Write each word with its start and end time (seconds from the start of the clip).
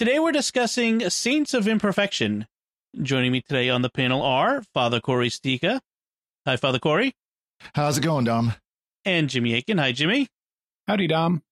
Today 0.00 0.18
we're 0.18 0.32
discussing 0.32 1.10
Saints 1.10 1.52
of 1.52 1.68
Imperfection. 1.68 2.46
Joining 3.02 3.32
me 3.32 3.42
today 3.42 3.68
on 3.68 3.82
the 3.82 3.90
panel 3.90 4.22
are 4.22 4.62
Father 4.72 4.98
Cory 4.98 5.28
Sticha. 5.28 5.78
Hi, 6.46 6.56
Father 6.56 6.78
Cory. 6.78 7.12
How's 7.74 7.98
it 7.98 8.00
going, 8.00 8.24
Dom? 8.24 8.54
And 9.04 9.28
Jimmy 9.28 9.52
Akin. 9.52 9.76
Hi, 9.76 9.92
Jimmy. 9.92 10.28
Howdy, 10.88 11.06
Dom. 11.06 11.42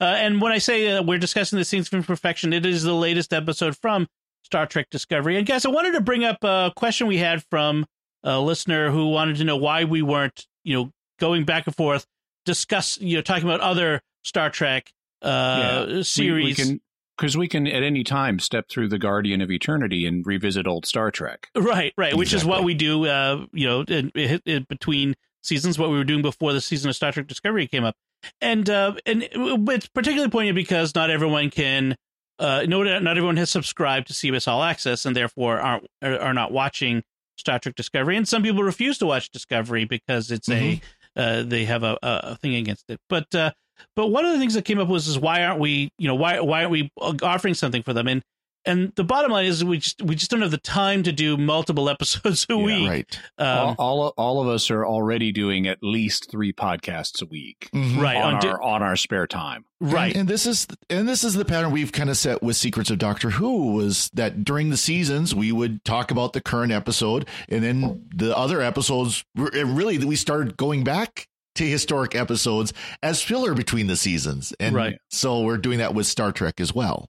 Uh, 0.00 0.04
and 0.04 0.40
when 0.40 0.52
I 0.52 0.58
say 0.58 0.88
uh, 0.88 1.02
we're 1.02 1.18
discussing 1.18 1.58
the 1.58 1.64
Saints 1.64 1.88
of 1.88 1.94
Imperfection, 1.94 2.52
it 2.52 2.64
is 2.64 2.84
the 2.84 2.94
latest 2.94 3.32
episode 3.32 3.76
from 3.76 4.06
Star 4.44 4.66
Trek 4.66 4.86
Discovery. 4.88 5.36
And 5.36 5.44
guys, 5.44 5.66
I 5.66 5.70
wanted 5.70 5.94
to 5.94 6.00
bring 6.00 6.22
up 6.22 6.44
a 6.44 6.72
question 6.76 7.08
we 7.08 7.18
had 7.18 7.42
from 7.50 7.86
a 8.22 8.38
listener 8.38 8.92
who 8.92 9.08
wanted 9.08 9.38
to 9.38 9.44
know 9.44 9.56
why 9.56 9.82
we 9.82 10.02
weren't, 10.02 10.46
you 10.62 10.76
know, 10.76 10.92
going 11.18 11.44
back 11.44 11.66
and 11.66 11.74
forth, 11.74 12.06
discuss, 12.44 13.00
you 13.00 13.16
know, 13.16 13.22
talking 13.22 13.48
about 13.48 13.62
other 13.62 14.00
Star 14.22 14.48
Trek 14.48 14.92
uh, 15.22 15.86
Yeah, 15.88 16.02
series. 16.02 16.44
We, 16.44 16.44
we 16.44 16.54
can 16.54 16.80
because 17.16 17.36
we 17.36 17.48
can 17.48 17.66
at 17.66 17.82
any 17.82 18.04
time 18.04 18.38
step 18.38 18.68
through 18.68 18.88
the 18.88 18.98
Guardian 18.98 19.40
of 19.40 19.50
Eternity 19.50 20.06
and 20.06 20.26
revisit 20.26 20.66
old 20.66 20.86
Star 20.86 21.10
Trek. 21.10 21.48
Right, 21.56 21.92
right. 21.96 22.14
Which 22.14 22.32
is 22.32 22.44
what 22.44 22.64
we 22.64 22.74
do, 22.74 23.06
uh, 23.06 23.46
you 23.52 23.66
know, 23.66 23.80
in, 23.82 24.10
in, 24.14 24.40
in 24.44 24.66
between 24.68 25.14
seasons. 25.42 25.78
What 25.78 25.90
we 25.90 25.96
were 25.96 26.04
doing 26.04 26.22
before 26.22 26.52
the 26.52 26.60
season 26.60 26.90
of 26.90 26.96
Star 26.96 27.12
Trek 27.12 27.26
Discovery 27.26 27.66
came 27.66 27.84
up, 27.84 27.96
and 28.40 28.68
uh, 28.68 28.94
and 29.06 29.28
it's 29.32 29.88
particularly 29.88 30.30
poignant 30.30 30.56
because 30.56 30.94
not 30.94 31.10
everyone 31.10 31.50
can, 31.50 31.96
uh, 32.38 32.64
no, 32.68 32.82
not 32.82 33.16
everyone 33.16 33.36
has 33.36 33.50
subscribed 33.50 34.08
to 34.08 34.12
CBS 34.12 34.48
All 34.48 34.62
Access, 34.62 35.06
and 35.06 35.16
therefore 35.16 35.60
aren't 35.60 35.86
are, 36.02 36.18
are 36.18 36.34
not 36.34 36.52
watching 36.52 37.02
Star 37.36 37.58
Trek 37.58 37.74
Discovery. 37.74 38.16
And 38.16 38.28
some 38.28 38.42
people 38.42 38.62
refuse 38.62 38.98
to 38.98 39.06
watch 39.06 39.30
Discovery 39.30 39.84
because 39.84 40.30
it's 40.30 40.48
a 40.48 40.80
uh, 41.16 41.42
they 41.42 41.64
have 41.64 41.82
a, 41.82 41.98
a 42.02 42.36
thing 42.36 42.54
against 42.54 42.84
it. 42.88 43.00
But 43.08 43.34
uh, 43.34 43.52
but 43.94 44.08
one 44.08 44.24
of 44.24 44.32
the 44.32 44.38
things 44.38 44.54
that 44.54 44.64
came 44.64 44.78
up 44.78 44.88
was 44.88 45.08
is 45.08 45.18
why 45.18 45.44
aren't 45.44 45.60
we 45.60 45.90
you 45.98 46.08
know 46.08 46.14
why 46.14 46.40
why 46.40 46.60
aren't 46.60 46.70
we 46.70 46.90
offering 47.22 47.54
something 47.54 47.82
for 47.82 47.92
them 47.92 48.08
and 48.08 48.22
and 48.66 48.92
the 48.96 49.04
bottom 49.04 49.30
line 49.30 49.46
is 49.46 49.64
we 49.64 49.78
just 49.78 50.02
we 50.02 50.14
just 50.14 50.30
don't 50.30 50.42
have 50.42 50.50
the 50.50 50.58
time 50.58 51.02
to 51.04 51.12
do 51.12 51.36
multiple 51.36 51.88
episodes 51.90 52.46
a 52.50 52.54
Yeah, 52.54 52.64
week. 52.64 52.88
Right. 52.88 53.18
Um, 53.38 53.46
all, 53.58 53.74
all 53.78 54.14
all 54.16 54.42
of 54.42 54.48
us 54.48 54.70
are 54.70 54.84
already 54.84 55.32
doing 55.32 55.66
at 55.66 55.78
least 55.82 56.30
three 56.30 56.52
podcasts 56.52 57.22
a 57.22 57.26
week 57.26 57.68
Mhm. 57.74 58.00
right 58.00 58.16
on 58.16 58.34
on 58.34 58.40
di- 58.40 58.48
our 58.48 58.62
on 58.62 58.82
our 58.82 58.96
spare 58.96 59.26
time. 59.26 59.64
right. 59.80 60.08
And, 60.12 60.20
and 60.22 60.28
this 60.28 60.46
is 60.46 60.66
and 60.90 61.08
this 61.08 61.22
is 61.24 61.34
the 61.34 61.44
pattern 61.44 61.70
we've 61.70 61.92
kind 61.92 62.10
of 62.10 62.16
set 62.16 62.42
with 62.42 62.56
Secrets 62.56 62.90
of 62.90 62.98
Doctor 62.98 63.30
Who 63.30 63.72
was 63.74 64.10
that 64.14 64.44
during 64.44 64.70
the 64.70 64.76
seasons 64.76 65.34
we 65.34 65.52
would 65.52 65.84
talk 65.84 66.10
about 66.10 66.32
the 66.32 66.40
current 66.40 66.72
episode 66.72 67.28
and 67.48 67.62
then 67.62 68.06
the 68.14 68.36
other 68.36 68.60
episodes 68.60 69.24
really 69.34 69.98
we 70.04 70.16
started 70.16 70.56
going 70.56 70.84
back 70.84 71.28
to 71.54 71.64
historic 71.64 72.14
episodes 72.14 72.72
as 73.02 73.22
filler 73.22 73.54
between 73.54 73.86
the 73.86 73.96
seasons. 73.96 74.52
And 74.60 74.74
Right. 74.74 74.98
so 75.10 75.40
we're 75.40 75.56
doing 75.56 75.78
that 75.78 75.94
with 75.94 76.06
Star 76.06 76.30
Trek 76.30 76.60
as 76.60 76.74
well. 76.74 77.08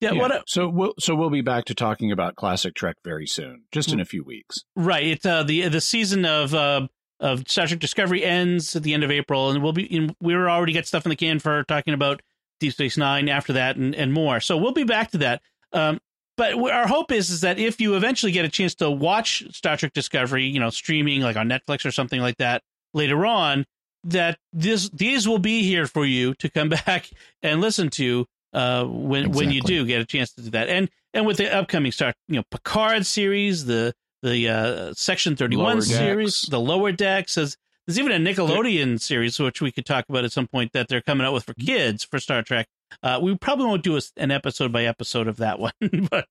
Yeah, 0.00 0.12
Yeah. 0.12 0.20
What? 0.20 0.30
a- 0.32 0.42
so 0.46 0.68
we'll 0.68 0.94
so 0.98 1.14
we'll 1.14 1.30
be 1.30 1.40
back 1.42 1.66
to 1.66 1.74
talking 1.74 2.10
about 2.12 2.36
classic 2.36 2.74
Trek 2.74 2.96
very 3.04 3.26
soon, 3.26 3.62
just 3.72 3.92
in 3.92 4.00
a 4.00 4.04
few 4.04 4.24
weeks. 4.24 4.64
right. 4.76 5.04
It's 5.04 5.26
uh, 5.26 5.42
the 5.42 5.68
the 5.68 5.80
season 5.80 6.24
of 6.24 6.54
uh, 6.54 6.86
of 7.20 7.44
Star 7.48 7.66
Trek 7.66 7.80
Discovery 7.80 8.24
ends 8.24 8.74
at 8.76 8.82
the 8.82 8.94
end 8.94 9.04
of 9.04 9.10
April, 9.10 9.50
and 9.50 9.62
we'll 9.62 9.72
be 9.72 9.84
in, 9.84 10.14
we're 10.20 10.48
already 10.48 10.72
got 10.72 10.86
stuff 10.86 11.04
in 11.04 11.10
the 11.10 11.16
can 11.16 11.38
for 11.38 11.64
talking 11.64 11.92
about 11.94 12.22
Deep 12.60 12.72
Space 12.72 12.96
Nine 12.96 13.28
after 13.28 13.52
that 13.54 13.76
and, 13.76 13.94
and 13.94 14.12
more. 14.12 14.40
So 14.40 14.56
we'll 14.56 14.72
be 14.72 14.84
back 14.84 15.10
to 15.12 15.18
that. 15.18 15.42
Um, 15.72 16.00
but 16.36 16.54
our 16.54 16.86
hope 16.86 17.12
is 17.12 17.28
is 17.28 17.42
that 17.42 17.58
if 17.58 17.80
you 17.80 17.96
eventually 17.96 18.32
get 18.32 18.46
a 18.46 18.48
chance 18.48 18.74
to 18.76 18.90
watch 18.90 19.44
Star 19.54 19.76
Trek 19.76 19.92
Discovery, 19.92 20.46
you 20.46 20.58
know, 20.60 20.70
streaming 20.70 21.20
like 21.20 21.36
on 21.36 21.48
Netflix 21.48 21.84
or 21.84 21.90
something 21.90 22.20
like 22.20 22.38
that 22.38 22.62
later 22.94 23.26
on, 23.26 23.66
that 24.04 24.38
this 24.54 24.88
these 24.90 25.28
will 25.28 25.38
be 25.38 25.62
here 25.62 25.86
for 25.86 26.06
you 26.06 26.32
to 26.36 26.48
come 26.48 26.68
back 26.86 27.10
and 27.42 27.60
listen 27.60 27.90
to 27.90 28.26
uh, 28.52 28.84
when 28.84 29.32
when 29.32 29.50
you 29.50 29.60
do 29.60 29.86
get 29.86 30.00
a 30.00 30.04
chance 30.04 30.32
to 30.32 30.42
do 30.42 30.50
that. 30.50 30.68
And 30.68 30.88
and 31.14 31.26
with 31.26 31.36
the 31.36 31.52
upcoming 31.52 31.92
Star, 31.92 32.14
you 32.28 32.36
know, 32.36 32.44
Picard 32.50 33.06
series, 33.06 33.64
the 33.64 33.94
the 34.22 34.48
uh, 34.48 34.94
Section 34.94 35.36
Thirty 35.36 35.56
One 35.56 35.82
series, 35.82 36.42
the 36.42 36.60
Lower 36.60 36.92
Decks. 36.92 37.34
There's, 37.34 37.56
there's 37.86 37.98
even 37.98 38.12
a 38.12 38.32
Nickelodeon 38.32 39.00
series 39.00 39.38
which 39.38 39.60
we 39.60 39.72
could 39.72 39.86
talk 39.86 40.04
about 40.08 40.24
at 40.24 40.32
some 40.32 40.46
point 40.46 40.72
that 40.72 40.88
they're 40.88 41.00
coming 41.00 41.26
out 41.26 41.32
with 41.32 41.44
for 41.44 41.54
kids 41.54 42.04
for 42.04 42.18
Star 42.18 42.42
Trek. 42.42 42.68
Uh, 43.02 43.18
we 43.22 43.36
probably 43.36 43.66
won't 43.66 43.82
do 43.82 43.96
a, 43.96 44.00
an 44.16 44.30
episode 44.30 44.72
by 44.72 44.84
episode 44.84 45.28
of 45.28 45.38
that 45.38 45.58
one, 45.58 45.72
but 46.10 46.26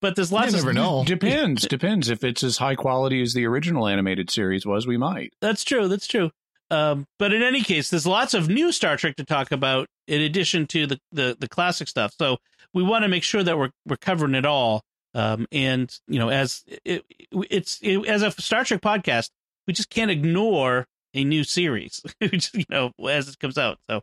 but 0.00 0.16
there's 0.16 0.32
lots 0.32 0.52
you 0.52 0.58
of 0.58 0.64
never 0.64 0.74
know. 0.74 1.04
Depends, 1.06 1.62
depends. 1.68 2.10
If 2.10 2.24
it's 2.24 2.42
as 2.42 2.58
high 2.58 2.74
quality 2.74 3.22
as 3.22 3.34
the 3.34 3.46
original 3.46 3.88
animated 3.88 4.30
series 4.30 4.66
was, 4.66 4.86
we 4.86 4.96
might. 4.96 5.32
That's 5.40 5.64
true. 5.64 5.88
That's 5.88 6.06
true. 6.06 6.30
Um, 6.72 7.06
but 7.18 7.32
in 7.34 7.42
any 7.42 7.60
case, 7.62 7.90
there's 7.90 8.06
lots 8.06 8.32
of 8.34 8.48
new 8.48 8.72
Star 8.72 8.96
Trek 8.96 9.16
to 9.16 9.24
talk 9.24 9.52
about 9.52 9.88
in 10.08 10.20
addition 10.22 10.66
to 10.68 10.86
the 10.86 10.98
the, 11.12 11.36
the 11.38 11.48
classic 11.48 11.86
stuff. 11.88 12.14
So 12.18 12.38
we 12.72 12.82
want 12.82 13.02
to 13.04 13.08
make 13.08 13.22
sure 13.22 13.42
that 13.42 13.58
we're 13.58 13.70
we're 13.86 13.96
covering 13.98 14.34
it 14.34 14.46
all. 14.46 14.82
Um, 15.14 15.46
and 15.52 15.94
you 16.08 16.18
know, 16.18 16.30
as 16.30 16.64
it, 16.84 17.04
it's 17.30 17.78
it, 17.82 18.06
as 18.08 18.22
a 18.22 18.30
Star 18.32 18.64
Trek 18.64 18.80
podcast, 18.80 19.28
we 19.66 19.74
just 19.74 19.90
can't 19.90 20.10
ignore 20.10 20.86
a 21.14 21.24
new 21.24 21.44
series, 21.44 22.00
you 22.20 22.64
know, 22.70 22.90
as 23.06 23.28
it 23.28 23.38
comes 23.38 23.58
out. 23.58 23.78
So 23.90 23.98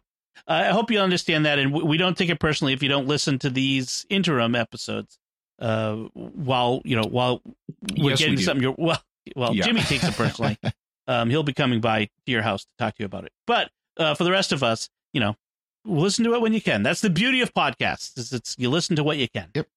uh, 0.48 0.52
I 0.52 0.66
hope 0.66 0.92
you 0.92 1.00
understand 1.00 1.48
that, 1.48 1.58
and 1.58 1.74
we 1.74 1.82
we 1.84 1.98
don't 1.98 2.16
take 2.16 2.30
it 2.30 2.40
personally 2.40 2.74
if 2.74 2.84
you 2.84 2.90
don't 2.90 3.08
listen 3.08 3.40
to 3.40 3.50
these 3.50 4.06
interim 4.10 4.54
episodes. 4.54 5.18
Uh, 5.58 5.96
while 6.14 6.82
you 6.86 6.96
know, 6.96 7.04
while 7.10 7.42
we're 7.98 8.12
Yes, 8.12 8.20
getting 8.20 8.36
do. 8.36 8.44
something, 8.44 8.62
you're 8.62 8.76
well, 8.78 9.02
well, 9.36 9.56
Yeah. 9.56 9.66
Jimmy 9.66 9.82
takes 9.82 10.04
it 10.08 10.14
personally. 10.14 10.58
um, 11.10 11.30
he'll 11.30 11.44
be 11.44 11.54
coming 11.54 11.82
by 11.82 12.06
to 12.06 12.32
your 12.32 12.44
house 12.44 12.64
to 12.64 12.70
talk 12.78 12.96
to 12.96 13.04
you 13.04 13.06
about 13.06 13.26
it. 13.26 13.32
But 13.48 13.70
uh, 13.98 14.14
for 14.14 14.24
the 14.24 14.32
rest 14.32 14.52
of 14.52 14.64
us, 14.64 14.90
you 15.12 15.20
know, 15.20 15.36
listen 15.84 16.24
to 16.26 16.36
it 16.36 16.42
when 16.42 16.54
you 16.54 16.62
can. 16.62 16.84
That's 16.84 17.02
the 17.02 17.10
beauty 17.10 17.42
of 17.42 17.54
podcasts. 17.54 18.18
Is 18.18 18.32
it's 18.32 18.56
you 18.60 18.70
listen 18.70 18.96
to 18.96 19.04
what 19.04 19.18
you 19.18 19.28
can. 19.28 19.50
Yep. 19.56 19.68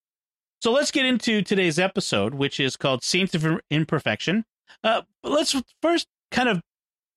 So 0.60 0.70
let's 0.70 0.90
get 0.90 1.06
into 1.06 1.42
today's 1.42 1.78
episode, 1.78 2.34
which 2.34 2.60
is 2.60 2.76
called 2.76 3.02
Saints 3.02 3.34
of 3.34 3.60
Imperfection. 3.70 4.44
Uh, 4.84 5.02
let's 5.24 5.60
first 5.80 6.06
kind 6.30 6.48
of 6.48 6.60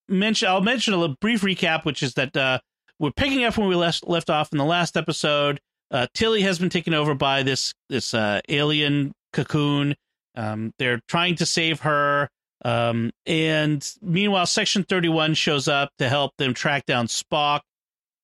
mention. 0.08 0.48
I'll 0.48 0.62
mention 0.62 0.94
a 0.94 1.10
brief 1.10 1.42
recap, 1.42 1.84
which 1.84 2.02
is 2.02 2.14
that 2.14 2.36
uh, 2.38 2.60
we're 3.00 3.12
picking 3.12 3.44
up 3.44 3.58
when 3.58 3.68
we 3.68 3.76
left 3.76 4.08
left 4.08 4.30
off 4.30 4.52
in 4.54 4.58
the 4.58 4.66
last 4.66 4.96
episode. 4.96 5.60
Uh, 5.92 6.08
Tilly 6.14 6.42
has 6.42 6.58
been 6.58 6.70
taken 6.70 6.94
over 6.94 7.14
by 7.14 7.44
this 7.44 7.74
this 7.90 8.14
uh, 8.14 8.40
alien 8.48 9.14
cocoon. 9.34 9.96
Um, 10.36 10.74
they're 10.80 11.02
trying 11.08 11.36
to 11.36 11.46
save 11.46 11.82
her. 11.82 12.30
Um, 12.66 13.12
and 13.28 13.88
meanwhile, 14.02 14.48
Section 14.48 14.84
31 14.84 15.36
shows 15.36 15.68
up 15.68 15.92
to 16.00 16.10
help 16.10 16.32
them 16.38 16.56
track 16.56 16.88
down 16.88 17.06
Spock. 17.06 17.62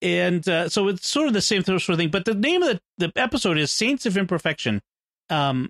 And 0.02 0.48
uh, 0.50 0.68
so 0.68 0.88
it's 0.88 1.08
sort 1.08 1.28
of 1.28 1.34
the 1.34 1.44
same 1.44 1.64
sort 1.64 1.88
of 1.88 1.98
thing. 1.98 2.10
But 2.10 2.26
the 2.26 2.34
name 2.34 2.64
of 2.64 2.80
the, 2.98 3.08
the 3.08 3.22
episode 3.22 3.60
is 3.60 3.72
Saints 3.72 4.08
of 4.08 4.18
Imperfection. 4.18 4.82
Um, 5.30 5.70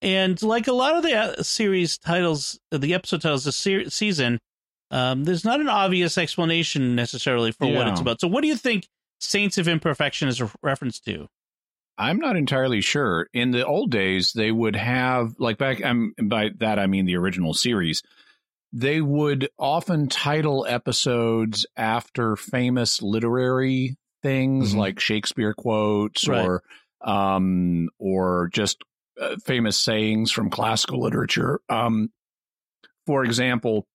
and 0.00 0.40
like 0.40 0.68
a 0.68 0.72
lot 0.72 0.96
of 0.96 1.02
the 1.02 1.14
uh, 1.14 1.42
series 1.42 1.98
titles, 1.98 2.60
uh, 2.70 2.78
the 2.78 2.94
episode 2.94 3.22
titles 3.22 3.44
this 3.44 3.56
se- 3.56 3.88
season, 3.88 4.38
um, 4.92 5.24
there's 5.24 5.44
not 5.44 5.60
an 5.60 5.68
obvious 5.68 6.16
explanation 6.16 6.94
necessarily 6.94 7.50
for 7.50 7.66
what 7.66 7.88
it's 7.88 8.00
about. 8.00 8.20
So, 8.20 8.28
what 8.28 8.42
do 8.42 8.48
you 8.48 8.56
think 8.56 8.86
Saints 9.20 9.58
of 9.58 9.66
Imperfection 9.66 10.28
is 10.28 10.40
a 10.40 10.50
reference 10.62 11.00
to? 11.00 11.26
I'm 12.02 12.18
not 12.18 12.36
entirely 12.36 12.80
sure. 12.80 13.28
In 13.32 13.50
the 13.52 13.64
old 13.66 13.90
days, 13.90 14.32
they 14.32 14.50
would 14.50 14.76
have 14.76 15.34
like 15.38 15.58
back. 15.58 15.84
Um, 15.84 16.14
by 16.22 16.50
that 16.58 16.78
I 16.78 16.86
mean 16.86 17.06
the 17.06 17.16
original 17.16 17.54
series. 17.54 18.02
They 18.72 19.00
would 19.00 19.48
often 19.58 20.08
title 20.08 20.66
episodes 20.68 21.66
after 21.76 22.36
famous 22.36 23.02
literary 23.02 23.96
things 24.22 24.72
Mhm. 24.74 24.78
like 24.78 25.00
Shakespeare 25.00 25.52
quotes 25.54 26.26
Right. 26.26 26.44
or 26.46 26.62
um 27.04 27.88
or 27.98 28.48
just 28.52 28.78
uh, 29.20 29.36
famous 29.44 29.78
sayings 29.78 30.30
from 30.32 30.48
classical 30.50 31.00
literature. 31.02 31.60
Um, 31.68 32.10
for 33.06 33.24
example, 33.24 33.86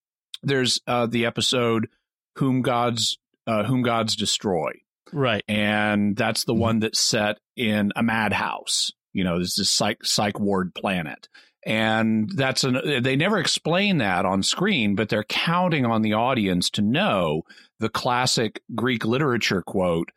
there's 0.43 0.79
uh, 0.85 1.07
the 1.07 1.25
episode 1.25 1.87
"Whom 2.35 2.61
Gods 2.61 3.17
uh, 3.47 3.63
Whom 3.63 3.81
Gods 3.81 4.15
Destroy," 4.15 4.71
Right. 5.11 5.43
and 5.47 6.15
that's 6.15 6.43
the 6.43 6.53
one 6.53 6.79
that's 6.79 6.99
set 6.99 7.39
in 7.57 7.91
a 7.95 8.03
madhouse. 8.03 8.91
You 9.13 9.23
know, 9.25 9.39
this 9.39 9.57
is 9.59 9.69
psych 9.71 10.05
psych 10.05 10.39
ward 10.39 10.73
planet, 10.75 11.27
and 11.65 12.29
that's 12.35 12.63
an. 12.63 13.01
They 13.01 13.15
never 13.15 13.39
explain 13.39 13.97
that 13.97 14.25
on 14.25 14.43
screen, 14.43 14.95
but 14.95 15.09
they're 15.09 15.23
counting 15.23 15.85
on 15.85 16.03
the 16.03 16.13
audience 16.13 16.69
to 16.71 16.81
know 16.81 17.41
the 17.79 17.89
classic 17.89 18.61
Greek 18.75 19.03
literature 19.05 19.63
quote: 19.63 20.11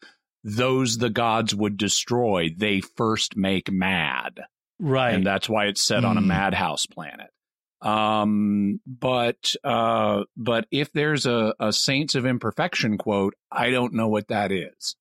"Those 0.45 0.99
the 0.99 1.11
gods 1.11 1.55
would 1.55 1.77
destroy, 1.79 2.51
they 2.57 2.81
first 2.81 3.37
make 3.37 3.73
mad." 3.73 4.41
Right. 4.83 5.15
and 5.15 5.27
that's 5.27 5.49
why 5.49 5.67
it's 5.67 5.83
set 5.83 6.05
on 6.07 6.17
a 6.17 6.23
Mm. 6.23 6.27
madhouse 6.27 6.87
planet. 6.87 7.29
Um, 7.83 8.81
but 8.87 9.55
uh, 9.65 10.25
but 10.37 10.67
if 10.71 10.93
there's 10.93 11.27
a, 11.27 11.55
a 11.61 11.73
Saints 11.73 12.15
of 12.15 12.27
Imperfection 12.27 12.99
quote, 12.99 13.35
I 13.51 13.71
don't 13.71 13.95
know 13.95 14.09
what 14.09 14.29
that 14.29 14.53
is. 14.53 14.97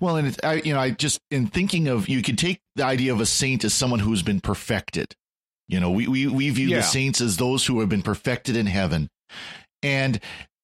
Well, 0.00 0.16
and 0.16 0.28
it, 0.28 0.44
I, 0.44 0.54
you 0.54 0.72
know, 0.74 0.80
I 0.80 0.90
just 0.90 1.20
in 1.30 1.46
thinking 1.46 1.88
of 1.88 2.08
you 2.08 2.22
could 2.22 2.38
take 2.38 2.60
the 2.76 2.84
idea 2.84 3.12
of 3.12 3.20
a 3.20 3.26
saint 3.26 3.64
as 3.64 3.74
someone 3.74 4.00
who's 4.00 4.22
been 4.22 4.40
perfected. 4.40 5.14
You 5.68 5.80
know, 5.80 5.90
we 5.90 6.06
we 6.08 6.26
we 6.26 6.50
view 6.50 6.68
Yeah. 6.68 6.78
the 6.78 6.82
saints 6.82 7.20
as 7.20 7.36
those 7.36 7.66
who 7.66 7.80
have 7.80 7.88
been 7.88 8.02
perfected 8.02 8.56
in 8.56 8.66
heaven, 8.66 9.08
and 9.82 10.20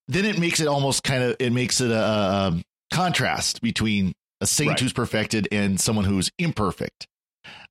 then 0.08 0.24
it 0.24 0.38
makes 0.38 0.60
it 0.60 0.66
almost 0.68 1.02
kind 1.02 1.22
of 1.22 1.36
it 1.38 1.52
makes 1.52 1.80
it 1.80 1.90
a, 1.90 1.94
a 1.96 2.62
contrast 2.92 3.60
between 3.62 4.12
a 4.40 4.46
saint 4.46 4.70
Right. 4.70 4.80
who's 4.80 4.92
perfected 4.92 5.48
and 5.52 5.80
someone 5.80 6.04
who's 6.04 6.30
imperfect. 6.38 7.06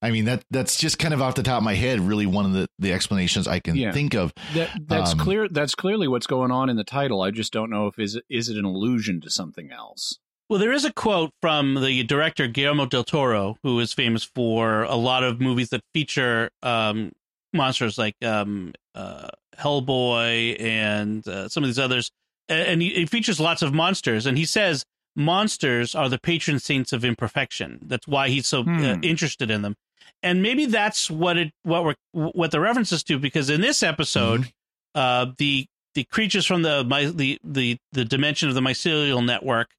I 0.01 0.12
mean 0.12 0.25
that 0.25 0.44
that's 0.51 0.77
just 0.77 1.00
kind 1.00 1.13
of 1.13 1.21
off 1.21 1.36
the 1.36 1.44
top 1.44 1.57
of 1.57 1.63
my 1.63 1.75
head, 1.75 2.00
really 2.00 2.25
one 2.25 2.45
of 2.45 2.53
the 2.53 2.68
the 2.80 2.94
explanations 2.94 3.48
I 3.48 3.59
can 3.59 3.75
Yeah. 3.75 3.91
think 3.91 4.13
of. 4.13 4.33
That 4.53 4.69
that's 4.88 5.12
Um, 5.12 5.19
clear. 5.19 5.48
That's 5.50 5.75
clearly 5.75 6.07
what's 6.07 6.27
going 6.27 6.51
on 6.51 6.69
in 6.69 6.77
the 6.77 6.83
title. 6.86 7.21
I 7.21 7.31
just 7.31 7.51
don't 7.51 7.69
know 7.69 7.88
if 7.88 8.00
is 8.00 8.15
it, 8.15 8.24
is 8.30 8.50
it 8.50 8.57
an 8.57 8.65
allusion 8.65 9.19
to 9.21 9.30
something 9.30 9.71
else. 9.71 10.18
Well, 10.50 10.59
there 10.59 10.74
is 10.74 10.86
a 10.86 10.94
quote 10.94 11.31
from 11.42 11.75
the 11.81 12.03
director 12.03 12.47
Guillermo 12.47 12.86
del 12.86 13.03
Toro, 13.03 13.57
who 13.63 13.80
is 13.80 13.94
famous 13.94 14.24
for 14.24 14.83
a 14.83 14.95
lot 14.95 15.24
of 15.24 15.42
movies 15.42 15.69
that 15.69 15.81
feature 15.94 16.51
um, 16.62 17.12
monsters 17.51 17.97
like 17.97 18.15
um, 18.24 18.74
uh, 18.94 19.30
Hellboy 19.57 20.62
and 20.62 21.27
uh, 21.27 21.50
some 21.50 21.63
of 21.63 21.68
these 21.68 21.80
others. 21.80 22.12
And 22.47 22.80
he, 22.81 22.89
he 22.92 23.06
features 23.07 23.39
lots 23.39 23.63
of 23.63 23.74
monsters. 23.74 24.27
And 24.27 24.38
he 24.38 24.45
says 24.45 24.86
monsters 25.15 25.95
are 25.95 26.09
the 26.09 26.19
patron 26.19 26.59
saints 26.59 26.94
of 26.94 27.03
imperfection. 27.03 27.80
That's 27.81 28.07
why 28.07 28.30
he's 28.30 28.48
so 28.48 28.62
uh, 28.62 28.63
Hmm. 28.63 29.03
interested 29.03 29.50
in 29.50 29.63
them. 29.63 29.75
And 30.21 30.44
maybe 30.44 30.68
that's 30.68 31.09
what 31.09 31.38
it 31.38 31.51
what 31.63 31.83
we're 31.83 31.95
what 32.12 32.51
the 32.51 32.59
references 32.59 33.03
to 33.06 33.18
because 33.18 33.50
in 33.50 33.62
this 33.62 33.81
episode, 33.81 34.51
uh, 34.94 35.27
the 35.38 35.65
the 35.95 36.03
creatures 36.03 36.45
from 36.45 36.62
the 36.62 36.83
my, 36.83 37.06
the 37.06 37.39
the 37.44 37.77
the 37.91 38.06
dimension 38.06 38.48
of 38.50 38.56
the 38.56 38.62
mycelial 38.62 39.25
network 39.25 39.69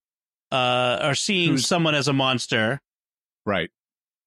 uh, 0.53 0.99
are 1.03 1.15
seeing 1.15 1.51
Who's- 1.53 1.67
someone 1.67 1.95
as 1.95 2.09
a 2.09 2.13
monster, 2.13 2.81
Right. 3.45 3.71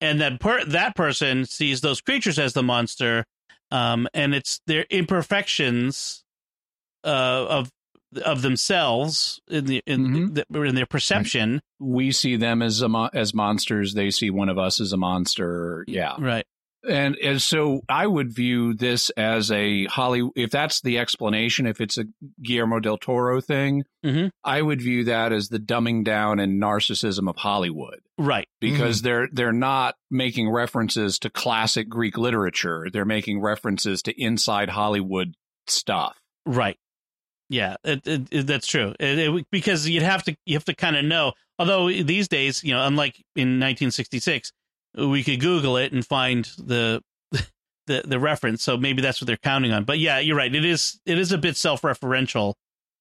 and 0.01 0.19
that 0.21 0.39
per- 0.39 0.65
that 0.65 0.95
person 0.95 1.45
sees 1.45 1.81
those 1.81 2.01
creatures 2.01 2.37
as 2.39 2.53
the 2.53 2.63
monster, 2.63 3.25
um, 3.71 4.07
and 4.13 4.33
it's 4.35 4.59
their 4.67 4.85
imperfections 4.89 6.23
uh, 7.05 7.45
of 7.49 7.71
of 8.25 8.41
themselves 8.41 9.39
in 9.47 9.65
the 9.65 9.83
in, 9.85 10.07
Mhm. 10.07 10.43
the, 10.49 10.61
in 10.63 10.73
their 10.75 10.87
perception. 10.87 11.61
We 11.79 12.11
see 12.11 12.37
them 12.37 12.61
as 12.63 12.81
a 12.81 12.89
mo- 12.89 13.09
as 13.13 13.33
monsters. 13.35 13.93
They 13.93 14.09
see 14.09 14.31
one 14.31 14.49
of 14.49 14.57
us 14.57 14.81
as 14.81 14.91
a 14.93 14.97
monster. 14.97 15.85
Yeah. 15.87 16.15
Right. 16.17 16.45
And 16.87 17.17
and 17.17 17.41
so 17.41 17.81
I 17.89 18.07
would 18.07 18.33
view 18.33 18.73
this 18.73 19.09
as 19.11 19.51
a 19.51 19.85
Holly. 19.87 20.29
If 20.35 20.49
that's 20.51 20.79
the 20.81 20.97
explanation, 20.99 21.67
if 21.67 21.81
it's 21.81 21.97
a 21.97 22.05
Guillermo 22.41 22.79
del 22.79 22.97
Toro 22.97 23.41
thing, 23.41 23.83
Mhm. 24.05 24.29
I 24.45 24.61
would 24.61 24.81
view 24.81 25.03
that 25.03 25.33
as 25.33 25.49
the 25.49 25.59
dumbing 25.59 26.05
down 26.05 26.39
and 26.39 26.61
narcissism 26.61 27.29
of 27.29 27.35
Hollywood 27.35 27.99
Right. 28.17 28.47
because 28.61 29.01
they're 29.01 29.27
they're 29.31 29.51
not 29.51 29.95
making 30.09 30.49
references 30.49 31.19
to 31.19 31.29
classic 31.29 31.89
Greek 31.89 32.17
literature. 32.17 32.87
They're 32.91 33.03
making 33.03 33.41
references 33.41 34.01
to 34.03 34.13
inside 34.21 34.69
Hollywood 34.69 35.35
stuff. 35.67 36.17
Right. 36.45 36.77
Yeah, 37.49 37.75
it, 37.83 38.07
it, 38.07 38.27
it- 38.31 38.47
that's 38.47 38.67
true. 38.67 38.93
It- 38.99 39.19
it- 39.19 39.45
because 39.51 39.87
you'd 39.89 40.03
have 40.03 40.23
to 40.23 40.35
you 40.45 40.55
have 40.55 40.65
to 40.65 40.75
kind 40.75 40.95
of 40.95 41.03
know. 41.03 41.33
Although 41.57 41.91
these 41.91 42.29
days, 42.29 42.63
you 42.63 42.71
know, 42.73 42.85
unlike 42.87 43.15
in 43.35 43.59
1966, 43.59 44.53
we 44.95 45.23
could 45.23 45.39
Google 45.39 45.77
it 45.77 45.91
and 45.91 46.05
find 46.05 46.45
the 46.57 47.01
the 47.87 48.03
the 48.05 48.19
reference. 48.19 48.63
So 48.63 48.77
maybe 48.77 49.01
that's 49.01 49.21
what 49.21 49.27
they're 49.27 49.37
counting 49.37 49.71
on. 49.71 49.83
But 49.83 49.99
yeah, 49.99 50.19
you're 50.19 50.35
right. 50.37 50.53
It 50.53 50.65
is 50.65 50.99
it 51.05 51.17
is 51.17 51.31
a 51.31 51.37
bit 51.37 51.57
self 51.57 51.81
referential 51.81 52.53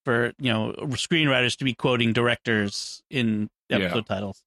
for 0.04 0.32
you 0.38 0.52
know 0.52 0.74
screenwriters 0.90 1.56
to 1.58 1.64
be 1.64 1.74
quoting 1.74 2.12
directors 2.12 3.02
in 3.10 3.48
Yeah. 3.68 3.78
episode 3.78 4.06
titles. 4.06 4.42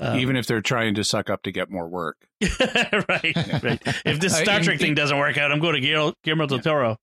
Um, 0.00 0.18
even 0.20 0.36
if 0.36 0.46
they're 0.46 0.60
trying 0.60 0.94
to 0.94 1.02
suck 1.04 1.28
up 1.28 1.42
to 1.42 1.50
get 1.50 1.70
more 1.70 1.88
work. 1.88 2.18
right, 2.60 3.34
right. 3.62 3.82
If 4.04 4.20
this 4.20 4.32
Uh, 4.40 4.42
Star 4.44 4.58
in- 4.58 4.62
Trek 4.62 4.78
thing 4.78 4.94
doesn't 4.94 5.18
work 5.18 5.36
out, 5.36 5.50
I'm 5.50 5.58
going 5.58 5.74
to 5.74 5.80
Guillermo, 5.80 6.14
Guillermo 6.22 6.46
del 6.46 6.60
Toro. 6.60 6.96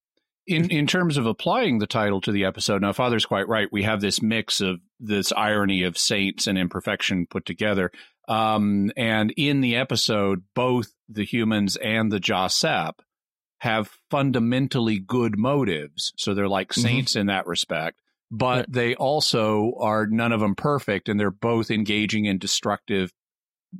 in 0.48 0.70
in 0.72 0.88
terms 0.88 1.18
of 1.18 1.26
applying 1.26 1.80
the 1.80 1.88
title 1.88 2.22
to 2.22 2.32
the 2.32 2.46
episode 2.46 2.82
now 2.82 2.94
father's 2.94 3.26
quite 3.26 3.48
right 3.50 3.68
we 3.72 3.82
have 3.84 4.00
this 4.00 4.22
mix 4.22 4.62
of 4.62 4.80
this 5.00 5.32
irony 5.34 5.82
of 5.84 5.98
saints 5.98 6.46
and 6.48 6.56
imperfection 6.58 7.26
put 7.28 7.46
together 7.46 7.92
um 8.28 8.92
and 8.98 9.34
in 9.38 9.62
the 9.62 9.76
episode 9.76 10.44
both 10.56 10.94
the 11.10 11.24
humans 11.26 11.76
and 11.78 12.12
the 12.12 12.20
JahSepp 12.20 12.94
have 13.60 13.92
fundamentally 14.10 15.00
good 15.00 15.38
motives 15.38 16.12
so 16.18 16.34
they're 16.34 16.48
like 16.48 16.70
Mhm. 16.70 16.82
saints 16.82 17.16
in 17.16 17.28
that 17.28 17.48
respect 17.48 18.00
but 18.32 18.72
they 18.72 18.96
also 18.96 19.74
are 19.80 20.08
none 20.08 20.32
of 20.32 20.40
them 20.40 20.56
perfect 20.56 21.08
and 21.08 21.20
they're 21.20 21.32
both 21.32 21.70
engaging 21.72 22.26
in 22.26 22.38
destructive 22.38 23.12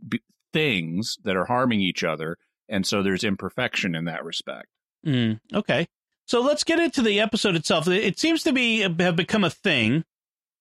b- 0.08 0.22
things 0.54 1.18
that 1.24 1.36
are 1.36 1.46
harming 1.46 1.82
each 1.82 2.04
other 2.04 2.38
and 2.70 2.86
so 2.86 3.04
there's 3.04 3.24
imperfection 3.24 3.96
in 3.96 4.06
that 4.06 4.24
respect 4.24 4.68
Mm, 5.06 5.40
okay. 5.54 5.86
So 6.26 6.42
let's 6.42 6.64
get 6.64 6.80
into 6.80 7.04
the 7.04 7.20
episode 7.20 7.56
itself. 7.56 7.88
It 7.88 8.18
seems 8.18 8.42
to 8.42 8.52
be 8.52 8.80
have 8.80 9.16
become 9.16 9.44
a 9.44 9.52
thing 9.52 10.04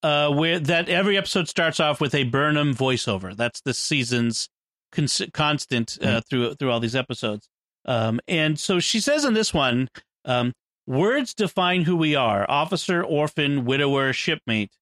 uh, 0.05 0.29
where 0.31 0.59
that 0.61 0.91
every 0.91 1.17
episode 1.17 1.49
starts 1.49 1.81
off 1.81 1.99
with 1.99 2.15
a 2.15 2.25
Burnham 2.25 2.75
voiceover. 2.75 3.35
That's 3.35 3.63
the 3.63 3.73
season's 3.73 4.51
cons- 4.93 5.23
constant 5.33 5.97
uh, 6.03 6.21
through 6.21 6.55
through 6.57 6.71
all 6.71 6.79
these 6.81 6.95
episodes. 6.95 7.49
Um, 7.87 8.21
and 8.29 8.59
so 8.61 8.81
she 8.81 9.01
says 9.01 9.25
in 9.25 9.33
this 9.33 9.55
one, 9.55 9.89
um, 10.27 10.53
words 10.87 11.33
define 11.33 11.83
who 11.85 11.97
we 11.97 12.15
are: 12.15 12.45
officer, 12.51 13.03
orphan, 13.03 13.65
widower, 13.65 14.13
shipmate. 14.13 14.73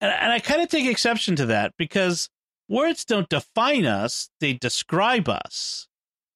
And, 0.00 0.12
and 0.12 0.32
I 0.32 0.40
kind 0.40 0.60
of 0.60 0.68
take 0.68 0.86
exception 0.86 1.36
to 1.36 1.46
that 1.46 1.72
because 1.78 2.28
words 2.68 3.04
don't 3.04 3.28
define 3.28 3.86
us; 3.86 4.28
they 4.40 4.54
describe 4.54 5.28
us. 5.28 5.86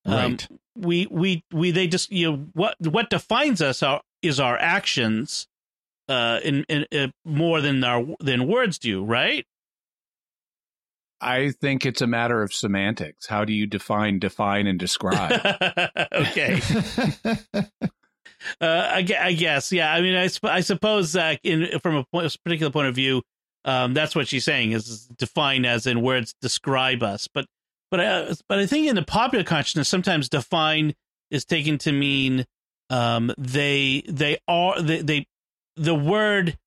Um, 0.04 0.14
Right. 0.14 0.48
we 0.76 1.06
we 1.10 1.42
we 1.52 1.72
they 1.72 1.88
just 1.88 2.12
you 2.12 2.30
know 2.30 2.36
what 2.52 2.76
what 2.80 3.10
defines 3.10 3.60
us 3.60 3.82
are 3.82 4.00
is 4.22 4.38
our 4.38 4.56
actions 4.58 5.48
uh 6.08 6.40
in, 6.44 6.64
in 6.68 6.86
uh, 6.92 7.08
more 7.24 7.60
than 7.60 7.82
our 7.84 8.04
than 8.20 8.46
words 8.46 8.78
do 8.78 9.04
right 9.04 9.46
I 11.20 11.50
think 11.50 11.84
it's 11.84 12.00
a 12.00 12.06
matter 12.06 12.44
of 12.44 12.54
semantics. 12.54 13.26
How 13.26 13.44
do 13.44 13.52
you 13.52 13.66
define, 13.66 14.20
define, 14.20 14.68
and 14.68 14.78
describe? 14.78 15.32
okay 16.14 16.60
uh 18.60 18.66
I, 18.66 19.06
I 19.20 19.32
guess 19.32 19.72
yeah 19.72 19.92
i 19.92 20.00
mean 20.00 20.14
i, 20.14 20.28
I 20.44 20.60
suppose 20.60 21.16
uh, 21.16 21.36
in 21.42 21.78
from 21.80 21.96
a 21.96 22.04
point, 22.04 22.36
particular 22.44 22.70
point 22.70 22.88
of 22.88 22.94
view 22.94 23.22
um 23.64 23.94
that's 23.94 24.14
what 24.14 24.28
she's 24.28 24.44
saying 24.44 24.72
is 24.72 25.06
define 25.18 25.64
as 25.64 25.86
in 25.86 26.02
words 26.02 26.34
describe 26.40 27.02
us 27.02 27.28
but 27.32 27.46
but 27.90 28.00
uh, 28.00 28.34
but 28.48 28.58
i 28.58 28.66
think 28.66 28.86
in 28.86 28.94
the 28.94 29.02
popular 29.02 29.44
consciousness 29.44 29.88
sometimes 29.88 30.28
define 30.28 30.94
is 31.30 31.44
taken 31.44 31.78
to 31.78 31.92
mean 31.92 32.44
um 32.90 33.32
they 33.36 34.02
they 34.08 34.38
are 34.46 34.80
they, 34.80 35.02
they 35.02 35.26
the 35.78 35.94
word 35.94 36.58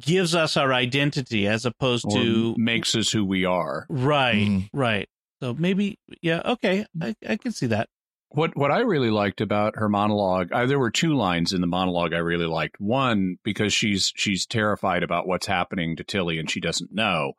gives 0.00 0.34
us 0.34 0.56
our 0.56 0.72
identity 0.72 1.46
as 1.46 1.66
opposed 1.66 2.06
or 2.06 2.12
to 2.16 2.54
makes 2.56 2.94
us 2.94 3.10
who 3.12 3.24
we 3.24 3.44
are. 3.44 3.86
right 3.88 4.36
Mhm. 4.48 4.68
right 4.72 5.08
so 5.40 5.52
maybe 5.54 5.98
yeah 6.22 6.40
okay 6.44 6.86
I, 7.00 7.14
I 7.28 7.36
can 7.36 7.52
see 7.52 7.66
that 7.66 7.88
What 8.30 8.56
what 8.56 8.70
I 8.72 8.80
really 8.80 9.10
liked 9.10 9.40
about 9.40 9.76
her 9.76 9.88
monologue, 9.88 10.50
uh, 10.52 10.66
there 10.66 10.78
were 10.78 10.90
two 10.90 11.14
lines 11.14 11.52
in 11.52 11.60
the 11.60 11.66
monologue 11.66 12.12
I 12.14 12.18
really 12.18 12.46
liked. 12.46 12.80
One 12.80 13.36
because 13.44 13.72
she's 13.72 14.12
she's 14.16 14.46
terrified 14.46 15.02
about 15.02 15.26
what's 15.28 15.46
happening 15.46 15.96
to 15.96 16.04
Tilly 16.04 16.38
and 16.38 16.50
she 16.50 16.60
doesn't 16.60 16.92
know. 16.92 17.34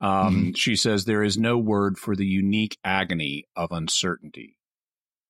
Um, 0.00 0.54
She 0.54 0.76
says 0.76 1.04
there 1.04 1.22
is 1.24 1.36
no 1.36 1.58
word 1.58 1.98
for 1.98 2.16
the 2.16 2.24
unique 2.26 2.78
agony 2.82 3.44
of 3.54 3.70
uncertainty, 3.72 4.56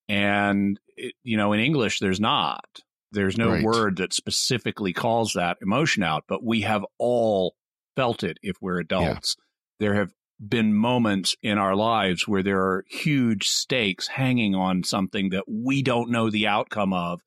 and 0.09 0.79
it, 0.97 1.15
you 1.25 1.37
know 1.37 1.53
in 1.53 1.61
English 1.61 1.99
there's 2.01 2.21
not. 2.21 2.65
There's 3.13 3.37
no 3.37 3.51
Right. 3.51 3.63
word 3.65 3.97
that 3.97 4.13
specifically 4.13 4.93
calls 4.93 5.33
that 5.35 5.57
emotion 5.61 6.03
out, 6.03 6.25
but 6.29 6.45
we 6.45 6.61
have 6.63 6.85
all 6.99 7.55
felt 7.97 8.23
it 8.23 8.39
if 8.43 8.57
we're 8.61 8.79
adults. 8.79 9.37
There 9.81 9.95
have 9.95 10.13
been 10.39 10.73
moments 10.75 11.35
in 11.43 11.59
our 11.59 11.75
lives 11.75 12.27
where 12.29 12.43
there 12.43 12.61
are 12.61 12.85
huge 12.89 13.47
stakes 13.47 14.09
hanging 14.09 14.55
on 14.55 14.85
something 14.85 15.31
that 15.31 15.45
we 15.49 15.83
don't 15.83 16.11
know 16.11 16.31
the 16.31 16.47
outcome 16.47 16.93
of. 16.93 17.21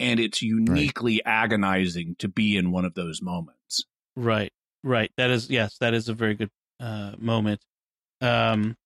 And 0.00 0.20
it's 0.20 0.42
uniquely 0.42 1.20
agonizing 1.24 2.14
to 2.20 2.28
be 2.28 2.56
in 2.56 2.70
one 2.70 2.84
of 2.84 2.94
those 2.94 3.20
moments. 3.20 3.84
Right. 4.14 4.52
Right. 4.84 5.10
That 5.16 5.30
is 5.30 5.50
yes, 5.50 5.76
that 5.78 5.92
is 5.92 6.08
a 6.08 6.14
very 6.14 6.34
good 6.34 6.50
uh, 6.78 7.14
moment. 7.18 7.60
Um, 8.20 8.76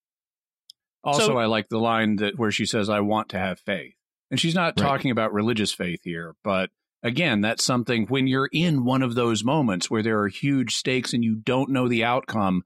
Also, 1.04 1.26
So- 1.26 1.36
I 1.38 1.46
like 1.46 1.68
the 1.68 1.78
line 1.80 2.16
that 2.16 2.38
where 2.38 2.50
she 2.52 2.64
says, 2.64 2.88
"I 2.88 3.00
want 3.00 3.28
to 3.30 3.38
have 3.38 3.58
faith," 3.60 3.94
and 4.32 4.40
she's 4.40 4.54
not 4.56 4.74
Right. 4.80 4.84
talking 4.84 5.12
about 5.12 5.32
religious 5.32 5.72
faith 5.72 6.00
here, 6.02 6.34
but 6.42 6.70
again, 7.04 7.40
that's 7.42 7.62
something 7.64 8.06
when 8.06 8.26
you're 8.26 8.48
in 8.52 8.84
one 8.84 9.02
of 9.02 9.14
those 9.14 9.44
moments 9.44 9.90
where 9.90 10.02
there 10.02 10.18
are 10.20 10.28
huge 10.28 10.74
stakes 10.74 11.12
and 11.12 11.22
you 11.22 11.36
don't 11.36 11.70
know 11.70 11.86
the 11.86 12.02
outcome, 12.02 12.62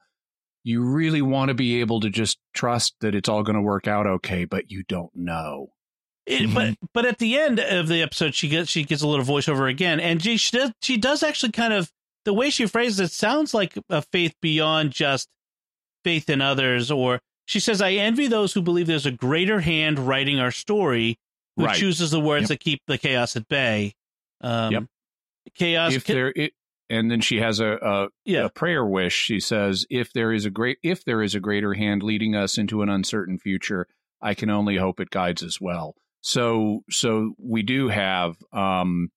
you 0.62 0.82
really 0.82 1.22
want 1.22 1.48
to 1.48 1.54
be 1.54 1.80
able 1.80 2.00
to 2.00 2.08
just 2.10 2.38
trust 2.54 2.94
that 3.00 3.14
it's 3.14 3.28
all 3.28 3.42
going 3.42 3.56
to 3.56 3.62
work 3.62 3.86
out 3.88 4.06
okay, 4.06 4.44
but 4.44 4.70
you 4.70 4.84
don't 4.88 5.10
know. 5.14 5.68
it, 6.26 6.52
But 6.54 6.66
mm-hmm. 6.68 6.86
but 6.94 7.04
at 7.04 7.18
the 7.18 7.36
end 7.38 7.58
of 7.60 7.88
the 7.88 8.00
episode, 8.02 8.34
she 8.34 8.48
gets 8.48 8.70
she 8.70 8.84
gets 8.84 9.02
a 9.02 9.08
little 9.08 9.24
voiceover 9.24 9.68
again, 9.70 10.00
and 10.00 10.22
she 10.22 10.36
she 10.36 10.56
does, 10.56 10.72
she 10.82 10.96
does 10.96 11.22
actually 11.22 11.52
kind 11.52 11.72
of 11.72 11.90
the 12.24 12.32
way 12.32 12.50
she 12.50 12.66
phrases 12.66 13.00
it 13.00 13.12
sounds 13.12 13.54
like 13.54 13.74
a 13.90 14.02
faith 14.02 14.34
beyond 14.40 14.90
just 14.92 15.28
faith 16.04 16.28
in 16.30 16.40
others. 16.40 16.90
Or 16.90 17.20
she 17.44 17.60
says, 17.60 17.80
"I 17.80 17.92
envy 17.92 18.26
those 18.26 18.52
who 18.52 18.62
believe 18.62 18.86
there's 18.88 19.06
a 19.06 19.12
greater 19.12 19.60
hand 19.60 19.98
writing 20.00 20.40
our 20.40 20.50
story, 20.50 21.18
who 21.56 21.64
Right. 21.64 21.76
chooses 21.76 22.10
the 22.10 22.20
words 22.20 22.42
Yep. 22.44 22.48
that 22.48 22.60
keep 22.60 22.82
the 22.86 22.98
chaos 22.98 23.36
at 23.36 23.48
bay." 23.48 23.94
Um, 24.40 24.72
Yep. 24.72 24.84
Chaos. 25.54 25.92
if 25.94 26.04
there, 26.04 26.32
it, 26.36 26.52
and 26.90 27.10
then 27.10 27.20
she 27.20 27.38
has 27.38 27.60
a, 27.60 27.78
a 27.82 28.08
yeah. 28.24 28.44
a 28.44 28.48
prayer 28.50 28.84
wish. 28.84 29.14
She 29.14 29.40
says, 29.40 29.86
"If 29.90 30.12
there 30.12 30.32
is 30.32 30.44
a 30.44 30.50
great, 30.50 30.78
if 30.82 31.04
there 31.04 31.22
is 31.22 31.34
a 31.34 31.40
greater 31.40 31.74
hand 31.74 32.02
leading 32.02 32.34
us 32.36 32.58
into 32.58 32.82
an 32.82 32.88
uncertain 32.88 33.38
future, 33.38 33.86
I 34.20 34.34
can 34.34 34.50
only 34.50 34.76
hope 34.76 35.00
it 35.00 35.10
guides 35.10 35.42
us 35.42 35.60
well." 35.60 35.94
So, 36.20 36.82
so 36.90 37.34
we 37.38 37.62
do 37.62 37.88
have 37.88 38.36
um, 38.52 39.10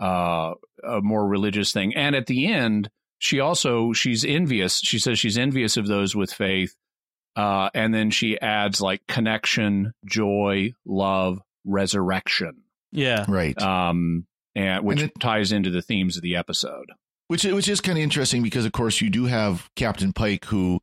uh, 0.00 0.54
a 0.82 1.00
more 1.00 1.26
religious 1.26 1.72
thing, 1.72 1.94
and 1.94 2.16
at 2.16 2.26
the 2.26 2.46
end, 2.52 2.90
she 3.18 3.38
also 3.40 3.92
she's 3.92 4.24
envious. 4.24 4.80
She 4.80 4.98
says 4.98 5.18
she's 5.18 5.38
envious 5.38 5.76
of 5.76 5.86
those 5.86 6.16
with 6.16 6.32
faith, 6.32 6.74
uh, 7.36 7.70
and 7.74 7.94
then 7.94 8.10
she 8.10 8.40
adds 8.40 8.80
like 8.80 9.06
connection, 9.06 9.92
joy, 10.04 10.72
love, 10.84 11.40
resurrection, 11.64 12.62
yeah. 12.92 13.24
Right. 13.28 13.60
um, 13.60 14.26
and 14.54 14.84
which 14.84 15.00
And 15.00 15.10
it- 15.10 15.20
ties 15.20 15.52
into 15.52 15.70
the 15.70 15.82
themes 15.82 16.16
of 16.16 16.22
the 16.22 16.36
episode. 16.36 16.86
which 17.28 17.44
which 17.44 17.68
is 17.68 17.80
kind 17.80 17.96
of 17.98 18.02
interesting 18.02 18.42
because 18.42 18.64
of 18.66 18.72
course 18.72 19.00
you 19.00 19.08
do 19.10 19.26
have 19.26 19.68
Captain 19.76 20.12
Pike 20.12 20.44
who 20.46 20.80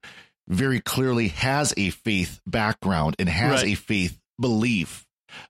very 0.48 0.80
clearly 0.80 1.28
has 1.30 1.74
a 1.76 1.90
faith 1.90 2.40
background 2.48 3.16
and 3.20 3.28
has 3.28 3.64
Right. 3.64 3.74
a 3.74 3.76
faith 3.76 4.18
belief 4.40 5.06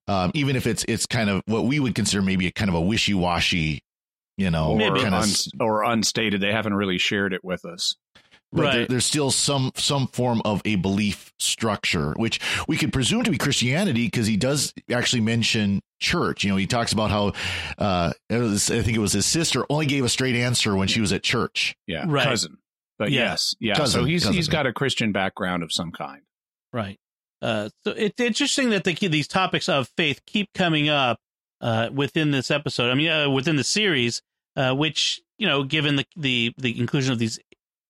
um, 0.08 0.32
even 0.34 0.56
if 0.56 0.66
it's 0.66 0.84
it's 0.88 1.06
kind 1.06 1.30
of 1.30 1.44
what 1.46 1.66
we 1.66 1.80
would 1.80 1.94
consider 1.94 2.24
maybe 2.24 2.48
a 2.48 2.52
kind 2.52 2.68
of 2.70 2.74
a 2.76 2.82
wishy-washy 2.82 3.84
you 4.38 4.50
know 4.50 4.76
Maybe. 4.76 5.00
kind 5.02 5.14
of 5.14 5.22
uns- 5.22 5.50
or 5.60 5.84
unstated. 5.84 6.42
They 6.42 6.52
haven't 6.52 6.74
really 6.74 6.98
shared 6.98 7.34
it 7.34 7.44
with 7.44 7.64
us. 7.66 7.96
But 8.52 8.62
there- 8.72 8.80
Right. 8.82 8.90
there's 8.90 9.06
still 9.06 9.32
some 9.32 9.72
some 9.76 10.08
form 10.08 10.42
of 10.46 10.62
a 10.66 10.76
belief 10.76 11.34
structure 11.40 12.14
which 12.18 12.40
we 12.68 12.78
could 12.78 12.94
presume 12.94 13.24
to 13.24 13.32
be 13.32 13.38
christianity 13.38 14.06
because 14.06 14.26
he 14.28 14.38
does 14.38 14.74
actually 14.92 15.22
mention 15.22 15.82
church 16.00 16.44
you 16.44 16.50
know 16.50 16.56
he 16.58 16.66
talks 16.68 16.94
about 16.94 17.10
how 17.12 17.34
uh 17.78 18.14
it 18.30 18.38
was, 18.38 18.70
i 18.72 18.82
think 18.82 18.96
it 18.96 19.00
was 19.02 19.14
his 19.14 19.26
sister 19.26 19.66
only 19.70 19.86
gave 19.86 20.04
a 20.06 20.10
straight 20.10 20.36
answer 20.36 20.76
when 20.76 20.88
she 20.88 21.02
was 21.02 21.12
at 21.12 21.24
church 21.24 21.76
Yeah, 21.88 22.06
Right. 22.08 22.24
cousin. 22.26 22.58
But 23.00 23.12
Yeah. 23.12 23.26
yes, 23.32 23.54
yeah. 23.60 23.76
Cousin, 23.76 24.02
so 24.02 24.06
he's 24.06 24.24
cousin, 24.24 24.36
he's 24.36 24.48
yeah. 24.48 24.52
got 24.54 24.66
a 24.66 24.74
Christian 24.74 25.12
background 25.12 25.62
of 25.62 25.72
some 25.72 25.92
kind. 25.92 26.22
Right. 26.74 26.98
Uh, 27.44 27.70
so 27.84 27.92
it's 27.92 28.20
interesting 28.20 28.72
that 28.72 28.84
the, 28.86 28.94
these 29.08 29.28
topics 29.28 29.70
of 29.70 29.88
faith 29.98 30.22
keep 30.26 30.52
coming 30.54 30.90
up 30.90 31.20
uh, 31.62 31.90
within 31.94 32.32
this 32.32 32.50
episode. 32.50 32.90
I 32.90 32.96
mean, 32.96 33.10
uh, 33.10 33.30
within 33.30 33.56
the 33.56 33.64
series, 33.64 34.24
uh, 34.56 34.74
which 34.74 35.22
you 35.38 35.46
know, 35.46 35.64
given 35.64 35.98
the, 35.98 36.06
the 36.16 36.54
the 36.58 36.80
inclusion 36.80 37.14
of 37.14 37.20
these 37.20 37.38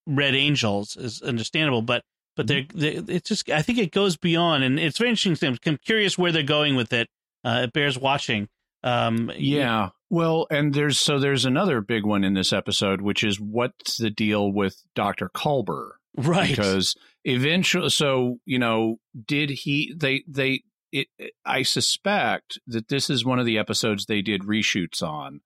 red 0.08 0.34
angels, 0.34 0.96
is 0.96 1.22
understandable. 1.22 1.82
But 1.82 2.04
but 2.36 2.48
they're, 2.48 2.66
they 2.74 2.94
it's 3.08 3.30
just 3.30 3.50
I 3.50 3.62
think 3.62 3.78
it 3.78 3.92
goes 3.92 4.18
beyond, 4.18 4.64
and 4.64 4.80
it's 4.80 4.98
very 4.98 5.10
interesting. 5.10 5.58
I'm 5.66 5.78
curious 5.78 6.18
where 6.18 6.32
they're 6.32 6.44
going 6.44 6.76
with 6.76 6.94
it. 6.94 7.08
Uh, 7.44 7.62
it 7.64 7.74
bears 7.74 8.00
watching. 8.00 8.48
Um, 8.84 9.32
Yeah. 9.36 9.90
Well, 10.10 10.48
and 10.50 10.74
there's 10.74 11.00
so 11.00 11.20
there's 11.20 11.46
another 11.46 11.82
big 11.82 12.06
one 12.06 12.24
in 12.24 12.34
this 12.34 12.54
episode, 12.54 13.02
which 13.02 13.24
is 13.24 13.40
what's 13.40 13.98
the 13.98 14.10
deal 14.10 14.52
with 14.52 14.82
Doctor 14.96 15.30
Culber? 15.34 15.92
right. 16.16 16.50
Because 16.50 16.96
eventually, 17.26 17.90
so 17.90 18.38
you 18.46 18.60
know, 18.60 18.98
did 19.26 19.50
he? 19.50 19.94
They 19.96 20.24
they. 20.28 20.62
It, 20.94 21.08
I 21.46 21.64
suspect 21.64 22.60
that 22.66 22.88
this 22.88 23.10
is 23.10 23.26
one 23.26 23.40
of 23.40 23.46
the 23.46 23.58
episodes 23.58 24.06
they 24.06 24.22
did 24.22 24.44
reshoots 24.44 25.04
on, 25.04 25.42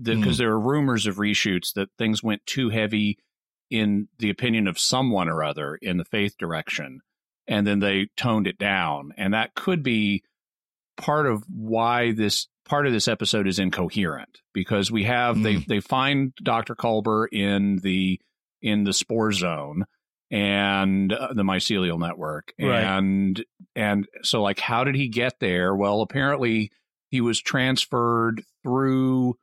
because 0.00 0.38
there 0.38 0.50
are 0.50 0.60
rumors 0.60 1.06
of 1.06 1.16
reshoots 1.16 1.72
that 1.74 1.88
things 1.98 2.22
went 2.22 2.46
too 2.46 2.70
heavy 2.70 3.18
in 3.70 4.08
the 4.18 4.30
opinion 4.30 4.66
of 4.68 4.78
someone 4.78 5.28
or 5.28 5.42
other 5.42 5.76
in 5.80 5.96
the 5.96 6.04
faith 6.04 6.36
direction, 6.38 7.00
and 7.48 7.66
then 7.66 7.78
they 7.80 8.08
toned 8.16 8.46
it 8.46 8.58
down, 8.58 9.12
and 9.16 9.34
that 9.34 9.54
could 9.54 9.82
be 9.82 10.22
part 10.96 11.26
of 11.26 11.44
why 11.48 12.12
this 12.12 12.48
part 12.64 12.86
of 12.86 12.92
this 12.92 13.06
episode 13.06 13.46
is 13.46 13.58
incoherent 13.58 14.40
because 14.54 14.90
we 14.90 15.04
have 15.04 15.40
they 15.42 15.56
they 15.56 15.80
find 15.80 16.32
Dr. 16.42 16.74
Culber 16.74 17.26
in 17.30 17.76
the 17.78 18.18
in 18.62 18.84
the 18.84 18.92
spore 18.92 19.30
zone 19.32 19.84
and 20.30 21.12
uh, 21.12 21.32
the 21.32 21.42
mycelial 21.44 21.98
network 22.00 22.52
Right. 22.60 22.82
and 22.82 23.44
and 23.76 24.06
so 24.22 24.42
like 24.42 24.58
how 24.58 24.82
did 24.84 24.96
he 24.96 25.08
get 25.08 25.38
there 25.38 25.76
well 25.76 26.00
apparently 26.00 26.72
he 27.10 27.20
was 27.20 27.40
transferred 27.40 28.42
through 28.64 29.36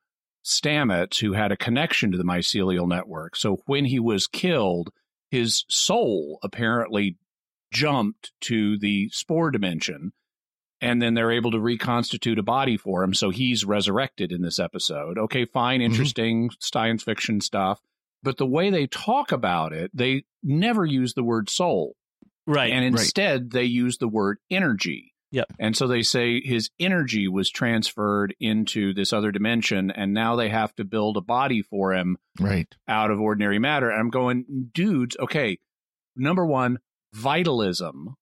Stamets 0.44 1.20
who 1.20 1.34
had 1.34 1.52
a 1.52 1.58
connection 1.58 2.12
to 2.12 2.18
the 2.18 2.24
mycelial 2.24 2.88
network. 2.88 3.36
So 3.36 3.62
when 3.66 3.86
he 3.86 4.00
was 4.00 4.28
killed 4.28 4.92
his 5.34 5.66
soul 5.68 6.38
apparently 6.44 7.18
jumped 7.72 8.32
to 8.40 8.78
the 8.78 9.10
spore 9.10 9.50
dimension 9.50 10.14
and 10.80 11.02
then 11.02 11.16
they're 11.16 11.32
able 11.32 11.50
to 11.50 11.60
reconstitute 11.60 12.38
a 12.38 12.44
body 12.44 12.78
for 12.78 13.04
him. 13.04 13.16
So 13.16 13.32
he's 13.32 13.66
resurrected 13.66 14.32
in 14.32 14.44
this 14.44 14.60
episode. 14.60 15.18
Okay 15.18 15.46
fine 15.46 15.80
mm-hmm. 15.80 15.92
interesting 15.92 16.52
science 16.60 17.02
fiction 17.04 17.42
stuff. 17.42 17.80
But 18.22 18.38
the 18.38 18.46
way 18.46 18.70
they 18.70 18.86
talk 18.86 19.32
about 19.32 19.74
it 19.74 19.90
they 19.94 20.26
never 20.44 20.86
use 20.86 21.14
the 21.14 21.24
word 21.24 21.50
soul. 21.50 21.96
Right. 22.46 22.72
and 22.72 22.84
instead 22.84 23.52
they 23.52 23.64
use 23.64 23.98
the 23.98 24.08
word 24.10 24.38
energy 24.52 25.13
Yep. 25.34 25.48
and 25.60 25.76
so 25.76 25.88
they 25.88 26.02
say 26.04 26.40
his 26.42 26.70
energy 26.80 27.28
was 27.28 27.50
transferred 27.50 28.34
into 28.40 28.94
this 28.94 29.12
other 29.12 29.32
dimension 29.32 29.92
and 29.92 30.14
now 30.14 30.36
they 30.38 30.48
have 30.50 30.74
to 30.76 30.86
build 30.86 31.18
a 31.18 31.22
body 31.22 31.62
for 31.62 31.92
him 31.94 32.18
right 32.40 32.74
out 32.88 33.12
of 33.12 33.20
ordinary 33.20 33.60
matter. 33.60 33.90
And 33.90 34.00
I'm 34.00 34.10
going, 34.10 34.70
dudes, 34.74 35.18
okay, 35.20 35.58
number 36.16 36.46
one, 36.46 36.78
vitalism, 37.14 38.16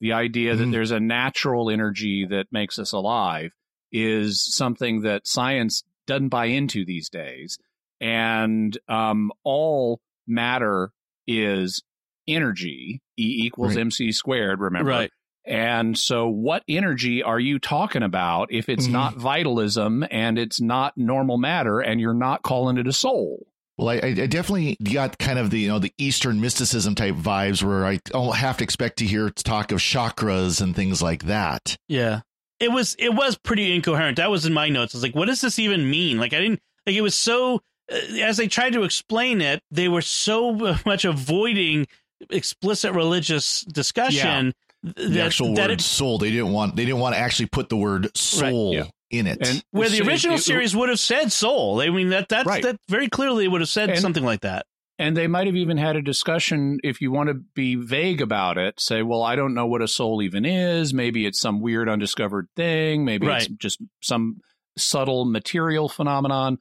the 0.00 0.12
idea 0.12 0.56
that 0.56 0.64
Mhm. 0.64 0.72
there's 0.72 0.90
a 0.90 1.00
natural 1.00 1.70
energy 1.70 2.24
that 2.28 2.46
makes 2.50 2.78
us 2.78 2.92
alive, 2.92 3.52
is 3.92 4.42
something 4.54 5.02
that 5.02 5.26
science 5.26 5.82
doesn't 6.06 6.28
buy 6.30 6.46
into 6.46 6.84
these 6.84 7.08
days. 7.10 7.58
And 8.00 8.76
um, 8.88 9.30
all 9.44 10.00
matter 10.26 10.90
is 11.26 11.82
energy, 12.28 13.00
E 13.18 13.44
equals 13.46 13.76
Right. 13.76 13.80
MC 13.82 14.12
squared, 14.12 14.60
remember? 14.60 14.90
Right. 14.90 15.10
And 15.46 15.96
so, 15.96 16.28
what 16.28 16.62
energy 16.68 17.22
are 17.22 17.38
you 17.38 17.58
talking 17.58 18.02
about 18.02 18.52
if 18.52 18.68
it's 18.68 18.86
Mhm. 18.88 18.92
not 18.92 19.16
vitalism 19.16 20.04
and 20.10 20.38
it's 20.38 20.60
not 20.60 20.92
normal 20.96 21.38
matter 21.38 21.80
and 21.80 22.00
you're 22.00 22.14
not 22.14 22.42
calling 22.42 22.78
it 22.78 22.86
a 22.88 22.92
soul? 22.92 23.46
Well, 23.78 23.90
I, 23.90 23.94
I 24.06 24.12
definitely 24.26 24.76
got 24.82 25.18
kind 25.18 25.38
of 25.38 25.50
the 25.50 25.60
you 25.60 25.68
know 25.68 25.78
the 25.78 25.92
Eastern 25.98 26.40
mysticism 26.40 26.94
type 26.94 27.14
vibes 27.14 27.62
where 27.62 27.84
I 27.86 27.98
don't 28.06 28.34
have 28.34 28.56
to 28.56 28.64
expect 28.64 28.98
to 28.98 29.04
hear 29.06 29.30
talk 29.30 29.70
of 29.70 29.78
chakras 29.78 30.60
and 30.60 30.74
things 30.74 31.02
like 31.02 31.24
that. 31.24 31.76
Yeah. 31.88 32.20
It 32.58 32.72
was 32.72 32.96
it 32.98 33.12
was 33.14 33.36
pretty 33.36 33.74
incoherent. 33.74 34.16
That 34.16 34.30
was 34.30 34.46
in 34.46 34.54
my 34.54 34.70
notes. 34.70 34.94
I 34.94 34.98
was 34.98 35.02
like, 35.02 35.14
what 35.14 35.26
does 35.26 35.42
this 35.42 35.58
even 35.58 35.88
mean? 35.90 36.18
Like 36.18 36.32
I 36.32 36.40
didn't 36.40 36.60
like 36.86 36.96
it 36.96 37.02
was 37.02 37.14
so 37.14 37.60
uh, 37.92 37.96
as 38.22 38.38
they 38.38 38.48
tried 38.48 38.72
to 38.72 38.82
explain 38.82 39.42
it, 39.42 39.60
they 39.70 39.88
were 39.88 40.00
so 40.02 40.54
much 40.86 41.04
avoiding 41.04 41.86
explicit 42.30 42.94
religious 42.94 43.60
discussion 43.60 44.44
th- 44.44 44.54
The 44.82 45.20
actual 45.20 45.54
that 45.54 45.70
word 45.70 45.80
it, 45.80 45.80
soul, 45.80 46.18
they 46.18 46.30
didn't 46.30 46.52
want 46.52 46.76
they 46.76 46.84
didn't 46.84 47.00
want 47.00 47.14
to 47.14 47.20
actually 47.20 47.46
put 47.46 47.68
the 47.68 47.76
word 47.76 48.16
soul 48.16 48.74
yeah. 48.74 48.84
in 49.10 49.26
it. 49.26 49.38
And 49.46 49.64
where 49.72 49.88
the 49.88 50.02
original 50.06 50.36
it- 50.36 50.40
it- 50.40 50.44
series 50.44 50.76
would 50.76 50.88
have 50.88 51.00
said 51.00 51.32
soul. 51.32 51.80
I 51.80 51.90
mean 51.90 52.10
that 52.10 52.28
that's 52.28 52.46
Right. 52.46 52.62
that 52.62 52.76
very 52.88 53.08
clearly 53.08 53.48
would 53.48 53.60
have 53.60 53.68
said 53.70 53.90
And- 53.90 53.98
something 54.00 54.24
like 54.24 54.42
that. 54.42 54.66
And 54.98 55.14
they 55.14 55.26
might 55.26 55.46
have 55.46 55.56
even 55.56 55.76
had 55.76 55.96
a 55.96 56.00
discussion 56.02 56.78
if 56.82 57.02
you 57.02 57.10
want 57.12 57.28
to 57.28 57.34
be 57.54 57.74
vague 57.74 58.22
about 58.22 58.56
it, 58.56 58.80
say, 58.80 59.02
well, 59.02 59.22
I 59.22 59.36
don't 59.36 59.52
know 59.52 59.66
what 59.66 59.82
a 59.82 59.88
soul 59.88 60.22
even 60.22 60.46
is. 60.46 60.94
Maybe 60.94 61.26
it's 61.26 61.38
some 61.38 61.60
weird 61.60 61.86
undiscovered 61.86 62.48
thing. 62.56 63.04
Maybe 63.04 63.26
it's 63.26 63.46
just 63.48 63.78
some 64.00 64.38
subtle 64.78 65.26
material 65.26 65.90
phenomenon. 65.90 66.56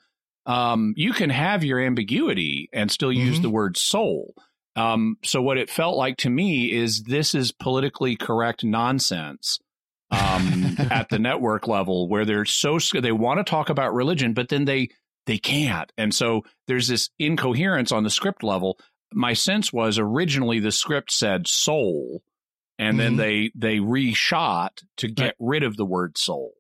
Um, 0.46 0.94
you 0.98 1.14
can 1.14 1.30
have 1.30 1.64
your 1.64 1.80
ambiguity 1.80 2.68
and 2.74 2.92
still 2.92 3.12
use 3.12 3.40
Mhm. 3.40 3.44
the 3.44 3.50
word 3.50 3.78
soul. 3.78 4.34
Um, 4.76 5.18
so 5.24 5.42
what 5.42 5.58
it 5.58 5.70
felt 5.70 5.96
like 5.96 6.18
to 6.18 6.30
me 6.30 6.72
is 6.72 7.04
this 7.04 7.34
is 7.34 7.52
politically 7.52 8.16
correct 8.16 8.64
nonsense 8.64 9.60
um, 10.12 10.76
at 10.92 11.10
the 11.10 11.20
network 11.20 11.68
level 11.68 12.08
where 12.10 12.26
they're 12.26 12.46
so 12.46 12.78
they 12.94 13.12
want 13.12 13.40
to 13.40 13.50
talk 13.50 13.70
about 13.70 13.94
religion, 13.94 14.34
but 14.34 14.50
then 14.50 14.66
they 14.66 14.90
they 15.28 15.38
can't, 15.40 15.92
and 15.98 16.14
so 16.14 16.44
there's 16.68 16.88
this 16.88 17.10
incoherence 17.18 17.92
on 17.92 18.04
the 18.04 18.10
script 18.10 18.44
level. 18.44 18.78
My 19.14 19.34
sense 19.34 19.72
was 19.74 19.98
originally 19.98 20.60
the 20.60 20.72
script 20.72 21.12
said 21.12 21.48
soul, 21.48 22.22
and 22.78 23.00
then 23.00 23.14
Mhm. 23.16 23.18
they 23.18 23.52
they 23.56 23.78
reshot 23.78 24.84
to 24.98 25.08
get 25.08 25.36
rid 25.40 25.64
of 25.64 25.78
the 25.78 25.86
word 25.86 26.18
soul. 26.18 26.52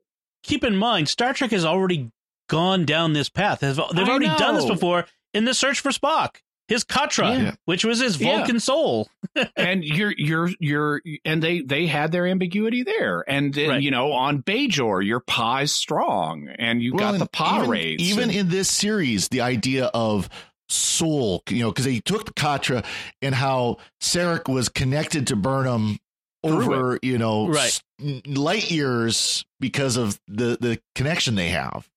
Keep 0.43 0.63
in 0.63 0.75
mind, 0.75 1.09
Star 1.09 1.33
Trek 1.33 1.51
has 1.51 1.65
already 1.65 2.11
gone 2.47 2.85
down 2.85 3.13
this 3.13 3.29
path. 3.29 3.59
They've, 3.59 3.75
they've 3.75 4.07
already 4.07 4.27
done 4.27 4.55
this 4.55 4.65
before 4.65 5.05
in 5.33 5.45
the 5.45 5.53
search 5.53 5.79
for 5.79 5.89
Spock. 5.91 6.37
His 6.67 6.83
Katra, 6.83 7.37
Yeah. 7.43 7.55
which 7.65 7.85
was 7.85 7.99
his 7.99 8.19
Yeah. 8.19 8.37
Vulcan 8.37 8.59
soul. 8.59 9.07
and 9.55 9.83
you're 9.83 10.13
you're 10.17 10.49
you're 10.59 11.01
and 11.23 11.41
they 11.43 11.61
they 11.61 11.85
had 11.87 12.11
their 12.11 12.25
ambiguity 12.27 12.83
there 12.83 13.23
and 13.27 13.53
then 13.53 13.69
Right. 13.69 13.81
you 13.83 13.91
know 13.91 14.11
on 14.13 14.41
Bajor 14.43 15.05
your 15.05 15.19
pie's 15.19 15.73
strong 15.75 16.47
and 16.57 16.81
you 16.81 16.93
got 16.93 17.13
and 17.13 17.21
the 17.21 17.27
pa 17.27 17.57
even, 17.59 17.69
raids 17.69 18.03
even 18.03 18.23
and- 18.29 18.35
in 18.39 18.49
this 18.49 18.69
series, 18.69 19.27
the 19.29 19.41
idea 19.41 19.85
of 19.93 20.29
soul, 20.69 21.43
you 21.49 21.59
know, 21.59 21.69
because 21.71 21.85
they 21.85 21.99
took 21.99 22.25
the 22.25 22.33
Katra 22.33 22.83
and 23.21 23.35
how 23.35 23.77
Sarek 24.01 24.51
was 24.51 24.67
connected 24.69 25.27
to 25.27 25.35
Burnham 25.35 25.97
over, 26.43 26.97
you 27.03 27.17
know, 27.19 27.47
Right. 27.49 27.65
s- 27.67 27.81
light 28.25 28.71
years 28.71 29.45
because 29.59 29.97
of 29.97 30.19
the 30.27 30.57
the 30.59 30.79
connection 30.95 31.35
they 31.35 31.49
have. 31.49 31.87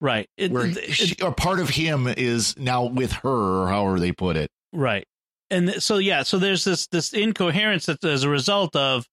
Right. 0.00 0.28
It- 0.36 0.50
Where 0.50 0.66
it- 0.66 0.92
she, 0.92 1.14
a 1.20 1.30
part 1.32 1.60
of 1.60 1.70
him 1.70 2.06
is 2.06 2.56
now 2.58 2.84
with 2.84 3.12
her, 3.12 3.62
or 3.64 3.68
however 3.68 4.00
they 4.00 4.12
put 4.12 4.36
it. 4.36 4.50
Right. 4.72 5.04
And 5.50 5.82
so 5.82 5.98
yeah, 5.98 6.22
so 6.22 6.38
there's 6.38 6.64
this 6.64 6.86
this 6.88 7.12
incoherence 7.12 7.86
that 7.86 8.02
as 8.04 8.22
a 8.22 8.28
result 8.28 8.76
of 8.76 9.04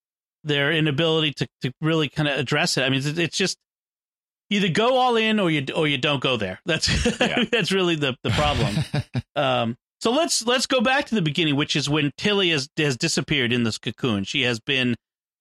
their 0.44 0.72
inability 0.72 1.34
to, 1.34 1.48
to 1.62 1.72
really 1.82 2.10
kind 2.10 2.30
of 2.30 2.38
address 2.38 2.78
it. 2.78 2.84
I 2.84 2.90
mean, 2.90 3.00
it's, 3.00 3.18
it's 3.18 3.38
just 3.38 3.58
either 4.52 4.70
go 4.70 4.96
all 4.98 5.18
in 5.18 5.40
or 5.40 5.50
you 5.50 5.66
or 5.76 5.88
you 5.88 5.98
don't 5.98 6.22
go 6.22 6.38
there. 6.38 6.60
That's 6.66 6.88
Yeah. 7.20 7.44
that's 7.52 7.72
really 7.72 7.96
the 7.96 8.16
the 8.24 8.30
problem. 8.30 8.76
um, 9.36 9.76
so 10.00 10.12
let's 10.12 10.46
let's 10.46 10.68
go 10.68 10.80
back 10.80 11.06
to 11.08 11.16
the 11.16 11.24
beginning, 11.24 11.56
which 11.56 11.76
is 11.76 11.90
when 11.90 12.12
Tilly 12.18 12.52
has 12.52 12.70
has 12.78 12.96
disappeared 12.98 13.52
in 13.52 13.64
this 13.64 13.80
cocoon. 13.80 14.24
She 14.24 14.44
has 14.44 14.60
been 14.60 14.96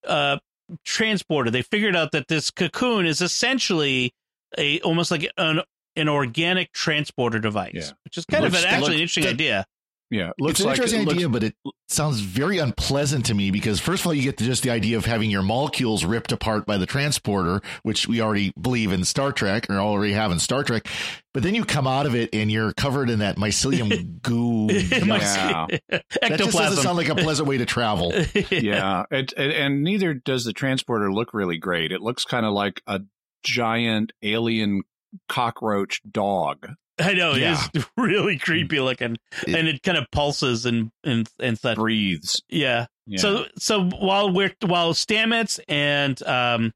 uh, 0.06 0.38
transported. 0.86 1.52
They 1.52 1.60
figured 1.62 1.94
out 1.94 2.12
that 2.12 2.28
this 2.28 2.50
cocoon 2.50 3.04
is 3.04 3.20
essentially 3.20 4.12
a 4.58 4.80
almost 4.80 5.10
like 5.10 5.30
an 5.36 5.60
an 5.96 6.08
organic 6.08 6.72
transporter 6.72 7.38
device, 7.38 7.72
Yeah. 7.74 7.90
which 8.04 8.18
is 8.18 8.24
kind 8.26 8.44
of 8.44 8.52
an, 8.54 8.64
actually 8.64 8.80
look- 8.80 8.88
an 8.90 8.94
interesting 8.94 9.24
that- 9.24 9.30
idea. 9.30 9.66
yeah 10.10 10.30
looks 10.38 10.52
it's 10.52 10.60
an 10.60 10.66
like 10.66 10.74
interesting 10.76 11.00
it 11.00 11.04
looks- 11.06 11.14
idea, 11.16 11.28
but 11.30 11.42
it 11.42 11.54
sounds 11.88 12.20
very 12.20 12.58
unpleasant 12.58 13.24
to 13.26 13.34
me 13.34 13.50
because 13.50 13.80
first 13.80 14.02
of 14.02 14.06
all, 14.08 14.14
you 14.14 14.22
get 14.22 14.36
just 14.38 14.62
the 14.62 14.70
idea 14.70 14.96
of 14.98 15.04
having 15.06 15.30
your 15.30 15.42
molecules 15.42 16.04
ripped 16.04 16.32
apart 16.32 16.66
by 16.66 16.76
the 16.76 16.84
transporter, 16.86 17.60
which 17.82 18.06
we 18.06 18.20
already 18.20 18.52
believe 18.60 18.92
in 18.92 19.04
Star 19.04 19.32
Trek 19.32 19.70
or 19.70 19.76
already 19.76 20.12
have 20.12 20.30
in 20.32 20.38
Star 20.38 20.62
Trek. 20.62 20.86
But 21.32 21.42
then 21.42 21.54
you 21.54 21.64
come 21.64 21.86
out 21.86 22.06
of 22.06 22.14
it 22.14 22.30
and 22.34 22.50
you're 22.52 22.72
covered 22.74 23.08
in 23.10 23.20
that 23.20 23.36
mycelium 23.36 24.20
goo. 24.22 24.66
My- 25.06 25.18
Yeah. 25.18 25.66
That 26.22 26.38
just 26.38 26.52
doesn't 26.56 26.82
sound 26.82 26.96
like 26.98 27.08
a 27.08 27.14
pleasant 27.14 27.48
way 27.48 27.58
to 27.58 27.66
travel. 27.66 28.12
yeah 28.50 29.04
it, 29.10 29.32
it, 29.36 29.56
and 29.56 29.82
neither 29.82 30.12
does 30.14 30.44
the 30.44 30.52
transporter 30.52 31.10
look 31.12 31.32
really 31.34 31.56
great 31.58 31.90
it 31.92 32.00
looks 32.02 32.24
kind 32.24 32.44
of 32.44 32.52
like 32.52 32.82
a 32.86 33.00
giant 33.46 34.12
alien 34.22 34.82
cockroach 35.28 36.00
dog 36.10 36.68
I 36.98 37.12
know 37.14 37.32
it 37.32 37.40
Yeah. 37.42 37.62
is 37.74 37.86
really 37.98 38.38
creepy 38.38 38.80
looking, 38.80 39.16
It- 39.46 39.54
and 39.54 39.68
it 39.68 39.82
kind 39.82 39.98
of 39.98 40.10
pulses 40.10 40.64
and 40.66 40.90
and 41.04 41.28
and 41.38 41.58
such. 41.58 41.76
breathes 41.76 42.42
Yeah. 42.48 42.86
yeah. 43.06 43.18
So 43.20 43.44
so 43.58 43.84
while 43.90 44.32
we're 44.32 44.54
while 44.64 44.94
Stamets 44.94 45.60
and 45.68 46.20
um, 46.22 46.72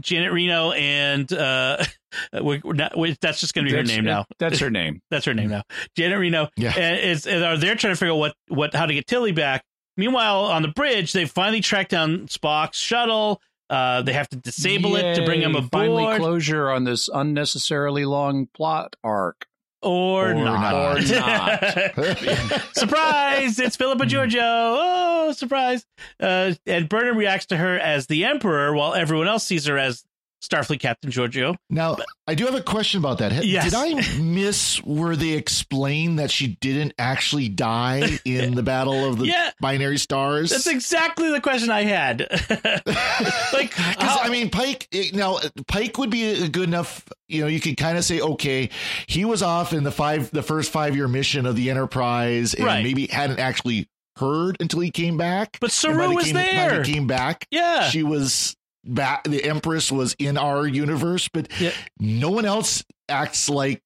Janet 0.00 0.32
Reno 0.32 0.72
and 0.72 1.30
uh, 1.32 1.82
we're, 2.34 2.60
we're 2.62 2.74
not, 2.74 2.96
we 2.96 3.16
that's 3.22 3.40
just 3.40 3.54
going 3.54 3.64
to 3.66 3.70
be 3.70 3.76
her 3.76 3.82
That's- 3.82 3.96
name 3.96 4.04
now. 4.04 4.26
that's 4.38 4.58
her 4.58 4.70
name 4.80 5.00
That's 5.10 5.24
her 5.24 5.32
name 5.34 5.48
now. 5.50 5.62
Janet 5.96 6.18
Reno. 6.18 6.48
Yeah. 6.56 6.74
And 6.76 7.00
is 7.00 7.26
and 7.26 7.42
are 7.42 7.56
they're 7.56 7.74
trying 7.74 7.94
to 7.94 7.98
figure 7.98 8.12
out 8.12 8.18
what 8.18 8.34
what 8.48 8.74
how 8.74 8.84
to 8.84 8.92
get 8.94 9.06
Tilly 9.06 9.32
back. 9.32 9.64
Meanwhile, 9.96 10.44
on 10.46 10.60
the 10.62 10.68
bridge, 10.68 11.12
they 11.14 11.24
finally 11.26 11.60
track 11.62 11.88
down 11.88 12.26
Spock's 12.26 12.78
shuttle. 12.78 13.40
Uh, 13.72 14.02
they 14.02 14.12
have 14.12 14.28
to 14.28 14.36
disable 14.36 14.96
it 14.96 15.14
to 15.14 15.24
bring 15.24 15.40
him 15.40 15.52
Yay, 15.52 15.58
aboard, 15.60 15.70
finally 15.72 16.18
closure 16.18 16.68
on 16.70 16.84
this 16.84 17.08
unnecessarily 17.08 18.04
long 18.04 18.46
plot 18.54 18.96
arc 19.02 19.46
or, 19.80 20.32
Or 20.32 20.34
not. 20.34 21.00
not. 21.00 21.98
Or 21.98 22.14
surprise! 22.74 23.58
It's 23.58 23.76
Philippa 23.76 24.04
Georgiou. 24.04 24.38
Oh, 24.42 25.32
surprise! 25.34 25.86
Uh, 26.20 26.52
and 26.66 26.86
Burnham 26.88 27.16
reacts 27.16 27.46
to 27.46 27.56
her 27.56 27.78
as 27.78 28.08
the 28.08 28.26
Emperor, 28.26 28.74
while 28.74 28.92
everyone 28.94 29.26
else 29.26 29.44
sees 29.44 29.64
her 29.66 29.78
as 29.78 30.04
Starfleet 30.42 30.80
Captain 30.80 31.10
Georgiou. 31.10 31.54
Now, 31.70 31.96
I 32.26 32.34
do 32.34 32.46
have 32.46 32.54
a 32.54 32.62
question 32.62 32.98
about 32.98 33.18
that. 33.18 33.44
Yes. 33.44 33.64
Did 33.64 33.74
I 33.74 34.20
miss 34.20 34.78
where 34.84 35.14
they 35.14 35.30
explain 35.30 36.16
that 36.16 36.30
she 36.30 36.56
didn't 36.60 36.94
actually 36.98 37.48
die 37.48 38.18
in 38.24 38.54
the 38.56 38.62
Battle 38.62 39.04
of 39.08 39.18
the 39.18 39.26
Yeah. 39.28 39.50
Binary 39.60 39.98
Stars? 39.98 40.50
That's 40.50 40.66
exactly 40.66 41.30
the 41.30 41.40
question 41.40 41.70
I 41.70 41.84
had. 41.84 42.26
like, 43.52 43.72
how- 43.72 44.18
I 44.20 44.28
mean, 44.30 44.50
Pike. 44.50 44.88
it- 44.90 45.14
Now, 45.14 45.38
Pike 45.68 45.96
would 45.98 46.10
be 46.10 46.26
a 46.44 46.48
good 46.48 46.68
enough. 46.68 47.08
You 47.28 47.42
know, 47.42 47.46
you 47.46 47.60
could 47.60 47.76
kind 47.76 47.96
of 47.96 48.04
say, 48.04 48.20
okay, 48.20 48.70
he 49.06 49.24
was 49.24 49.42
off 49.42 49.72
in 49.72 49.84
the 49.84 49.92
five, 49.92 50.30
the 50.30 50.42
first 50.42 50.70
five 50.72 50.96
year 50.96 51.08
mission 51.08 51.46
of 51.46 51.56
the 51.56 51.70
Enterprise, 51.70 52.54
and 52.54 52.64
Right. 52.66 52.82
maybe 52.84 53.06
hadn't 53.06 53.38
actually 53.38 53.88
heard 54.16 54.56
until 54.60 54.80
he 54.80 54.90
came 54.90 55.16
back. 55.16 55.56
But 55.60 55.70
Saru 55.72 56.14
was 56.14 56.24
came- 56.26 56.34
the 56.34 56.40
there. 56.40 56.82
He 56.82 56.92
came 56.92 57.06
back. 57.06 57.46
yeah, 57.50 57.88
She 57.88 58.02
was 58.02 58.54
back. 58.84 59.24
The 59.24 59.44
Empress 59.44 59.90
was 59.92 60.14
in 60.18 60.36
our 60.38 60.66
universe, 60.66 61.28
but 61.28 61.48
Yeah. 61.60 61.72
no 61.98 62.30
one 62.30 62.44
else 62.44 62.84
acts 63.08 63.48
like. 63.48 63.82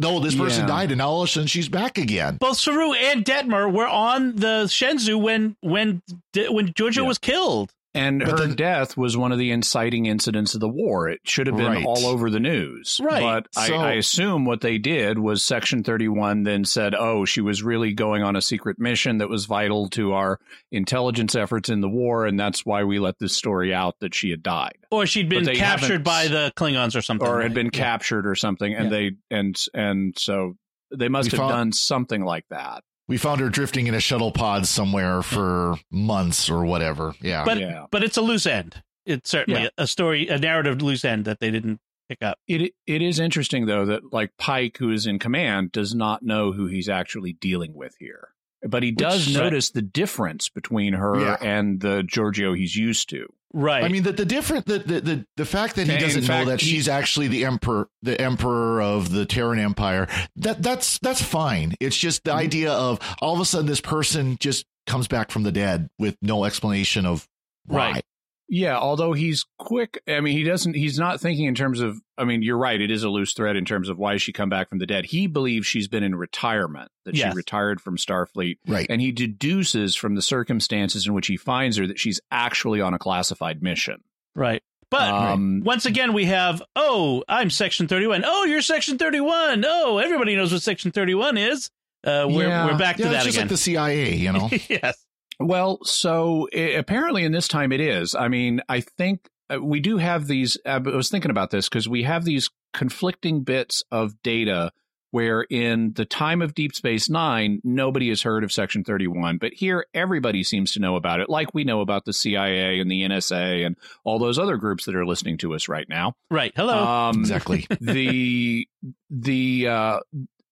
No, 0.00 0.20
this 0.20 0.34
person 0.36 0.60
Yeah. 0.62 0.66
died, 0.68 0.90
and 0.92 0.98
now 0.98 1.08
all 1.08 1.22
of 1.22 1.28
a 1.28 1.32
sudden 1.32 1.48
she's 1.48 1.68
back 1.68 1.98
again. 1.98 2.36
both 2.36 2.56
Saru 2.58 2.92
and 2.92 3.24
Detmer 3.24 3.72
were 3.72 3.88
on 3.88 4.36
the 4.36 4.64
Shenzhou 4.68 5.20
when 5.20 5.56
when 5.60 6.02
when 6.50 6.72
Georgiou 6.74 6.96
Yeah. 6.98 7.02
was 7.02 7.18
killed. 7.18 7.72
And 7.94 8.20
But 8.20 8.28
her 8.30 8.36
then- 8.46 8.54
death 8.54 8.96
was 8.98 9.16
one 9.16 9.32
of 9.32 9.38
the 9.38 9.50
inciting 9.50 10.06
incidents 10.06 10.54
of 10.54 10.60
the 10.60 10.68
war. 10.68 11.08
It 11.08 11.20
should 11.24 11.46
have 11.46 11.56
been 11.56 11.66
Right. 11.72 11.84
all 11.86 12.06
over 12.06 12.28
the 12.30 12.38
news. 12.38 13.00
Right. 13.02 13.22
But 13.22 13.46
So- 13.52 13.76
I, 13.76 13.90
I 13.90 13.92
assume 13.94 14.44
what 14.44 14.60
they 14.60 14.76
did 14.78 15.18
was 15.18 15.42
Section 15.42 15.82
31 15.82 16.42
then 16.42 16.64
said, 16.66 16.94
oh, 16.94 17.24
she 17.24 17.40
was 17.40 17.62
really 17.62 17.94
going 17.94 18.22
on 18.22 18.36
a 18.36 18.42
secret 18.42 18.78
mission 18.78 19.18
that 19.18 19.30
was 19.30 19.46
vital 19.46 19.88
to 19.90 20.12
our 20.12 20.38
intelligence 20.70 21.34
efforts 21.34 21.70
in 21.70 21.80
the 21.80 21.88
war. 21.88 22.26
And 22.26 22.38
that's 22.38 22.64
why 22.66 22.84
we 22.84 22.98
let 22.98 23.18
this 23.18 23.36
story 23.36 23.72
out 23.72 23.96
that 24.00 24.14
she 24.14 24.30
had 24.30 24.42
died 24.42 24.76
Or 24.90 25.06
she'd 25.06 25.28
been 25.30 25.46
captured 25.46 26.04
by 26.04 26.28
the 26.28 26.52
Klingons 26.56 26.94
or 26.94 27.00
something. 27.02 27.26
or 27.26 27.40
had 27.40 27.54
been 27.54 27.66
Yeah. 27.72 27.80
captured 27.80 28.26
or 28.26 28.34
something. 28.34 28.74
And 28.74 28.84
Yeah. 28.84 28.90
they, 28.90 29.10
and, 29.30 29.56
and 29.74 30.14
so 30.18 30.54
they 30.94 31.08
must 31.08 31.32
We 31.32 31.38
have 31.38 31.48
found- 31.48 31.52
done 31.52 31.72
something 31.72 32.22
like 32.24 32.44
that. 32.50 32.82
We 33.08 33.16
found 33.16 33.40
her 33.40 33.48
drifting 33.48 33.86
in 33.86 33.94
a 33.94 34.00
shuttle 34.00 34.30
pod 34.32 34.66
somewhere 34.66 35.22
for 35.22 35.76
months 35.90 36.48
or 36.50 36.64
whatever. 36.64 37.14
Yeah. 37.20 37.44
But 37.44 37.58
yeah. 37.58 37.86
but 37.90 38.04
it's 38.04 38.16
a 38.16 38.22
loose 38.22 38.46
end. 38.46 38.82
It's 39.06 39.30
certainly 39.30 39.62
Yeah. 39.62 39.68
a 39.78 39.86
story, 39.86 40.28
a 40.28 40.38
narrative 40.38 40.82
loose 40.82 41.04
end 41.04 41.24
that 41.24 41.40
they 41.40 41.50
didn't 41.50 41.80
pick 42.08 42.22
up. 42.22 42.38
It 42.46 42.74
it 42.86 43.00
is 43.02 43.18
interesting 43.18 43.66
though 43.66 43.86
that 43.86 44.12
like 44.12 44.32
Pike, 44.38 44.76
who 44.78 44.90
is 44.90 45.06
in 45.06 45.18
command, 45.18 45.72
does 45.72 45.94
not 45.94 46.22
know 46.22 46.52
who 46.52 46.66
he's 46.66 46.88
actually 46.88 47.32
dealing 47.32 47.74
with 47.74 47.96
here, 47.98 48.28
but 48.70 48.82
he 48.82 48.90
does 48.90 49.26
Which- 49.26 49.36
notice 49.36 49.70
the 49.70 49.82
difference 49.82 50.48
between 50.48 50.92
her 50.94 51.18
Yeah. 51.20 51.36
and 51.40 51.80
the 51.80 52.02
Georgiou 52.02 52.56
he's 52.56 52.76
used 52.76 53.08
to. 53.10 53.26
Right. 53.54 53.82
I 53.82 53.88
mean 53.88 54.02
the 54.02 54.12
the 54.12 54.26
different 54.26 54.66
the 54.66 54.78
the 54.80 55.00
the, 55.00 55.26
the 55.38 55.44
fact 55.46 55.76
that 55.76 55.86
he 55.86 55.92
And 55.94 56.00
doesn't 56.02 56.22
fact, 56.24 56.44
know 56.46 56.50
that 56.50 56.60
he- 56.60 56.70
she's 56.72 56.86
actually 56.88 57.28
the 57.28 57.46
emperor 57.46 57.88
the 58.02 58.20
emperor 58.20 58.82
of 58.82 59.10
the 59.10 59.24
Terran 59.24 59.58
Empire 59.58 60.06
that 60.36 60.62
that's 60.62 60.98
that's 60.98 61.22
fine. 61.22 61.74
It's 61.80 61.96
just 61.96 62.24
Mm-hmm. 62.24 62.36
the 62.36 62.42
idea 62.44 62.72
of 62.72 62.98
all 63.22 63.34
of 63.34 63.40
a 63.40 63.44
sudden 63.46 63.66
this 63.66 63.80
person 63.80 64.36
just 64.38 64.66
comes 64.86 65.08
back 65.08 65.30
from 65.30 65.44
the 65.44 65.52
dead 65.52 65.88
with 65.98 66.16
no 66.20 66.44
explanation 66.44 67.06
of 67.06 67.26
why. 67.64 67.92
Right. 67.92 68.04
Yeah, 68.50 68.78
although 68.78 69.12
he's 69.12 69.44
quick. 69.58 70.02
I 70.08 70.20
mean, 70.20 70.36
he 70.36 70.42
doesn't. 70.42 70.74
He's 70.74 70.98
not 70.98 71.20
thinking 71.20 71.44
in 71.44 71.54
terms 71.54 71.80
of. 71.80 71.98
I 72.16 72.24
mean, 72.24 72.42
you're 72.42 72.56
right. 72.58 72.80
It 72.80 72.90
is 72.90 73.02
a 73.02 73.08
loose 73.10 73.34
thread 73.34 73.56
in 73.56 73.64
terms 73.66 73.88
of 73.90 73.98
why 73.98 74.16
she 74.16 74.32
come 74.32 74.48
back 74.48 74.70
from 74.70 74.78
the 74.78 74.86
dead. 74.86 75.04
He 75.04 75.26
believes 75.26 75.66
she's 75.66 75.86
been 75.86 76.02
in 76.02 76.14
retirement, 76.14 76.90
that 77.04 77.14
Yes. 77.14 77.32
she 77.32 77.36
retired 77.36 77.80
from 77.80 77.96
Starfleet, 77.98 78.56
Right. 78.66 78.86
and 78.88 79.00
he 79.02 79.12
deduces 79.12 79.94
from 79.96 80.14
the 80.14 80.22
circumstances 80.22 81.06
in 81.06 81.12
which 81.12 81.26
he 81.26 81.36
finds 81.36 81.76
her 81.76 81.86
that 81.86 81.98
she's 81.98 82.20
actually 82.30 82.80
on 82.80 82.94
a 82.94 82.98
classified 82.98 83.62
mission. 83.62 84.02
right. 84.34 84.62
But 84.90 85.12
Um, 85.12 85.60
once 85.66 85.84
again, 85.84 86.14
we 86.14 86.24
have, 86.24 86.62
oh, 86.74 87.22
I'm 87.28 87.50
Section 87.50 87.88
31. 87.88 88.22
Oh, 88.24 88.44
you're 88.46 88.62
Section 88.62 88.96
31. 88.96 89.62
Oh, 89.68 89.98
everybody 89.98 90.34
knows 90.34 90.50
what 90.50 90.62
Section 90.62 90.92
31 90.92 91.36
is. 91.36 91.68
Uh, 92.02 92.24
we're, 92.26 92.48
Yeah. 92.48 92.64
we're 92.64 92.78
back 92.78 92.96
to 92.96 93.02
yeah, 93.02 93.08
that 93.10 93.16
it's 93.16 93.24
just 93.26 93.36
again. 93.36 93.44
like 93.48 93.50
the 93.50 93.56
CIA, 93.58 94.14
you 94.16 94.32
know. 94.32 94.48
yes. 94.70 94.96
Well, 95.40 95.78
so 95.84 96.48
i 96.54 96.58
apparently 96.58 97.24
in 97.24 97.32
this 97.32 97.48
time 97.48 97.72
it 97.72 97.80
is. 97.80 98.14
I 98.14 98.28
mean, 98.28 98.60
I 98.68 98.80
think 98.80 99.28
uh, 99.52 99.60
we 99.60 99.80
do 99.80 99.98
have 99.98 100.26
these. 100.26 100.58
I 100.66 100.78
was 100.78 101.10
thinking 101.10 101.30
about 101.30 101.50
this 101.50 101.68
because 101.68 101.88
we 101.88 102.02
have 102.02 102.24
these 102.24 102.50
conflicting 102.72 103.42
bits 103.42 103.82
of 103.90 104.20
data 104.22 104.72
where 105.10 105.42
in 105.42 105.92
the 105.94 106.04
time 106.04 106.42
of 106.42 106.54
Deep 106.54 106.74
Space 106.74 107.08
Nine, 107.08 107.60
nobody 107.64 108.08
has 108.10 108.22
heard 108.22 108.44
of 108.44 108.52
Section 108.52 108.84
31, 108.84 109.38
but 109.38 109.52
here 109.54 109.86
everybody 109.94 110.42
seems 110.42 110.72
to 110.72 110.80
know 110.80 110.96
about 110.96 111.20
it, 111.20 111.30
like 111.30 111.54
we 111.54 111.64
know 111.64 111.80
about 111.80 112.04
the 112.04 112.12
CIA 112.12 112.78
and 112.78 112.90
the 112.90 113.02
NSA 113.02 113.64
and 113.64 113.76
all 114.04 114.18
those 114.18 114.38
other 114.38 114.56
groups 114.56 114.84
that 114.84 114.94
are 114.94 115.06
listening 115.06 115.38
to 115.38 115.54
us 115.54 115.68
right 115.68 115.88
now. 115.88 116.12
Right. 116.30 116.52
Hello. 116.54 116.84
Um, 116.84 117.20
Exactly. 117.20 117.66
the 117.80 118.68
the 119.08 119.68
uh, 119.68 120.00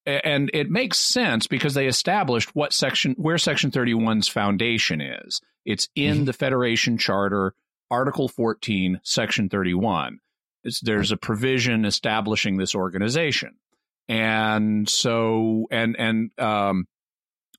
and 0.07 0.49
it 0.53 0.69
makes 0.69 0.97
sense 0.99 1.47
because 1.47 1.73
they 1.73 1.87
established 1.87 2.55
what 2.55 2.73
section 2.73 3.13
where 3.17 3.37
Section 3.37 3.71
31's 3.71 4.27
foundation 4.27 5.01
is. 5.01 5.41
It's 5.65 5.89
in 5.95 6.19
Mhm. 6.21 6.25
the 6.27 6.33
Federation 6.33 6.97
Charter, 6.97 7.53
Article 7.91 8.27
14, 8.29 8.99
Section 9.03 9.49
31. 9.49 10.19
It's, 10.63 10.79
there's 10.81 11.11
a 11.11 11.17
provision 11.17 11.85
establishing 11.85 12.57
this 12.57 12.73
organization, 12.73 13.55
and 14.07 14.87
so 14.89 15.67
and 15.71 15.95
and 15.99 16.31
um, 16.39 16.85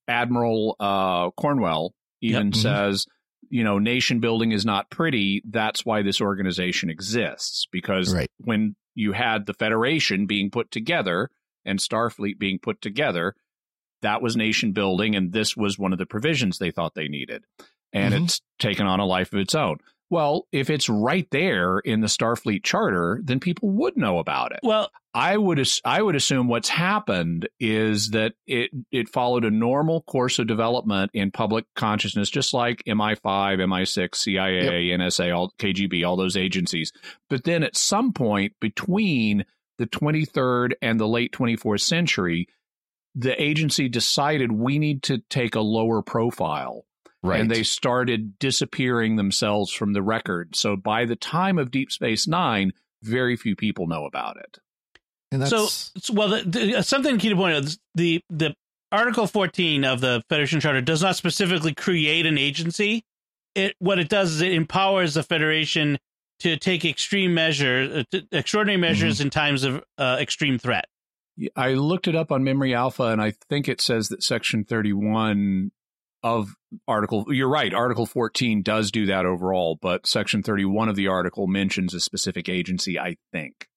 Admiral 0.06 0.76
uh, 0.80 1.30
Cornwell 1.32 1.94
even 2.20 2.46
Yep. 2.48 2.54
Mhm. 2.54 2.62
says, 2.62 3.06
you 3.50 3.62
know, 3.62 3.78
nation 3.78 4.20
building 4.20 4.52
is 4.52 4.64
not 4.66 4.90
pretty. 4.90 5.42
That's 5.48 5.84
why 5.87 6.02
this 6.02 6.20
organization 6.20 6.90
exists 6.90 7.66
because 7.70 8.12
Right. 8.12 8.30
when 8.38 8.74
you 8.94 9.12
had 9.12 9.46
the 9.46 9.54
Federation 9.54 10.26
being 10.26 10.50
put 10.50 10.70
together 10.70 11.30
and 11.68 11.78
Starfleet 11.78 12.38
being 12.38 12.59
put 12.59 12.81
together, 12.81 13.35
that 14.02 14.22
was 14.22 14.37
nation 14.37 14.72
building, 14.72 15.14
and 15.16 15.33
this 15.33 15.57
was 15.57 15.78
one 15.78 15.92
of 15.92 15.98
the 15.98 16.07
provisions 16.07 16.59
they 16.59 16.70
thought 16.70 16.94
they 16.94 17.09
needed. 17.09 17.44
And 17.92 18.14
Mhm. 18.14 18.24
it's 18.24 18.40
taken 18.59 18.87
on 18.87 19.00
a 19.00 19.07
life 19.07 19.33
of 19.33 19.38
its 19.40 19.54
own. 19.54 19.78
Well, 20.11 20.46
if 20.52 20.70
it's 20.70 20.88
right 20.88 21.26
there 21.31 21.81
in 21.81 22.00
the 22.00 22.07
Starfleet 22.07 22.62
charter, 22.64 23.20
then 23.22 23.40
people 23.40 23.68
would 23.70 23.96
know 23.96 24.18
about 24.18 24.52
it. 24.52 24.61
well, 24.62 24.90
I 25.14 25.37
would 25.37 25.66
I 25.85 26.00
would 26.00 26.14
assume 26.14 26.46
what's 26.48 26.68
happened 26.68 27.48
is 27.59 28.11
that 28.11 28.35
it 28.46 28.70
it 28.92 29.09
followed 29.09 29.44
a 29.44 29.50
normal 29.50 30.02
course 30.02 30.38
of 30.38 30.46
development 30.46 31.11
in 31.12 31.31
public 31.33 31.64
consciousness, 31.74 32.31
just 32.31 32.54
like 32.54 32.83
MI5, 32.87 33.59
MI6, 33.61 34.14
CIA, 34.14 34.90
NSA, 34.92 35.31
all 35.37 35.52
KGB, 35.59 36.04
all 36.07 36.16
those 36.16 36.37
agencies. 36.37 36.92
But 37.28 37.44
then 37.44 37.62
at 37.64 37.76
some 37.76 38.12
point 38.12 38.52
between 38.61 39.44
the 39.79 39.87
23rd 39.87 40.73
and 40.83 40.99
the 41.01 41.09
late 41.09 41.33
24th 41.33 41.81
century, 41.83 42.49
the 43.14 43.41
agency 43.41 43.88
decided 43.88 44.53
we 44.53 44.79
need 44.79 45.03
to 45.05 45.19
take 45.31 45.55
a 45.55 45.61
lower 45.61 46.03
profile 46.03 46.85
Right. 47.23 47.41
and 47.41 47.51
they 47.51 47.64
started 47.64 48.38
disappearing 48.38 49.17
themselves 49.17 49.73
from 49.73 49.93
the 49.93 50.03
record. 50.03 50.55
So 50.55 50.77
by 50.77 51.05
the 51.05 51.17
time 51.17 51.59
of 51.59 51.73
Deep 51.73 51.91
Space 51.91 52.29
Nine, 52.29 52.73
very 53.03 53.35
few 53.37 53.57
people 53.57 53.88
know 53.88 54.05
about 54.05 54.37
it. 54.37 54.59
and 55.33 55.47
so, 55.49 55.62
that's 55.62 55.91
so- 55.99 56.14
well, 56.14 56.29
the, 56.29 56.43
the, 56.43 56.75
uh, 56.77 56.83
something 56.83 57.19
key 57.19 57.29
to 57.31 57.35
point 57.37 57.55
out: 57.57 57.64
is 57.64 57.79
the 57.97 58.21
the 58.31 58.55
Article 58.93 59.27
14 59.27 59.85
of 59.85 60.01
the 60.01 60.23
Federation 60.29 60.61
Charter 60.61 60.81
does 60.81 61.03
not 61.03 61.17
specifically 61.17 61.75
create 61.75 62.25
an 62.25 62.38
agency. 62.38 63.05
It 63.57 63.75
what 63.81 63.99
it 63.99 64.09
does 64.09 64.35
is 64.35 64.41
it 64.41 64.53
empowers 64.53 65.14
the 65.14 65.23
Federation 65.25 65.99
to 66.40 66.57
take 66.57 66.85
extreme 66.85 67.35
measures, 67.35 68.05
uh, 68.12 68.18
extraordinary 68.33 68.81
measures 68.81 69.20
in 69.20 69.31
times 69.31 69.64
of 69.64 69.83
uh, 69.96 70.16
extreme 70.20 70.59
threat. 70.59 70.87
I 71.55 71.74
looked 71.74 72.09
it 72.09 72.16
up 72.16 72.33
on 72.33 72.42
Memory 72.42 72.74
Alpha, 72.74 73.05
and 73.05 73.22
I 73.22 73.35
think 73.48 73.68
it 73.68 73.81
says 73.81 74.09
that 74.09 74.22
Section 74.22 74.64
31 74.64 75.70
of 76.22 76.55
Article, 76.87 77.27
you're 77.29 77.48
right, 77.48 77.72
Article 77.72 78.07
14 78.07 78.62
does 78.62 78.90
do 78.90 79.07
that 79.07 79.24
overall, 79.24 79.79
but 79.81 80.07
Section 80.07 80.42
31 80.42 80.88
of 80.88 80.96
the 80.96 81.07
article 81.07 81.46
mentions 81.46 81.94
a 81.94 82.01
specific 82.01 82.48
agency, 82.48 82.98
I 82.98 83.16
think. 83.33 83.68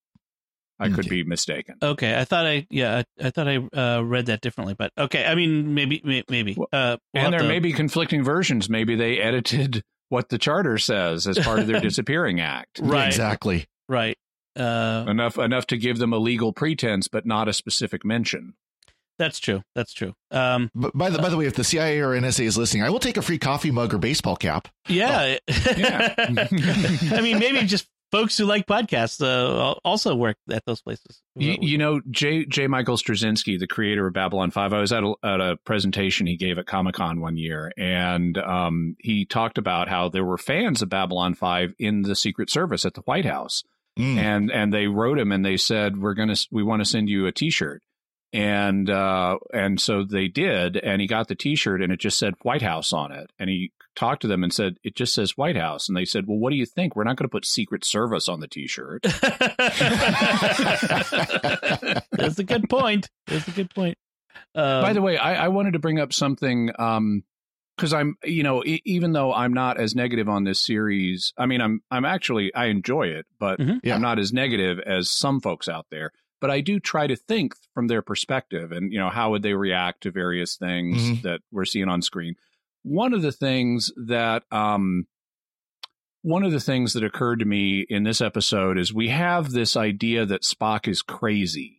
I 0.80 0.90
could 0.90 1.08
be 1.08 1.24
mistaken. 1.24 1.76
Okay, 1.84 2.18
I 2.18 2.26
thought 2.26 2.48
I 2.48 2.66
yeah 2.72 3.04
I, 3.20 3.28
I 3.28 3.30
thought 3.30 3.48
I 3.48 3.58
uh, 3.58 4.02
read 4.02 4.26
that 4.26 4.42
differently, 4.42 4.74
but 4.74 4.92
okay, 4.98 5.24
I 5.26 5.36
mean 5.36 5.76
maybe 5.76 6.02
maybe. 6.04 6.58
Uh, 6.74 6.98
we'll 7.14 7.24
and 7.24 7.34
there 7.34 7.42
to- 7.42 7.48
may 7.48 7.60
be 7.60 7.72
conflicting 7.72 8.24
versions. 8.24 8.68
Maybe 8.68 8.96
they 8.96 9.20
edited 9.20 9.84
what 10.12 10.30
the 10.30 10.38
charter 10.38 10.78
says 10.78 11.26
as 11.28 11.40
part 11.40 11.60
of 11.60 11.68
their 11.68 11.80
disappearing 11.90 12.40
act. 12.40 12.80
right 12.84 13.08
exactly. 13.08 13.66
right. 13.90 14.18
Uh, 14.56 15.06
Enough 15.08 15.38
enough 15.40 15.66
to 15.68 15.78
give 15.78 15.98
them 15.98 16.12
a 16.12 16.18
legal 16.18 16.52
pretense, 16.52 17.08
but 17.08 17.26
not 17.26 17.48
a 17.48 17.54
specific 17.54 18.04
mention. 18.04 18.54
that's 19.18 19.40
true. 19.40 19.64
That's 19.76 19.94
true. 19.94 20.14
Um, 20.30 20.70
But 20.76 20.92
by 20.98 21.10
the 21.10 21.20
by 21.20 21.30
the 21.30 21.38
way, 21.38 21.46
if 21.46 21.56
the 21.56 21.64
CIA 21.64 22.00
or 22.02 22.10
NSA 22.10 22.44
is 22.44 22.58
listening, 22.58 22.84
I 22.84 22.90
will 22.90 23.00
take 23.00 23.16
a 23.18 23.22
free 23.22 23.38
coffee 23.40 23.72
mug 23.72 23.94
or 23.94 23.98
baseball 23.98 24.36
cap. 24.36 24.68
yeah. 24.90 25.38
Yeah. 25.78 26.14
I 26.18 27.22
mean, 27.22 27.40
maybe 27.40 27.66
just 27.66 27.88
folks 28.12 28.38
who 28.38 28.46
like 28.46 28.68
podcasts 28.68 29.22
uh, 29.22 29.72
also 29.86 30.16
work 30.16 30.38
at 30.50 30.66
those 30.66 30.82
places. 30.82 31.22
You, 31.36 31.58
you 31.62 31.78
know, 31.78 32.02
J. 32.10 32.46
J. 32.46 32.68
Michael 32.68 32.98
Straczynski, 32.98 33.58
the 33.58 33.68
creator 33.68 34.08
of 34.08 34.14
Babylon 34.14 34.52
5, 34.52 34.74
I 34.74 34.80
was 34.80 34.92
at 34.92 35.04
a, 35.04 35.14
at 35.24 35.40
a 35.42 35.58
presentation 35.66 36.28
he 36.28 36.38
gave 36.38 36.58
at 36.58 36.66
Comic 36.66 36.96
Con 36.96 37.22
one 37.22 37.38
year, 37.38 37.72
and 37.78 38.38
um, 38.38 38.96
he 39.00 39.26
talked 39.26 39.58
about 39.58 39.88
how 39.88 40.10
there 40.10 40.26
were 40.26 40.38
fans 40.38 40.82
of 40.82 40.90
Babylon 40.90 41.34
5 41.34 41.74
in 41.80 42.02
the 42.02 42.16
Secret 42.16 42.50
Service 42.50 42.86
at 42.86 42.94
the 42.94 43.02
White 43.02 43.26
House. 43.26 43.64
Mm. 44.00 44.18
And 44.18 44.52
and 44.52 44.74
they 44.74 44.88
wrote 44.88 45.20
him 45.20 45.34
and 45.34 45.44
they 45.44 45.58
said, 45.58 45.98
We're 45.98 46.14
going 46.14 46.34
to, 46.34 46.48
we 46.50 46.64
want 46.64 46.82
to 46.82 46.86
send 46.86 47.10
you 47.10 47.26
a 47.26 47.34
t 47.34 47.50
shirt. 47.50 47.84
And 48.34 48.90
uh, 48.90 49.38
and 49.54 49.80
so 49.82 50.04
they 50.06 50.30
did, 50.30 50.78
and 50.78 51.02
he 51.02 51.08
got 51.08 51.28
the 51.28 51.36
T-shirt, 51.36 51.82
and 51.82 51.92
it 51.92 52.00
just 52.00 52.18
said 52.18 52.34
White 52.44 52.62
House 52.62 52.94
on 52.94 53.12
it. 53.12 53.30
And 53.38 53.50
he 53.50 53.74
talked 53.94 54.22
to 54.22 54.28
them 54.30 54.42
and 54.42 54.54
said, 54.54 54.78
"It 54.84 54.96
just 54.96 55.14
says 55.14 55.36
White 55.38 55.58
House." 55.58 55.90
And 55.90 55.98
they 55.98 56.06
said, 56.06 56.28
"Well, 56.28 56.38
what 56.38 56.52
do 56.52 56.56
you 56.56 56.66
think? 56.66 56.96
We're 56.96 57.04
not 57.04 57.18
going 57.18 57.28
to 57.28 57.32
put 57.32 57.46
Secret 57.46 57.84
Service 57.84 58.30
on 58.30 58.40
the 58.40 58.48
T-shirt." 58.48 59.04
That's 62.12 62.40
a 62.40 62.44
good 62.46 62.70
point. 62.70 63.10
That's 63.28 63.48
a 63.48 63.52
good 63.52 63.74
point. 63.74 63.98
Um, 64.56 64.82
By 64.82 64.94
the 64.94 65.02
way, 65.02 65.18
I, 65.18 65.46
I 65.46 65.48
wanted 65.50 65.74
to 65.74 65.80
bring 65.80 66.00
up 66.00 66.14
something 66.14 66.68
because 66.68 67.94
I'm, 67.94 68.16
you 68.24 68.44
know, 68.44 68.64
e- 68.64 68.82
even 68.86 69.12
though 69.14 69.34
I'm 69.34 69.54
not 69.54 69.80
as 69.80 69.96
negative 69.96 70.30
on 70.30 70.44
this 70.44 70.64
series, 70.64 71.34
I 71.38 71.46
mean, 71.46 71.62
I'm, 71.62 71.82
I'm 71.90 72.06
actually, 72.06 72.54
I 72.54 72.66
enjoy 72.68 73.08
it, 73.08 73.26
but 73.40 73.60
Mhm. 73.60 73.80
Yeah. 73.84 73.96
I'm 73.96 74.02
not 74.02 74.20
as 74.20 74.32
negative 74.34 74.80
as 74.80 75.10
some 75.12 75.40
folks 75.42 75.68
out 75.68 75.86
there. 75.92 76.12
But 76.42 76.52
I 76.52 76.60
do 76.62 76.80
try 76.80 77.08
to 77.08 77.16
think 77.16 77.54
from 77.74 77.88
their 77.88 78.02
perspective, 78.02 78.72
and 78.74 78.92
you 78.92 79.00
know, 79.00 79.10
how 79.10 79.32
would 79.32 79.44
they 79.44 79.54
react 79.54 80.02
to 80.04 80.12
various 80.12 80.58
things 80.58 80.98
Mhm. 81.02 81.22
that 81.22 81.42
we're 81.52 81.66
seeing 81.66 81.88
on 81.88 82.02
screen. 82.02 82.36
One 82.84 83.14
of 83.14 83.22
the 83.22 83.32
things 83.32 83.92
that, 83.96 84.44
um, 84.52 85.06
one 86.24 86.44
of 86.44 86.52
the 86.52 86.60
things 86.60 86.94
that 86.94 87.04
occurred 87.04 87.40
to 87.40 87.46
me 87.46 87.86
in 87.90 88.04
this 88.04 88.22
episode 88.22 88.78
is 88.78 88.94
we 88.94 89.08
have 89.10 89.52
this 89.52 89.76
idea 89.76 90.26
that 90.26 90.44
Spock 90.44 90.88
is 90.88 91.02
crazy. 91.02 91.78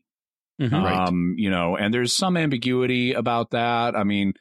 mhm. 0.61 0.70
Right. 0.85 1.09
Um, 1.09 1.35
you 1.38 1.51
know, 1.51 1.77
and 1.77 1.92
there's 1.92 2.14
some 2.14 2.37
ambiguity 2.37 3.14
about 3.14 3.51
that. 3.51 3.96
I 3.96 4.05
mean, 4.05 4.35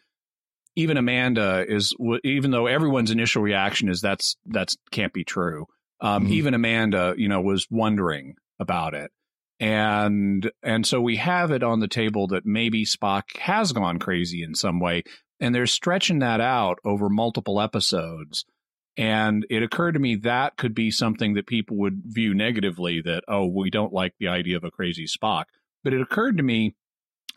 even 0.75 0.97
Amanda 0.97 1.65
is, 1.67 1.95
even 2.23 2.51
though 2.51 2.67
everyone's 2.67 3.10
initial 3.12 3.41
reaction 3.41 3.89
is 3.89 4.01
that's 4.01 4.36
that's 4.45 4.75
can't 4.91 5.13
be 5.13 5.23
true. 5.23 5.65
Um, 5.99 6.27
Mhm. 6.27 6.31
Even 6.31 6.53
Amanda, 6.53 7.15
you 7.17 7.27
know, 7.27 7.41
was 7.41 7.65
wondering 7.71 8.36
about 8.60 8.93
it, 8.93 9.12
and 9.62 10.52
and 10.63 10.86
so 10.88 11.00
we 11.00 11.17
have 11.17 11.52
it 11.52 11.62
on 11.63 11.80
the 11.80 11.88
table 11.88 12.28
that 12.28 12.45
maybe 12.45 12.84
Spock 12.84 13.38
has 13.38 13.71
gone 13.71 14.00
crazy 14.00 14.41
in 14.43 14.56
some 14.56 14.80
way, 14.80 15.04
and 15.39 15.54
they're 15.54 15.67
stretching 15.67 16.19
that 16.19 16.41
out 16.41 16.80
over 16.84 17.08
multiple 17.10 17.62
episodes. 17.62 18.43
And 18.97 19.45
it 19.50 19.63
occurred 19.63 19.93
to 19.93 20.00
me 20.00 20.15
that 20.17 20.58
could 20.58 20.74
be 20.76 20.91
something 20.91 21.36
that 21.36 21.47
people 21.47 21.78
would 21.78 22.02
view 22.06 22.34
negatively 22.34 23.02
that, 23.02 23.24
oh, 23.28 23.45
we 23.45 23.69
don't 23.69 23.93
like 23.93 24.13
the 24.19 24.28
idea 24.28 24.58
of 24.58 24.63
a 24.65 24.71
crazy 24.71 25.06
Spock. 25.06 25.45
But 25.84 25.93
it 25.93 26.02
occurred 26.02 26.36
to 26.38 26.43
me, 26.43 26.76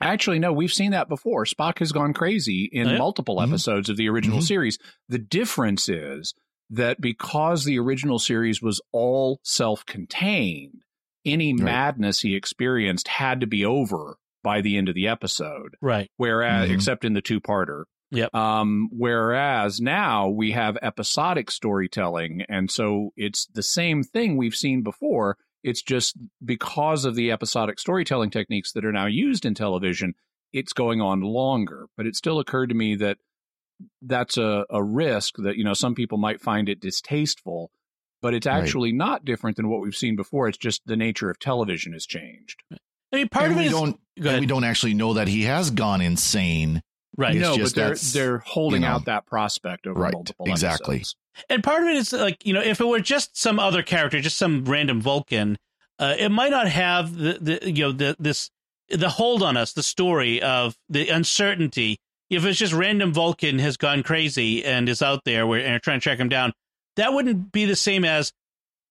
actually, 0.01 0.41
no, 0.41 0.53
we've 0.53 0.73
seen 0.73 0.91
that 0.91 1.09
before. 1.09 1.45
Spock 1.45 1.79
has 1.79 1.93
gone 1.93 2.13
crazy 2.13 2.69
in 2.73 2.89
yeah? 2.89 2.99
multiple 2.99 3.37
Mhm. 3.37 3.49
episodes 3.49 3.89
of 3.89 3.97
the 3.97 4.09
original 4.09 4.39
Mhm. 4.41 4.47
series. 4.49 4.79
The 5.09 5.19
difference 5.21 5.89
is 5.89 6.35
that 6.71 7.01
because 7.01 7.65
the 7.65 7.79
original 7.79 8.19
series 8.19 8.61
was 8.61 8.81
all 8.93 9.39
self 9.45 9.87
contained, 9.87 10.83
any 11.25 11.53
Right. 11.55 11.63
madness 11.65 12.21
he 12.21 12.35
experienced 12.35 13.09
had 13.09 13.41
to 13.41 13.47
be 13.47 13.65
over 13.65 14.17
by 14.43 14.61
the 14.61 14.77
end 14.77 14.89
of 14.89 14.95
the 14.95 15.09
episode 15.09 15.77
right. 15.81 16.11
whereas 16.17 16.69
Mhm. 16.69 16.75
except 16.75 17.05
in 17.05 17.15
the 17.15 17.23
two 17.23 17.41
parter. 17.41 17.85
Yep. 18.11 18.35
Um, 18.35 18.89
whereas 18.93 19.81
now 19.81 20.29
we 20.29 20.53
have 20.53 20.77
episodic 20.83 21.51
storytelling, 21.51 22.43
and 22.49 22.71
so 22.71 23.13
it's 23.17 23.47
the 23.47 23.63
same 23.63 24.03
thing 24.05 24.37
we've 24.37 24.55
seen 24.55 24.83
before. 24.83 25.37
It's 25.65 25.83
just 25.83 26.17
because 26.45 27.07
of 27.07 27.15
the 27.17 27.33
episodic 27.33 27.79
storytelling 27.81 28.31
techniques 28.31 28.73
that 28.73 28.85
are 28.85 28.93
now 28.93 29.07
used 29.07 29.45
in 29.47 29.55
television, 29.55 30.15
it's 30.53 30.73
going 30.75 31.01
on 31.01 31.23
longer. 31.23 31.87
But 31.97 32.07
it 32.07 32.15
still 32.15 32.39
occurred 32.39 32.69
to 32.69 32.75
me 32.75 32.95
that 32.97 33.17
that's 34.03 34.37
a, 34.37 34.65
a 34.71 34.83
risk 34.85 35.37
that, 35.39 35.57
you 35.57 35.65
know, 35.65 35.73
some 35.75 35.95
people 35.95 36.19
might 36.19 36.41
find 36.41 36.69
it 36.69 36.81
distasteful, 36.81 37.71
but 38.25 38.33
it's 38.33 38.47
Right. 38.47 38.63
actually 38.63 38.91
not 38.91 39.27
different 39.27 39.59
than 39.59 39.69
what 39.69 39.83
we've 39.83 39.95
seen 39.95 40.17
before. 40.17 40.49
It's 40.49 40.57
just 40.57 40.81
the 40.87 40.97
nature 40.97 41.29
of 41.29 41.39
television 41.39 41.93
has 41.93 42.07
changed. 42.07 42.63
I 42.73 43.17
mean, 43.17 43.29
part 43.29 43.45
and 43.45 43.53
of 43.53 43.59
we 43.59 43.65
it 43.65 43.67
is 43.67 43.73
don't 43.73 44.01
Go 44.19 44.31
and 44.31 44.41
we 44.41 44.47
don't 44.47 44.65
actually 44.65 44.95
know 44.95 45.13
that 45.13 45.29
he 45.29 45.43
has 45.43 45.71
gone 45.71 46.01
insane. 46.01 46.83
right. 47.19 47.37
It's 47.37 47.43
no, 47.43 47.59
but 47.59 47.75
they're 47.75 47.95
they're 47.95 48.39
holding 48.39 48.81
you 48.81 48.89
know, 48.89 48.95
out 48.95 49.05
that 49.05 49.27
prospect 49.27 49.87
over 49.87 50.01
right, 50.01 50.13
multiple 50.15 50.47
exactly. 50.47 50.97
episodes. 50.97 51.17
And 51.51 51.63
part 51.63 51.83
of 51.83 51.89
it 51.91 51.97
is 51.97 52.15
like, 52.15 52.47
you 52.47 52.55
know, 52.55 52.63
if 52.63 52.81
it 52.81 52.87
were 52.87 52.99
just 53.01 53.37
some 53.37 53.59
other 53.59 53.83
character, 53.83 54.23
just 54.23 54.39
some 54.39 54.65
random 54.65 55.03
Vulcan, 55.03 55.59
uh, 55.99 56.15
it 56.19 56.31
might 56.31 56.51
not 56.51 56.67
have 56.67 57.15
the, 57.15 57.39
the 57.39 57.71
you 57.71 57.83
know, 57.85 57.93
the, 57.93 58.17
this 58.19 58.51
the 58.89 59.11
hold 59.11 59.43
on 59.43 59.59
us, 59.59 59.75
the 59.75 59.83
story 59.83 60.41
of 60.41 60.77
the 60.89 61.11
uncertainty. 61.11 61.99
If 62.31 62.47
it's 62.47 62.59
just 62.59 62.73
random 62.73 63.13
Vulcan 63.13 63.59
has 63.59 63.77
gone 63.77 64.03
crazy 64.03 64.65
and 64.65 64.89
is 64.89 65.03
out 65.03 65.25
there 65.27 65.47
where, 65.47 65.61
and 65.61 65.75
are 65.75 65.79
trying 65.79 66.01
to 66.01 66.03
track 66.03 66.19
him 66.19 66.31
down, 66.31 66.55
that 66.97 67.13
wouldn't 67.13 67.53
be 67.53 67.65
the 67.65 67.77
same 67.77 68.05
as 68.05 68.33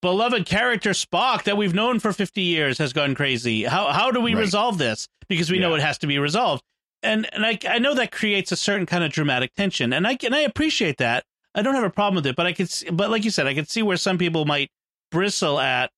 beloved 0.01 0.45
character 0.45 0.91
Spock 0.91 1.43
that 1.43 1.55
we've 1.57 1.73
known 1.73 1.99
for 1.99 2.11
50 2.13 2.41
years 2.41 2.77
has 2.77 2.93
gone 2.93 3.15
crazy. 3.15 3.63
How 3.63 3.91
how 3.91 4.11
do 4.11 4.19
we 4.19 4.33
Right. 4.33 4.41
resolve 4.41 4.77
this? 4.77 5.07
Because 5.29 5.49
we 5.49 5.59
know 5.59 5.73
it 5.75 5.81
has 5.81 5.97
to 5.99 6.07
be 6.07 6.19
resolved. 6.19 6.63
And 7.01 7.27
and 7.33 7.45
I 7.45 7.57
I 7.67 7.79
know 7.79 7.93
that 7.95 8.11
creates 8.11 8.51
a 8.51 8.55
certain 8.57 8.85
kind 8.85 9.03
of 9.03 9.11
dramatic 9.11 9.53
tension, 9.55 9.93
and 9.93 10.05
I 10.07 10.17
and 10.25 10.35
I 10.35 10.39
appreciate 10.41 10.97
that. 10.97 11.23
I 11.55 11.61
don't 11.61 11.75
have 11.75 11.83
a 11.83 11.89
problem 11.89 12.15
with 12.15 12.25
it, 12.25 12.35
but 12.35 12.45
I 12.47 12.53
could 12.53 12.69
see, 12.69 12.89
but 12.89 13.09
like 13.11 13.23
you 13.23 13.29
said, 13.31 13.45
I 13.47 13.53
could 13.53 13.69
see 13.69 13.83
where 13.83 13.97
some 13.97 14.17
people 14.17 14.45
might 14.45 14.69
bristle 15.11 15.59
at, 15.59 15.91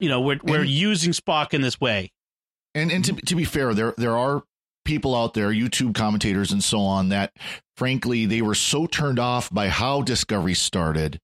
you 0.00 0.08
know, 0.08 0.20
we're 0.20 0.40
we're 0.42 0.60
And- 0.62 0.68
using 0.70 1.12
Spock 1.12 1.54
in 1.54 1.60
this 1.60 1.80
way. 1.80 2.10
And 2.74 2.90
and 2.92 3.04
to 3.04 3.12
to 3.14 3.34
be 3.36 3.44
fair, 3.44 3.72
there 3.74 3.94
there 3.96 4.16
are 4.16 4.42
people 4.84 5.14
out 5.14 5.34
there, 5.34 5.50
YouTube 5.50 5.94
commentators 5.94 6.50
and 6.52 6.62
so 6.64 6.80
on, 6.80 7.10
that 7.10 7.32
frankly 7.76 8.26
they 8.26 8.42
were 8.42 8.54
so 8.54 8.86
turned 8.86 9.18
off 9.18 9.50
by 9.52 9.68
how 9.68 10.02
Discovery 10.02 10.54
started 10.54 11.18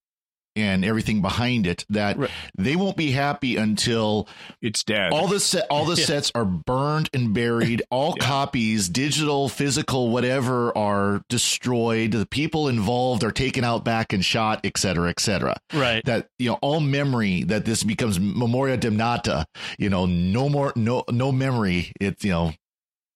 and 0.56 0.84
everything 0.84 1.20
behind 1.20 1.66
it 1.66 1.84
that 1.90 2.16
Right. 2.18 2.30
they 2.56 2.76
won't 2.76 2.96
be 2.96 3.10
happy 3.10 3.56
until 3.56 4.28
It's 4.62 4.84
dead. 4.84 5.12
all 5.12 5.26
the 5.26 5.40
set 5.40 5.66
all 5.70 5.84
the 5.84 5.94
Yeah. 5.98 6.04
sets 6.06 6.32
are 6.34 6.44
burned 6.44 7.10
and 7.12 7.34
buried 7.34 7.82
all 7.90 8.14
Yeah. 8.18 8.26
copies 8.26 8.88
digital 8.88 9.48
physical 9.48 10.10
whatever 10.10 10.76
are 10.76 11.22
destroyed 11.28 12.12
the 12.12 12.26
people 12.26 12.68
involved 12.68 13.24
are 13.24 13.32
taken 13.32 13.64
out 13.64 13.84
back 13.84 14.12
and 14.12 14.24
shot 14.24 14.60
et 14.64 14.78
cetera 14.78 15.10
et 15.10 15.20
cetera 15.20 15.56
Right. 15.72 16.04
that 16.04 16.28
you 16.38 16.50
know 16.50 16.58
all 16.62 16.80
memory 16.80 17.42
that 17.44 17.64
this 17.64 17.82
becomes 17.84 18.18
memoria 18.20 18.76
damnata 18.76 19.46
you 19.78 19.90
know 19.90 20.06
no 20.06 20.48
more 20.48 20.72
no 20.76 21.04
no 21.10 21.32
memory 21.32 21.92
it's 22.00 22.24
you 22.24 22.30
know 22.30 22.52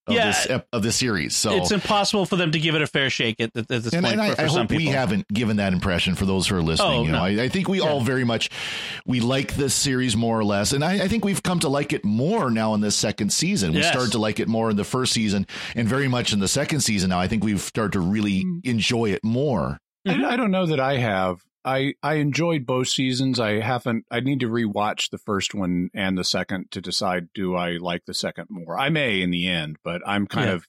of 0.08 0.14
Yeah. 0.14 0.26
this 0.26 0.46
ep- 0.50 0.66
of 0.72 0.82
this 0.82 0.96
series 0.96 1.36
so 1.36 1.52
it's 1.56 1.70
impossible 1.70 2.26
for 2.26 2.36
them 2.36 2.50
to 2.52 2.58
give 2.58 2.74
it 2.74 2.82
a 2.82 2.86
fair 2.86 3.10
shake 3.10 3.40
at, 3.40 3.56
at 3.56 3.68
this 3.68 3.92
and, 3.92 4.02
point 4.04 4.14
and 4.14 4.20
I, 4.22 4.30
for, 4.30 4.36
for 4.36 4.42
I 4.42 4.46
some 4.48 4.56
hope 4.62 4.68
people. 4.70 4.84
we 4.86 4.90
haven't 4.90 5.28
given 5.28 5.56
that 5.58 5.72
impression 5.72 6.14
for 6.14 6.24
those 6.26 6.48
who 6.48 6.56
are 6.56 6.62
listening. 6.62 6.90
Oh, 6.92 7.02
you 7.04 7.12
know, 7.12 7.18
no. 7.18 7.24
I, 7.24 7.44
I 7.44 7.48
think 7.48 7.68
we 7.68 7.80
all 7.80 8.00
very 8.00 8.24
much 8.24 8.50
we 9.06 9.20
like 9.20 9.54
this 9.54 9.74
series 9.74 10.16
more 10.16 10.38
or 10.38 10.44
less, 10.44 10.72
and 10.72 10.84
I, 10.84 11.04
I 11.04 11.08
think 11.08 11.24
we've 11.24 11.42
come 11.42 11.60
to 11.60 11.68
like 11.68 11.92
it 11.92 12.04
more 12.04 12.50
now 12.50 12.74
in 12.74 12.80
this 12.80 12.96
second 12.96 13.32
season. 13.32 13.72
We 13.72 13.78
Yes. 13.78 13.92
started 13.92 14.12
to 14.12 14.18
like 14.18 14.40
it 14.40 14.48
more 14.48 14.70
in 14.70 14.76
the 14.76 14.84
first 14.84 15.12
season, 15.12 15.46
and 15.76 15.88
very 15.88 16.08
much 16.08 16.32
in 16.32 16.38
the 16.40 16.48
second 16.48 16.80
season. 16.80 17.10
Now, 17.10 17.20
I 17.20 17.28
think 17.28 17.44
we've 17.44 17.60
started 17.60 17.92
to 17.92 18.00
really 18.00 18.44
Mm. 18.44 18.64
enjoy 18.64 19.10
it 19.12 19.22
more. 19.24 19.78
I, 20.06 20.24
I 20.24 20.36
don't 20.36 20.50
know 20.50 20.66
that 20.66 20.80
I 20.80 20.96
have. 20.96 21.40
I 21.68 21.94
I 22.02 22.14
enjoyed 22.14 22.64
both 22.66 22.88
seasons. 22.88 23.38
I 23.38 23.60
haven't. 23.60 24.06
I 24.10 24.20
need 24.20 24.40
to 24.40 24.48
rewatch 24.48 25.10
the 25.10 25.18
first 25.18 25.54
one 25.54 25.90
and 25.94 26.16
the 26.16 26.24
second 26.24 26.70
to 26.72 26.80
decide 26.80 27.28
do 27.34 27.54
I 27.54 27.72
like 27.78 28.04
the 28.06 28.14
second 28.14 28.46
more. 28.50 28.78
I 28.78 28.88
may 28.88 29.20
in 29.20 29.30
the 29.30 29.46
end, 29.48 29.76
but 29.84 30.00
I'm 30.06 30.26
kind 30.26 30.46
Yeah. 30.48 30.54
of. 30.54 30.66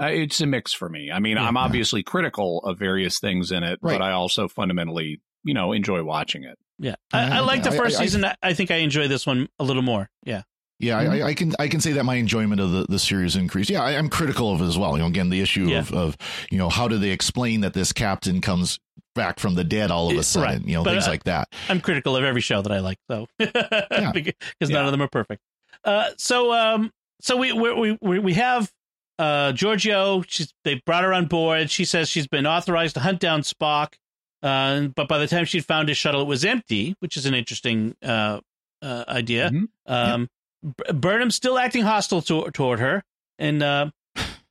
Uh, 0.00 0.06
it's 0.06 0.40
a 0.40 0.46
mix 0.46 0.72
for 0.72 0.88
me. 0.88 1.10
I 1.10 1.18
mean, 1.18 1.36
Yeah. 1.36 1.44
I'm 1.46 1.56
obviously 1.56 2.02
critical 2.04 2.60
of 2.60 2.78
various 2.78 3.18
things 3.18 3.50
in 3.50 3.64
it, 3.64 3.78
Right. 3.82 3.98
but 3.98 4.02
I 4.02 4.12
also 4.12 4.46
fundamentally, 4.46 5.20
you 5.44 5.54
know, 5.54 5.72
enjoy 5.72 6.04
watching 6.04 6.44
it. 6.44 6.56
Yeah, 6.78 6.94
I, 7.12 7.18
I 7.22 7.36
I- 7.38 7.40
like 7.40 7.64
the 7.64 7.72
first 7.72 7.96
I- 7.98 8.02
I- 8.02 8.04
season. 8.04 8.24
I, 8.24 8.34
I 8.42 8.54
think 8.54 8.70
I 8.70 8.76
enjoy 8.76 9.08
this 9.08 9.26
one 9.26 9.48
a 9.58 9.64
little 9.64 9.82
more. 9.82 10.08
Yeah, 10.24 10.42
Yeah, 10.78 11.02
Mm-hmm. 11.02 11.12
I, 11.12 11.22
I 11.30 11.34
can 11.34 11.52
I 11.58 11.66
can 11.66 11.80
say 11.80 11.92
that 11.94 12.04
my 12.04 12.14
enjoyment 12.14 12.60
of 12.60 12.70
the, 12.70 12.86
the 12.88 13.00
series 13.00 13.34
increased. 13.34 13.70
Yeah, 13.70 13.82
I, 13.82 13.96
I'm 13.98 14.08
critical 14.08 14.52
of 14.52 14.60
it 14.62 14.66
as 14.66 14.78
well. 14.78 14.92
You 14.96 15.02
know, 15.02 15.08
again, 15.08 15.30
the 15.30 15.40
issue 15.40 15.66
Yeah. 15.66 15.80
of, 15.80 15.92
of 15.92 16.16
you 16.52 16.58
know 16.58 16.68
how 16.68 16.86
do 16.86 16.96
they 16.98 17.10
explain 17.10 17.62
that 17.62 17.72
this 17.74 17.92
captain 17.92 18.40
comes 18.40 18.78
back 19.14 19.38
from 19.38 19.54
the 19.54 19.64
dead 19.64 19.90
all 19.90 20.10
of 20.10 20.16
a 20.16 20.22
sudden? 20.22 20.48
right. 20.48 20.66
You 20.66 20.74
know, 20.74 20.84
But, 20.84 20.92
things 20.92 21.06
uh, 21.06 21.10
like 21.10 21.24
that. 21.24 21.48
I'm 21.68 21.80
critical 21.80 22.16
of 22.16 22.24
every 22.24 22.40
show 22.40 22.62
that 22.62 22.72
I 22.72 22.80
like, 22.80 22.98
though, 23.08 23.26
because 23.38 24.34
none 24.70 24.84
of 24.84 24.92
them 24.92 25.02
are 25.02 25.08
perfect. 25.08 25.42
Uh, 25.84 26.10
so, 26.16 26.52
um, 26.52 26.90
so 27.20 27.36
we 27.36 27.52
we 27.52 27.98
we 28.00 28.18
we 28.18 28.34
have 28.34 28.70
uh 29.18 29.52
Georgiou. 29.52 30.24
She's 30.28 30.52
they 30.64 30.80
brought 30.86 31.04
her 31.04 31.12
on 31.12 31.26
board. 31.26 31.70
She 31.70 31.84
says 31.84 32.08
she's 32.08 32.26
been 32.26 32.46
authorized 32.46 32.94
to 32.94 33.00
hunt 33.00 33.20
down 33.20 33.42
Spock, 33.42 33.94
uh, 34.42 34.82
but 34.94 35.08
by 35.08 35.18
the 35.18 35.26
time 35.26 35.44
she'd 35.44 35.64
found 35.64 35.88
his 35.88 35.98
shuttle, 35.98 36.22
it 36.22 36.28
was 36.28 36.44
empty, 36.44 36.94
which 37.00 37.16
is 37.16 37.26
an 37.26 37.34
interesting 37.34 37.96
uh, 38.02 38.40
uh 38.82 39.04
idea. 39.08 39.50
Mhm. 39.50 39.68
Um, 39.86 40.28
B- 40.62 40.92
Burnham's 40.92 41.34
still 41.36 41.58
acting 41.58 41.82
hostile 41.82 42.22
to- 42.22 42.50
toward 42.52 42.80
her, 42.80 43.02
and 43.38 43.62
uh, 43.62 43.90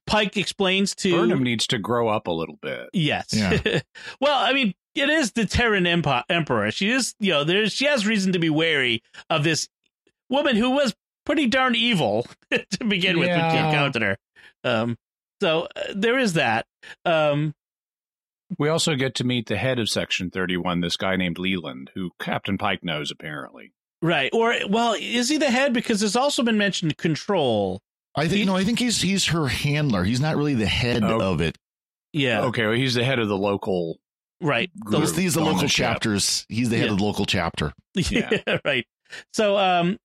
Pike 0.07 0.35
explains 0.37 0.95
to 0.95 1.11
Burnham 1.11 1.43
needs 1.43 1.67
to 1.67 1.77
grow 1.77 2.07
up 2.07 2.27
a 2.27 2.31
little 2.31 2.57
bit. 2.61 2.89
Yes. 2.93 3.27
Yeah. 3.31 3.59
well, 4.19 4.37
I 4.37 4.53
mean, 4.53 4.73
it 4.95 5.09
is 5.09 5.33
the 5.33 5.45
Terran 5.45 5.83
Empo- 5.83 6.23
Emperor. 6.29 6.71
She 6.71 6.89
is, 6.89 7.13
you 7.19 7.31
know, 7.31 7.43
there's 7.43 7.71
she 7.73 7.85
has 7.85 8.07
reason 8.07 8.33
to 8.33 8.39
be 8.39 8.49
wary 8.49 9.03
of 9.29 9.43
this 9.43 9.67
woman 10.29 10.55
who 10.55 10.71
was 10.71 10.95
pretty 11.25 11.45
darn 11.45 11.75
evil 11.75 12.25
to 12.51 12.83
begin 12.87 13.19
with 13.19 13.27
when 13.29 13.51
she 13.51 13.57
encountered 13.57 14.01
her. 14.01 14.17
Um, 14.63 14.97
so 15.41 15.67
uh, 15.75 15.81
there 15.93 16.17
is 16.17 16.33
that. 16.33 16.65
Um, 17.05 17.53
We 18.57 18.69
also 18.69 18.95
get 18.95 19.13
to 19.15 19.23
meet 19.23 19.47
the 19.47 19.57
head 19.57 19.77
of 19.77 19.89
Section 19.89 20.31
31, 20.31 20.81
this 20.81 20.97
guy 20.97 21.15
named 21.17 21.37
Leland, 21.37 21.91
who 21.93 22.11
Captain 22.19 22.57
Pike 22.57 22.83
knows 22.83 23.11
apparently. 23.11 23.73
right. 24.01 24.29
Or, 24.33 24.55
well, 24.69 24.95
is 24.99 25.29
he 25.29 25.37
the 25.37 25.51
head? 25.51 25.73
Because 25.73 25.99
there's 25.99 26.15
also 26.15 26.43
been 26.43 26.57
mentioned 26.57 26.97
control. 26.97 27.81
I 28.17 28.27
think 28.27 28.45
no, 28.47 28.55
I 28.57 28.63
think 28.63 28.79
he's 28.79 29.01
he's 29.01 29.27
her 29.27 29.47
handler. 29.47 30.03
He's 30.03 30.19
not 30.19 30.35
really 30.35 30.55
the 30.55 30.65
head 30.65 31.03
Oh. 31.03 31.21
of 31.21 31.39
it. 31.41 31.57
Yeah. 32.13 32.41
Okay, 32.45 32.63
well, 32.65 32.73
he's 32.75 32.95
the 32.95 33.03
head 33.03 33.19
of 33.19 33.27
the 33.27 33.37
local. 33.37 33.99
Right. 34.41 34.69
Group. 34.79 35.01
He's, 35.01 35.15
he's 35.15 35.33
the 35.35 35.41
local 35.41 35.61
the 35.61 35.67
ship. 35.67 35.85
chapters. 35.85 36.45
He's 36.49 36.69
the 36.69 36.77
head 36.77 36.87
Yeah. 36.87 36.91
of 36.93 36.97
the 36.99 37.03
local 37.03 37.25
chapter. 37.25 37.73
Yeah, 37.95 38.29
right. 38.65 38.85
So 39.33 39.57
um 39.57 39.97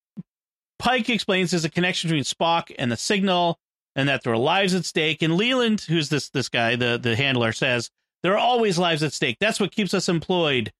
Pike 0.78 1.08
explains 1.10 1.50
there's 1.52 1.64
a 1.64 1.70
connection 1.70 2.08
between 2.08 2.24
Spock 2.24 2.74
and 2.78 2.90
the 2.90 2.96
signal 2.96 3.58
and 3.94 4.08
that 4.08 4.22
there 4.24 4.32
are 4.32 4.38
lives 4.38 4.74
at 4.74 4.84
stake. 4.84 5.22
And 5.22 5.36
Leland, 5.36 5.82
who's 5.82 6.08
this 6.08 6.28
this 6.30 6.48
guy, 6.48 6.76
the 6.76 6.98
the 7.02 7.16
handler, 7.16 7.52
says 7.52 7.90
there 8.22 8.32
are 8.34 8.38
always 8.38 8.78
lives 8.78 9.02
at 9.02 9.12
stake. 9.12 9.36
That's 9.40 9.60
what 9.60 9.72
keeps 9.72 9.94
us 9.94 10.08
employed. 10.08 10.72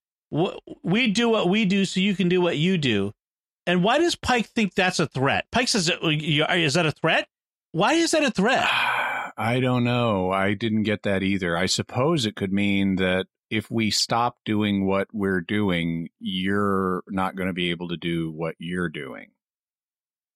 We 0.82 1.08
do 1.08 1.28
what 1.28 1.48
we 1.48 1.64
do 1.66 1.84
so 1.84 2.00
you 2.00 2.14
can 2.16 2.28
do 2.28 2.40
what 2.40 2.56
you 2.56 2.78
do. 2.78 3.12
And 3.66 3.84
why 3.84 3.98
does 3.98 4.16
Pike 4.16 4.46
think 4.46 4.74
that's 4.74 4.98
a 5.00 5.06
threat? 5.06 5.46
Pike 5.52 5.68
says, 5.68 5.88
"Uh, 5.90 6.08
"Is 6.10 6.74
that 6.74 6.86
a 6.86 6.92
threat? 6.92 7.28
Why 7.72 7.94
is 7.94 8.10
that 8.10 8.24
a 8.24 8.30
threat?" 8.30 8.64
I 9.36 9.60
don't 9.60 9.84
know. 9.84 10.30
I 10.30 10.54
didn't 10.54 10.82
get 10.82 11.04
that 11.04 11.22
either. 11.22 11.56
I 11.56 11.66
suppose 11.66 12.26
it 12.26 12.36
could 12.36 12.52
mean 12.52 12.96
that 12.96 13.26
if 13.50 13.70
we 13.70 13.90
stop 13.90 14.36
doing 14.44 14.86
what 14.86 15.08
we're 15.12 15.40
doing, 15.40 16.08
you're 16.18 17.02
not 17.08 17.34
going 17.36 17.46
to 17.46 17.52
be 17.54 17.70
able 17.70 17.88
to 17.88 17.96
do 17.96 18.30
what 18.30 18.54
you're 18.58 18.88
doing. 18.90 19.30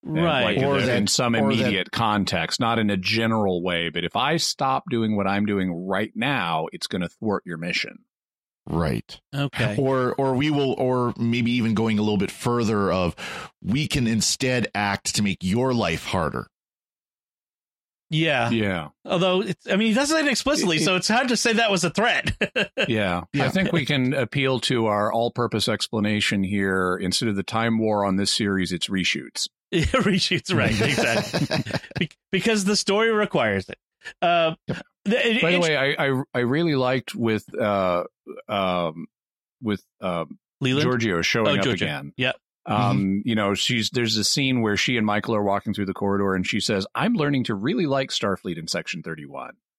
Right. 0.02 0.56
Like 0.56 0.66
Or 0.66 0.78
in, 0.78 0.86
that- 0.86 0.96
in 0.96 1.06
some 1.08 1.34
or 1.34 1.52
that- 1.52 1.60
immediate 1.60 1.90
context, 1.90 2.60
not 2.60 2.78
in 2.78 2.90
a 2.90 2.96
general 2.96 3.62
way. 3.62 3.90
But 3.90 4.04
if 4.04 4.16
I 4.16 4.36
stop 4.38 4.84
doing 4.88 5.16
what 5.16 5.26
I'm 5.26 5.46
doing 5.46 5.72
right 5.72 6.12
now, 6.14 6.66
it's 6.72 6.86
going 6.86 7.02
to 7.02 7.08
thwart 7.08 7.42
your 7.44 7.58
mission. 7.58 8.04
Right. 8.68 9.20
okay. 9.34 9.76
Or 9.78 10.14
or 10.14 10.34
we 10.34 10.50
will 10.50 10.72
or 10.74 11.14
maybe 11.16 11.52
even 11.52 11.74
going 11.74 11.98
a 11.98 12.02
little 12.02 12.18
bit 12.18 12.30
further 12.30 12.90
of 12.90 13.14
we 13.62 13.86
can 13.86 14.06
instead 14.06 14.68
act 14.74 15.14
to 15.16 15.22
make 15.22 15.38
your 15.42 15.72
life 15.72 16.04
harder. 16.06 16.48
Yeah. 18.08 18.50
Yeah. 18.50 18.88
Although 19.04 19.42
it's, 19.42 19.66
I 19.68 19.74
mean, 19.76 19.88
he 19.88 19.94
doesn't 19.94 20.16
say 20.16 20.24
it 20.24 20.30
explicitly, 20.30 20.76
It- 20.76 20.84
so 20.84 20.94
it's 20.96 21.08
hard 21.08 21.28
to 21.28 21.36
say 21.36 21.54
that 21.54 21.70
was 21.70 21.84
a 21.84 21.90
threat. 21.90 22.32
Yeah. 22.88 23.22
Yeah. 23.32 23.44
I 23.44 23.48
think 23.48 23.72
we 23.72 23.84
can 23.84 24.14
appeal 24.14 24.60
to 24.60 24.86
our 24.86 25.12
all 25.12 25.30
purpose 25.32 25.68
explanation 25.68 26.44
here. 26.44 26.96
Instead 26.96 27.28
of 27.28 27.34
the 27.36 27.42
time 27.42 27.78
war 27.78 28.04
on 28.04 28.16
this 28.16 28.30
series, 28.32 28.70
it's 28.72 28.88
reshoots. 28.88 29.48
Reshoots, 29.74 30.54
right? 30.56 30.70
Exactly. 30.80 31.74
Be- 31.98 32.10
because 32.30 32.64
the 32.64 32.76
story 32.76 33.10
requires 33.10 33.68
it. 33.68 33.78
Uh, 34.22 34.54
the- 34.66 34.82
it- 35.36 35.42
By 35.42 35.52
the 35.52 35.60
way, 35.60 35.76
I, 35.76 36.06
I 36.08 36.22
I 36.34 36.38
really 36.40 36.74
liked 36.74 37.14
with 37.14 37.44
uh 37.58 38.04
um 38.48 39.06
with 39.62 39.82
um 40.00 40.38
Leland? 40.60 40.88
Georgiou 40.88 41.22
showing 41.22 41.58
Oh, 41.58 41.60
up 41.60 41.66
again. 41.66 42.12
Yeah. 42.16 42.32
Um, 42.68 43.22
you 43.24 43.36
know, 43.36 43.54
she's 43.54 43.90
there's 43.90 44.16
a 44.16 44.24
scene 44.24 44.60
where 44.60 44.76
she 44.76 44.96
and 44.96 45.06
Michael 45.06 45.36
are 45.36 45.42
walking 45.42 45.72
through 45.72 45.86
the 45.86 45.94
corridor, 45.94 46.34
and 46.34 46.44
she 46.44 46.58
says, 46.58 46.84
"I'm 46.96 47.14
learning 47.14 47.44
to 47.44 47.54
really 47.54 47.86
like 47.86 48.10
Starfleet 48.10 48.58
in 48.58 48.66
Section 48.66 49.04
31," 49.04 49.52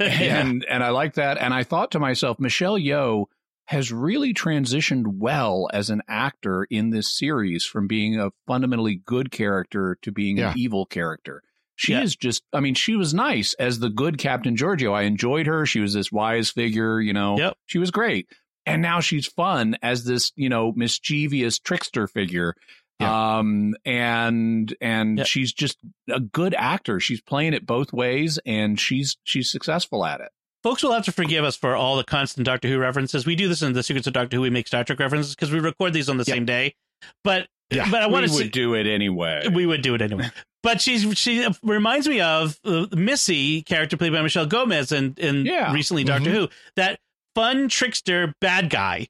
and 0.00 0.64
and 0.64 0.82
I 0.82 0.90
like 0.90 1.14
that. 1.14 1.38
And 1.38 1.52
I 1.52 1.62
thought 1.64 1.90
to 1.92 1.98
myself, 1.98 2.38
Michelle 2.40 2.78
Yeoh 2.78 3.26
has 3.66 3.92
really 3.92 4.34
transitioned 4.34 5.04
well 5.18 5.68
as 5.72 5.90
an 5.90 6.00
actor 6.08 6.64
in 6.70 6.88
this 6.90 7.10
series 7.16 7.64
from 7.64 7.86
being 7.86 8.18
a 8.18 8.30
fundamentally 8.46 8.96
good 9.04 9.30
character 9.30 9.96
to 10.02 10.10
being 10.10 10.38
Yeah. 10.38 10.52
an 10.52 10.58
evil 10.58 10.84
character. 10.86 11.42
She 11.82 11.92
Yeah. 11.92 12.02
is 12.02 12.14
just, 12.14 12.44
I 12.52 12.60
mean, 12.60 12.74
she 12.74 12.94
was 12.94 13.12
nice 13.12 13.54
as 13.54 13.80
the 13.80 13.90
good 13.90 14.16
Captain 14.16 14.54
Georgiou. 14.56 14.92
I 14.94 15.02
enjoyed 15.02 15.48
her. 15.48 15.66
She 15.66 15.80
was 15.80 15.92
this 15.94 16.12
wise 16.12 16.48
figure, 16.48 17.00
you 17.00 17.12
know, 17.12 17.36
Yep. 17.36 17.56
she 17.66 17.78
was 17.78 17.90
great. 17.90 18.28
And 18.64 18.80
now 18.80 19.00
she's 19.00 19.26
fun 19.26 19.76
as 19.82 20.04
this, 20.04 20.30
you 20.36 20.48
know, 20.48 20.72
mischievous 20.76 21.58
trickster 21.58 22.06
figure. 22.06 22.54
Um, 23.00 23.74
and, 23.84 24.72
and 24.80 25.18
Yep. 25.18 25.26
she's 25.26 25.52
just 25.52 25.78
a 26.08 26.20
good 26.20 26.54
actor. 26.54 27.00
She's 27.00 27.20
playing 27.20 27.52
it 27.52 27.66
both 27.66 27.92
ways 27.92 28.38
and 28.46 28.78
she's, 28.78 29.16
she's 29.24 29.50
successful 29.50 30.04
at 30.04 30.20
it. 30.20 30.28
Folks 30.62 30.84
will 30.84 30.92
have 30.92 31.04
to 31.06 31.12
forgive 31.12 31.42
us 31.44 31.56
for 31.56 31.74
all 31.74 31.96
the 31.96 32.04
constant 32.04 32.46
Doctor 32.46 32.68
Who 32.68 32.78
references. 32.78 33.26
We 33.26 33.34
do 33.34 33.48
this 33.48 33.60
in 33.62 33.72
the 33.72 33.82
Secrets 33.82 34.06
of 34.06 34.12
Doctor 34.12 34.36
Who. 34.36 34.42
We 34.42 34.50
make 34.50 34.68
Star 34.68 34.84
Trek 34.84 35.00
references 35.00 35.34
because 35.34 35.50
we 35.50 35.58
record 35.58 35.92
these 35.92 36.08
on 36.08 36.16
the 36.18 36.24
Yeah. 36.28 36.34
same 36.34 36.44
day. 36.44 36.76
But 37.24 37.48
Yeah. 37.72 37.88
but 37.90 38.02
I 38.02 38.06
want 38.06 38.22
we 38.22 38.28
to 38.28 38.34
would 38.44 38.52
do 38.52 38.74
it 38.74 38.86
anyway. 38.86 39.48
we 39.52 39.66
would 39.66 39.82
do 39.82 39.96
it 39.96 40.02
anyway. 40.02 40.30
But 40.62 40.80
she's 40.80 41.16
she 41.18 41.46
reminds 41.62 42.06
me 42.08 42.20
of 42.20 42.58
uh, 42.64 42.86
Missy 42.92 43.62
character 43.62 43.96
played 43.96 44.12
by 44.12 44.22
Michelle 44.22 44.46
Gomez 44.46 44.92
and 44.92 45.18
in 45.18 45.44
Yeah. 45.46 45.72
recently 45.72 46.04
Doctor 46.04 46.30
Mhm. 46.30 46.34
Who 46.34 46.48
that 46.76 47.00
fun 47.34 47.68
trickster 47.68 48.34
bad 48.40 48.70
guy 48.70 49.08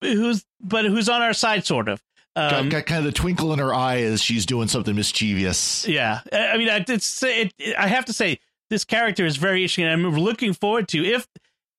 who's 0.00 0.44
but 0.60 0.84
who's 0.84 1.08
on 1.08 1.22
our 1.22 1.32
side 1.32 1.66
sort 1.66 1.88
of. 1.88 2.02
Um, 2.36 2.50
got, 2.50 2.68
got 2.70 2.86
kind 2.86 2.98
of 2.98 3.04
the 3.04 3.12
twinkle 3.12 3.52
in 3.52 3.60
her 3.60 3.72
eye 3.72 4.00
as 4.02 4.20
she's 4.20 4.44
doing 4.44 4.66
something 4.66 4.94
mischievous. 4.96 5.86
Yeah, 5.86 6.20
I 6.32 6.48
I 6.48 6.56
mean, 6.58 6.68
I, 6.68 6.84
it's 6.88 7.22
it, 7.22 7.52
it- 7.58 7.76
I 7.78 7.86
have 7.86 8.04
to 8.06 8.12
say 8.12 8.40
this 8.70 8.84
character 8.84 9.24
is 9.24 9.36
very 9.36 9.58
interesting. 9.62 9.84
and 9.84 9.92
I'm 10.06 10.16
looking 10.18 10.52
forward 10.52 10.88
to 10.88 11.04
if 11.04 11.26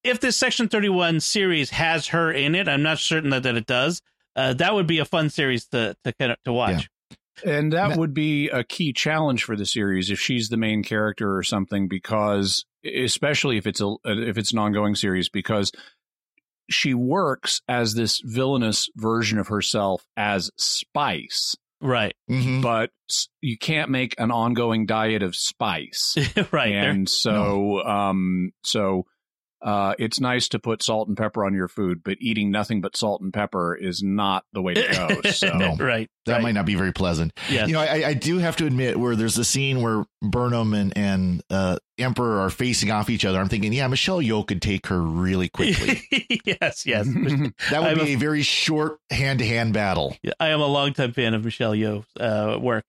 if 0.03 0.19
this 0.21 0.37
Section 0.37 0.69
Thirty 0.69 0.87
One 0.89 1.19
series 1.19 1.71
has 1.71 2.07
her 2.07 2.31
in 2.31 2.55
it. 2.55 2.67
I'm 2.69 2.83
not 2.83 2.99
certain 2.99 3.31
that, 3.31 3.43
that 3.43 3.55
it 3.55 3.65
does. 3.65 4.01
Uh, 4.35 4.53
that 4.53 4.73
would 4.73 4.87
be 4.87 4.99
a 4.99 5.05
fun 5.05 5.29
series 5.29 5.65
to 5.67 5.95
to 6.05 6.13
kind 6.13 6.31
of 6.31 6.37
to 6.45 6.53
watch. 6.53 6.87
And 7.43 7.73
that 7.73 7.89
Ma- 7.91 7.95
would 7.97 8.13
be 8.13 8.49
a 8.49 8.63
key 8.63 8.93
challenge 8.93 9.43
for 9.43 9.55
the 9.55 9.65
series 9.65 10.09
if 10.09 10.19
she's 10.19 10.49
the 10.49 10.57
main 10.57 10.83
character 10.83 11.35
or 11.35 11.43
something, 11.43 11.87
because 11.87 12.63
especially 12.85 13.57
if 13.57 13.65
it's 13.67 13.81
a 13.81 13.95
if 14.05 14.37
it's 14.37 14.53
an 14.53 14.59
ongoing 14.59 14.95
series, 14.95 15.27
because 15.29 15.71
she 16.69 16.93
works 16.93 17.61
as 17.67 17.93
this 17.93 18.21
villainous 18.23 18.89
version 18.95 19.37
of 19.37 19.47
herself 19.47 20.05
as 20.17 20.49
Spice, 20.57 21.55
Right, 21.81 22.15
Mhm. 22.29 22.61
but 22.63 22.89
you 23.41 23.57
can't 23.57 23.91
make 23.91 24.15
an 24.17 24.31
ongoing 24.31 24.85
diet 24.85 25.21
of 25.21 25.35
Spice, 25.35 26.15
right. 26.51 26.73
And 26.73 27.07
so 27.09 27.83
um 27.85 28.51
so. 28.63 29.05
Uh, 29.65 29.95
it's 29.97 30.19
nice 30.19 30.47
to 30.49 30.59
put 30.59 30.83
salt 30.83 31.07
and 31.07 31.17
pepper 31.17 31.43
on 31.43 31.55
your 31.55 31.67
food, 31.67 32.01
but 32.03 32.17
eating 32.21 32.51
nothing 32.51 32.81
but 32.81 32.95
salt 32.95 33.19
and 33.21 33.33
pepper 33.33 33.75
is 33.75 34.03
not 34.03 34.45
the 34.53 34.61
way 34.61 34.75
to 34.75 34.81
go. 35.23 35.29
So, 35.31 35.49
right, 35.79 36.07
That 36.27 36.33
right. 36.33 36.41
might 36.43 36.51
not 36.53 36.67
be 36.67 36.75
very 36.75 36.93
pleasant. 36.93 37.33
Yeah, 37.49 37.65
You 37.65 37.73
know, 37.73 37.79
I, 37.81 38.09
I 38.09 38.13
do 38.13 38.37
have 38.37 38.55
to 38.57 38.67
admit 38.67 38.99
where 38.99 39.15
there's 39.15 39.39
a 39.39 39.43
scene 39.43 39.81
where 39.81 40.05
Burnham 40.21 40.73
and, 40.75 40.95
and 40.95 41.43
uh, 41.49 41.77
Emperor 41.97 42.41
are 42.41 42.51
facing 42.51 42.91
off 42.91 43.09
each 43.09 43.25
other. 43.25 43.39
I'm 43.39 43.49
thinking, 43.49 43.73
yeah, 43.73 43.87
Michelle 43.87 44.19
Yeoh 44.21 44.45
could 44.45 44.61
take 44.61 44.85
her 44.87 45.01
really 45.01 45.49
quickly. 45.49 45.99
yes, 46.45 46.85
yes. 46.85 47.07
That 47.71 47.81
would 47.81 47.97
I'm 47.99 48.05
be 48.05 48.13
a, 48.13 48.17
very 48.17 48.43
short 48.43 48.99
hand 49.09 49.39
to 49.39 49.45
hand 49.47 49.73
battle. 49.73 50.15
I 50.39 50.49
am 50.49 50.61
a 50.61 50.67
longtime 50.67 51.13
fan 51.13 51.33
of 51.33 51.43
Michelle 51.43 51.73
Yeoh's 51.73 52.05
uh, 52.19 52.59
work. 52.59 52.85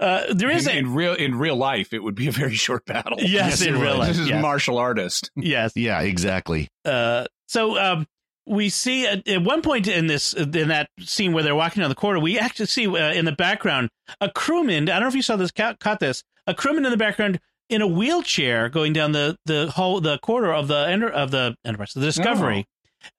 Uh, 0.00 0.24
there 0.32 0.50
is 0.50 0.66
in, 0.66 0.74
a 0.74 0.78
in 0.78 0.94
real 0.94 1.14
in 1.14 1.36
real 1.38 1.56
life, 1.56 1.92
it 1.92 2.02
would 2.02 2.14
be 2.14 2.28
a 2.28 2.32
very 2.32 2.54
short 2.66 2.84
battle. 2.84 3.18
yes, 3.20 3.60
Yes, 3.60 3.62
in 3.62 3.80
real 3.80 3.98
life. 3.98 4.08
This 4.08 4.18
is 4.20 4.28
yes. 4.28 4.42
martial 4.42 4.78
artist. 4.78 5.30
yes. 5.36 5.72
Yeah, 5.74 6.00
exactly. 6.00 6.68
Uh, 6.84 7.26
so 7.46 7.78
um, 7.78 8.06
we 8.46 8.68
see 8.68 9.06
at, 9.06 9.26
at 9.28 9.42
one 9.42 9.62
point 9.62 9.86
in 9.88 10.06
this 10.06 10.32
in 10.34 10.68
that 10.68 10.88
scene 11.00 11.32
where 11.32 11.42
they're 11.42 11.54
walking 11.54 11.80
down 11.80 11.88
the 11.88 11.94
corridor, 11.94 12.20
we 12.20 12.38
actually 12.38 12.66
see 12.66 12.86
uh, 12.86 13.12
in 13.12 13.24
the 13.24 13.32
background 13.32 13.88
a 14.20 14.30
crewman. 14.30 14.88
I 14.88 14.94
don't 14.94 15.02
know 15.02 15.08
if 15.08 15.14
you 15.14 15.22
saw 15.22 15.36
this, 15.36 15.50
ca- 15.50 15.74
caught 15.80 16.00
this. 16.00 16.22
A 16.46 16.54
crewman 16.54 16.84
in 16.84 16.90
the 16.90 16.96
background 16.98 17.40
in 17.70 17.80
a 17.80 17.86
wheelchair 17.86 18.68
going 18.68 18.92
down 18.92 19.12
the 19.12 19.38
the 19.46 19.70
whole 19.70 20.00
the 20.00 20.18
corridor 20.18 20.52
of 20.52 20.68
the 20.68 20.86
enter, 20.88 21.08
of 21.08 21.30
the 21.30 21.54
Enterprise, 21.64 21.94
the 21.94 22.00
Discovery. 22.02 22.66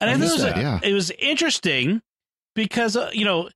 and 0.00 0.08
I, 0.10 0.12
I 0.12 0.16
thought 0.16 0.28
it 0.28 0.32
was, 0.32 0.42
that, 0.42 0.56
yeah. 0.56 0.80
it 0.82 0.92
was 0.92 1.10
interesting 1.12 2.02
because 2.54 2.96
uh, 2.96 3.10
you 3.12 3.24
know. 3.24 3.48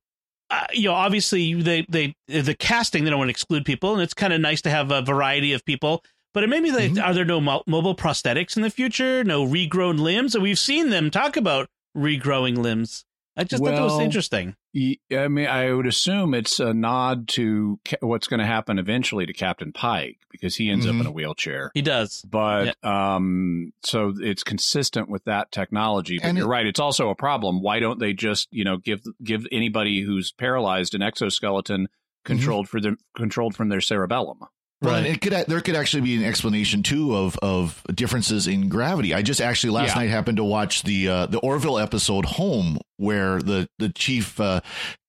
Uh, 0.51 0.65
you 0.73 0.89
know, 0.89 0.93
obviously, 0.93 1.53
they 1.53 1.85
they 1.87 2.13
the 2.27 2.53
casting 2.53 3.03
they 3.05 3.09
don't 3.09 3.19
want 3.19 3.29
to 3.29 3.31
exclude 3.31 3.63
people, 3.65 3.93
and 3.93 4.01
it's 4.01 4.13
kind 4.13 4.33
of 4.33 4.41
nice 4.41 4.61
to 4.63 4.69
have 4.69 4.91
a 4.91 5.01
variety 5.01 5.53
of 5.53 5.63
people. 5.65 6.03
But 6.33 6.43
it 6.43 6.47
made 6.49 6.61
me 6.61 6.71
think: 6.71 6.97
Mhm. 6.97 7.03
Are 7.05 7.13
there 7.13 7.25
no 7.25 7.39
mo- 7.39 7.63
mobile 7.67 7.95
prosthetics 7.95 8.55
in 8.57 8.61
the 8.61 8.69
future? 8.69 9.23
No 9.23 9.45
regrown 9.45 9.99
limbs? 9.99 10.35
And 10.35 10.43
we've 10.43 10.59
seen 10.59 10.89
them 10.89 11.09
talk 11.09 11.37
about 11.37 11.67
regrowing 11.97 12.57
limbs. 12.57 13.05
I 13.41 13.43
just 13.43 13.63
thought 13.63 13.71
that 13.71 13.81
was 13.81 13.91
Well, 13.93 14.01
interesting. 14.01 14.55
I 14.75 15.27
mean, 15.27 15.47
I 15.47 15.73
would 15.73 15.85
assume 15.87 16.33
it's 16.33 16.59
a 16.59 16.73
nod 16.73 17.27
to 17.29 17.79
what's 17.99 18.27
going 18.27 18.39
to 18.39 18.45
happen 18.45 18.79
eventually 18.79 19.25
to 19.25 19.33
Captain 19.33 19.73
Pike 19.73 20.17
because 20.29 20.55
he 20.55 20.69
ends 20.69 20.85
Mhm. 20.85 20.95
up 20.95 21.01
in 21.01 21.05
a 21.07 21.11
wheelchair. 21.11 21.71
He 21.73 21.81
does. 21.81 22.21
But 22.29 22.75
um, 22.85 23.73
so 23.83 24.13
it's 24.17 24.43
consistent 24.43 25.09
with 25.09 25.23
that 25.25 25.51
technology. 25.51 26.19
But 26.19 26.27
And 26.27 26.37
you're 26.37 26.47
it- 26.47 26.49
right; 26.49 26.65
it's 26.65 26.79
also 26.79 27.09
a 27.09 27.15
problem. 27.15 27.61
Why 27.61 27.79
don't 27.79 27.99
they 27.99 28.13
just, 28.13 28.47
you 28.51 28.63
know, 28.63 28.77
give 28.77 29.01
give 29.23 29.45
anybody 29.51 30.01
who's 30.01 30.31
paralyzed 30.31 30.95
an 30.95 31.01
exoskeleton 31.01 31.87
controlled 32.23 32.69
for 32.69 32.79
them 32.79 32.97
controlled 33.17 33.55
from 33.55 33.69
their 33.69 33.81
cerebellum? 33.81 34.39
Well, 34.81 34.95
and 34.95 35.05
Right. 35.05 35.13
it 35.15 35.21
could 35.21 35.33
there 35.47 35.61
could 35.61 35.75
actually 35.75 36.01
be 36.01 36.15
an 36.15 36.23
explanation 36.23 36.81
too 36.81 37.15
of 37.15 37.37
of 37.43 37.83
differences 37.93 38.47
in 38.47 38.67
gravity. 38.67 39.13
I 39.13 39.21
just 39.21 39.39
actually 39.39 39.69
last 39.71 39.89
Yeah. 39.89 40.01
night 40.01 40.09
happened 40.09 40.37
to 40.37 40.43
watch 40.43 40.83
the 40.83 41.07
uh, 41.07 41.25
the 41.27 41.37
Orville 41.39 41.77
episode 41.77 42.25
Home, 42.25 42.79
where 42.97 43.39
the 43.41 43.67
the 43.79 43.89
chief 43.89 44.39
uh, 44.39 44.61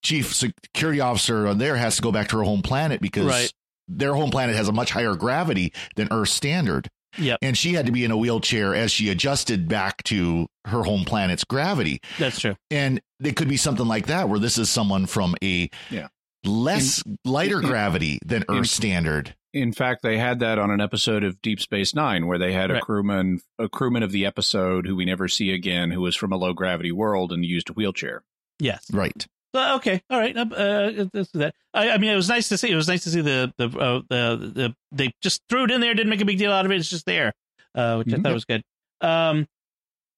chief 0.04 0.34
security 0.34 1.00
officer 1.00 1.46
on 1.46 1.58
there 1.58 1.76
has 1.76 1.96
to 1.96 2.02
go 2.02 2.12
back 2.12 2.28
to 2.28 2.38
her 2.38 2.44
home 2.44 2.60
planet 2.62 3.00
because 3.00 3.24
Right. 3.26 3.52
their 3.88 4.14
home 4.14 4.30
planet 4.30 4.56
has 4.56 4.68
a 4.68 4.72
much 4.72 4.90
higher 4.90 5.14
gravity 5.14 5.72
than 5.96 6.08
Earth 6.10 6.28
standard. 6.28 6.88
Yep. 7.18 7.38
And 7.42 7.56
she 7.58 7.74
had 7.74 7.84
to 7.86 7.92
be 7.92 8.04
in 8.04 8.10
a 8.10 8.16
wheelchair 8.16 8.74
as 8.74 8.90
she 8.90 9.10
adjusted 9.10 9.68
back 9.68 10.02
to 10.04 10.46
her 10.66 10.82
home 10.82 11.04
planet's 11.04 11.44
gravity. 11.44 12.00
That's 12.18 12.40
true. 12.40 12.56
And 12.70 13.00
it 13.22 13.36
could 13.36 13.48
be 13.48 13.58
something 13.58 13.86
like 13.86 14.06
that, 14.06 14.28
where 14.30 14.38
this 14.40 14.56
is 14.56 14.70
someone 14.70 15.04
from 15.06 15.34
a 15.44 15.68
Yeah. 15.90 16.08
less 16.44 17.02
lighter 17.26 17.60
in- 17.60 17.66
gravity 17.66 18.18
than 18.24 18.44
in- 18.48 18.54
Earth 18.60 18.68
standard. 18.70 19.34
In 19.52 19.72
fact, 19.72 20.02
they 20.02 20.16
had 20.18 20.38
that 20.40 20.58
on 20.58 20.70
an 20.70 20.80
episode 20.80 21.24
of 21.24 21.40
Deep 21.42 21.60
Space 21.60 21.94
Nine, 21.94 22.26
where 22.26 22.38
they 22.38 22.52
had 22.52 22.70
a 22.70 22.80
crewman, 22.80 23.40
a 23.58 23.68
crewman 23.68 24.02
of 24.02 24.10
the 24.10 24.24
episode 24.24 24.86
who 24.86 24.96
we 24.96 25.04
never 25.04 25.28
see 25.28 25.52
again, 25.52 25.90
who 25.90 26.00
was 26.00 26.16
from 26.16 26.32
a 26.32 26.36
low 26.36 26.52
gravity 26.54 26.90
world 26.92 27.32
and 27.32 27.44
used 27.44 27.68
a 27.68 27.72
wheelchair. 27.74 28.22
Yes. 28.58 28.86
Right. 28.90 29.26
Uh, 29.54 29.74
okay. 29.76 30.00
All 30.08 30.18
right. 30.18 30.34
Uh, 30.34 30.40
uh, 30.40 31.04
that. 31.34 31.54
I, 31.74 31.90
I 31.90 31.98
mean, 31.98 32.10
it 32.10 32.16
was 32.16 32.30
nice 32.30 32.48
to 32.48 32.56
see. 32.56 32.70
It 32.70 32.74
was 32.76 32.88
nice 32.88 33.04
to 33.04 33.10
see 33.10 33.20
the 33.20 33.52
the 33.58 33.66
uh, 33.78 34.00
the, 34.08 34.36
the 34.54 34.74
they 34.92 35.12
just 35.20 35.42
threw 35.50 35.64
it 35.64 35.70
in 35.70 35.82
there. 35.82 35.92
Didn't 35.92 36.08
make 36.08 36.22
a 36.22 36.24
big 36.24 36.38
deal 36.38 36.52
out 36.52 36.64
of 36.64 36.72
it. 36.72 36.76
It's 36.76 36.88
just 36.88 37.04
there, 37.04 37.34
uh, 37.74 37.96
which 37.96 38.08
I 38.14 38.16
Mhm. 38.16 38.22
thought 38.22 38.32
was 38.32 38.44
good. 38.46 38.62
Um, 39.02 39.46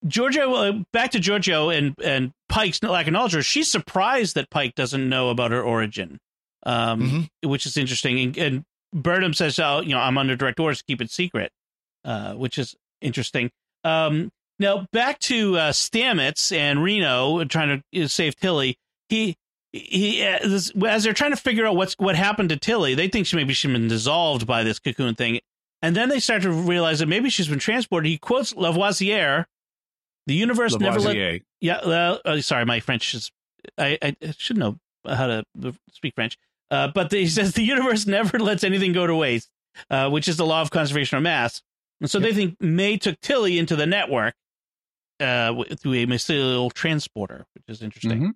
Georgiou, 0.07 0.81
uh, 0.81 0.85
back 0.92 1.12
to 1.12 1.18
Georgiou 1.18 1.77
and 1.77 1.94
and 2.05 2.33
Pike's 2.49 2.81
lack 2.83 3.07
of 3.09 3.12
knowledge. 3.12 3.44
She's 3.44 3.70
surprised 3.70 4.35
that 4.37 4.51
Pike 4.51 4.75
doesn't 4.77 5.09
know 5.09 5.31
about 5.31 5.51
her 5.51 5.62
origin, 5.62 6.20
um, 6.64 7.29
which 7.42 7.66
is 7.66 7.77
interesting. 7.77 8.18
And, 8.20 8.37
and 8.38 8.64
Burnham 8.94 9.35
says, 9.35 9.59
"Oh, 9.59 9.80
you 9.80 9.90
know, 9.90 10.00
I'm 10.00 10.16
under 10.16 10.37
direct 10.37 10.61
orders 10.61 10.78
to 10.78 10.85
keep 10.85 11.00
it 11.00 11.11
secret," 11.11 11.52
uh, 12.04 12.35
which 12.35 12.59
is 12.59 12.74
interesting. 13.00 13.50
Um, 13.83 14.30
now 14.59 14.87
back 14.92 15.18
to 15.20 15.59
uh, 15.59 15.72
Stamets 15.72 16.57
and 16.57 16.83
Reno 16.83 17.44
trying 17.44 17.83
to 17.92 18.04
uh, 18.04 18.09
save 18.09 18.37
Tilly. 18.37 18.78
He 19.09 19.37
he 19.72 20.22
uh, 20.22 20.38
as 20.87 21.04
they're 21.04 21.12
trying 21.12 21.33
to 21.33 21.37
figure 21.37 21.66
out 21.66 21.74
what's 21.76 21.94
what 21.94 22.14
happened 22.14 22.50
to 22.50 22.57
Tilly, 22.57 22.94
they 22.94 23.09
think 23.09 23.26
she 23.26 23.37
maybe 23.37 23.52
she's 23.52 23.70
been 23.70 23.88
dissolved 23.88 24.46
by 24.46 24.62
this 24.62 24.78
cocoon 24.78 25.16
thing, 25.16 25.40
and 25.83 25.96
then 25.96 26.09
they 26.09 26.20
start 26.20 26.42
to 26.42 26.52
realize 26.52 27.00
that 27.00 27.07
maybe 27.07 27.28
she's 27.28 27.48
been 27.48 27.59
transported. 27.59 28.09
He 28.09 28.16
quotes 28.16 28.54
Lavoisier, 28.54 29.46
"The 30.26 30.35
universe 30.35 30.74
never 30.78 31.00
let." 31.00 31.16
Yeah, 31.61 31.76
uh, 31.78 32.40
sorry, 32.40 32.64
my 32.64 32.78
French 32.80 33.12
is. 33.14 33.33
I, 33.76 33.98
I 34.00 34.14
should 34.38 34.59
know 34.59 34.78
how 35.07 35.26
to 35.26 35.44
speak 35.90 36.14
French, 36.14 36.38
uh, 36.70 36.88
but 36.94 37.11
he 37.12 37.27
says 37.27 37.53
the 37.53 37.62
universe 37.62 38.07
never 38.09 38.38
lets 38.38 38.64
anything 38.64 38.92
go 38.92 39.07
to 39.07 39.14
waste, 39.14 39.48
uh, 39.90 40.11
which 40.11 40.29
is 40.29 40.37
the 40.37 40.46
law 40.46 40.61
of 40.62 40.70
conservation 40.70 41.16
of 41.16 41.22
mass. 41.22 41.62
And 42.00 42.11
so 42.11 42.18
they 42.18 42.35
think 42.35 42.61
May 42.61 42.96
took 42.96 43.18
Tilly 43.20 43.59
into 43.59 43.77
the 43.77 43.87
network 43.87 44.35
uh, 45.20 45.55
through 45.81 45.92
a 45.94 46.07
mycelial 46.07 46.72
transporter, 46.72 47.46
which 47.55 47.64
is 47.68 47.83
interesting. 47.83 48.20
Mhm. 48.20 48.33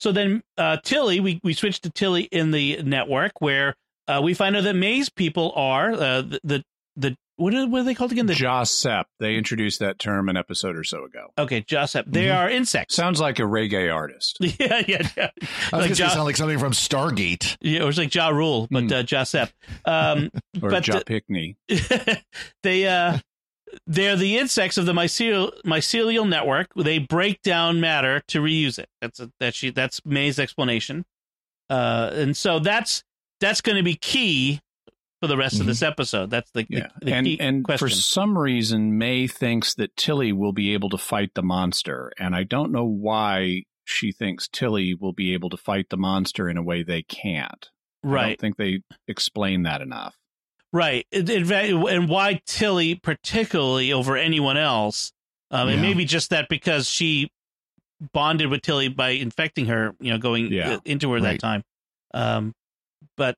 So 0.00 0.12
then 0.12 0.42
uh, 0.56 0.78
Tilly, 0.82 1.20
we, 1.20 1.40
we 1.42 1.52
switch 1.52 1.80
to 1.80 1.90
Tilly 1.90 2.24
in 2.24 2.50
the 2.50 2.82
network 2.82 3.32
where 3.40 3.74
uh, 4.08 4.20
we 4.22 4.34
find 4.34 4.56
out 4.56 4.64
that 4.64 4.74
May's 4.76 5.08
people 5.08 5.52
are 5.54 5.92
uh, 5.92 6.22
the, 6.22 6.40
the 6.44 6.64
the 6.96 7.16
what 7.40 7.54
are, 7.54 7.66
what 7.66 7.80
are 7.80 7.84
they 7.84 7.94
called 7.94 8.12
again? 8.12 8.26
The 8.26 8.34
JahSepp. 8.34 9.04
They 9.18 9.36
introduced 9.36 9.80
that 9.80 9.98
term 9.98 10.28
an 10.28 10.36
episode 10.36 10.76
or 10.76 10.84
so 10.84 11.04
ago. 11.04 11.28
okay, 11.38 11.62
JahSepp. 11.62 12.04
They 12.06 12.26
Mhm. 12.26 12.36
are 12.36 12.50
insects. 12.50 12.94
Sounds 12.94 13.20
like 13.20 13.38
a 13.38 13.42
reggae 13.42 13.92
artist. 13.92 14.38
yeah, 14.40 14.82
yeah, 14.86 15.08
yeah. 15.16 15.30
I 15.40 15.40
was 15.40 15.72
Like 15.72 15.80
going 15.82 15.94
to 15.94 16.02
Ja- 16.02 16.08
sound 16.10 16.24
like 16.24 16.36
something 16.36 16.58
from 16.58 16.72
Stargate. 16.72 17.56
Yeah, 17.60 17.80
it 17.80 17.84
was 17.84 17.98
like 17.98 18.14
Ja 18.14 18.28
Rule, 18.28 18.68
but 18.70 18.82
Hmm. 18.84 18.92
uh, 18.92 19.02
JahSepp. 19.02 19.50
Um, 19.84 20.30
Or 20.62 20.70
But 20.70 20.86
Ja 20.86 21.00
Pickney. 21.06 21.56
they 22.62 22.86
uh, 22.86 23.18
they're 23.86 24.16
the 24.16 24.36
insects 24.38 24.76
of 24.78 24.86
the 24.86 24.92
mycelial 24.92 25.52
mycelial 25.64 26.28
network. 26.28 26.68
They 26.76 26.98
break 26.98 27.40
down 27.42 27.80
matter 27.80 28.20
to 28.28 28.40
reuse 28.40 28.78
it. 28.78 28.88
That's 29.00 29.20
a, 29.20 29.30
that 29.40 29.54
she 29.54 29.70
that's 29.70 30.00
May's 30.04 30.38
explanation. 30.38 31.04
Uh, 31.68 32.10
and 32.12 32.36
so 32.36 32.58
that's 32.58 33.04
that's 33.40 33.60
going 33.60 33.76
to 33.76 33.82
be 33.84 33.94
key 33.94 34.60
for 35.20 35.26
the 35.26 35.36
rest 35.36 35.60
of 35.60 35.66
this 35.66 35.82
episode. 35.82 36.30
That's 36.30 36.50
the, 36.52 36.66
Yeah. 36.68 36.88
the, 37.00 37.06
the 37.06 37.12
and 37.14 37.26
key 37.26 37.38
and 37.40 37.64
question. 37.64 37.86
for 37.88 37.94
some 37.94 38.36
reason, 38.38 38.96
May 38.98 39.26
thinks 39.26 39.74
that 39.74 39.94
Tilly 39.96 40.32
will 40.32 40.52
be 40.52 40.72
able 40.72 40.88
to 40.90 40.98
fight 40.98 41.32
the 41.34 41.42
monster. 41.42 42.10
And 42.18 42.34
I 42.34 42.42
don't 42.44 42.72
know 42.72 42.84
why 42.86 43.64
she 43.84 44.12
thinks 44.12 44.48
Tilly 44.48 44.94
will 44.94 45.12
be 45.12 45.34
able 45.34 45.50
to 45.50 45.56
fight 45.56 45.86
the 45.90 45.96
monster 45.96 46.48
in 46.48 46.56
a 46.56 46.62
way 46.62 46.82
they 46.82 47.02
can't. 47.02 47.68
Right. 48.02 48.22
I 48.22 48.28
don't 48.28 48.40
think 48.40 48.56
they 48.56 48.80
explain 49.08 49.64
that 49.64 49.80
enough. 49.82 50.16
right, 50.72 51.04
It- 51.10 51.28
in 51.28 51.44
fact, 51.44 51.68
and 51.68 52.08
why 52.08 52.40
Tilly 52.46 52.94
particularly 52.94 53.92
over 53.92 54.16
anyone 54.16 54.56
else? 54.56 55.12
Um, 55.50 55.68
and 55.68 55.82
maybe 55.82 56.04
just 56.04 56.30
that 56.30 56.48
because 56.48 56.88
she 56.88 57.30
bonded 58.12 58.48
with 58.48 58.62
Tilly 58.62 58.86
by 58.88 59.10
infecting 59.10 59.66
her, 59.66 59.94
you 60.00 60.12
know, 60.12 60.18
going 60.18 60.52
Yeah. 60.52 60.74
uh, 60.74 60.80
into 60.84 61.10
her 61.12 61.20
that 61.20 61.40
time. 61.40 61.62
Um, 62.14 62.54
but 63.16 63.36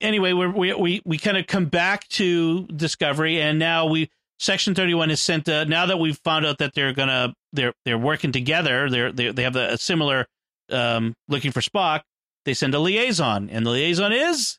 anyway, 0.00 0.32
we're, 0.32 0.50
we 0.50 0.72
we 0.74 1.02
we 1.04 1.18
kind 1.18 1.36
of 1.36 1.46
come 1.46 1.66
back 1.66 2.06
to 2.10 2.66
Discovery, 2.68 3.40
and 3.40 3.58
now 3.58 3.86
we 3.86 4.10
Section 4.38 4.74
Thirty 4.74 4.94
One 4.94 5.10
is 5.10 5.20
sent. 5.20 5.48
Uh, 5.48 5.64
now 5.64 5.86
that 5.86 5.98
we've 5.98 6.18
found 6.18 6.46
out 6.46 6.58
that 6.58 6.74
they're 6.74 6.92
gonna 6.92 7.34
they're 7.52 7.72
they're 7.84 7.98
working 7.98 8.32
together, 8.32 8.90
they're 8.90 9.12
they 9.12 9.30
they 9.30 9.42
have 9.42 9.52
the, 9.54 9.72
a 9.74 9.78
similar 9.78 10.26
um, 10.70 11.14
looking 11.28 11.52
for 11.52 11.60
Spock. 11.60 12.02
They 12.44 12.54
send 12.54 12.74
a 12.74 12.78
liaison, 12.78 13.50
and 13.50 13.64
the 13.66 13.70
liaison 13.70 14.12
is 14.12 14.58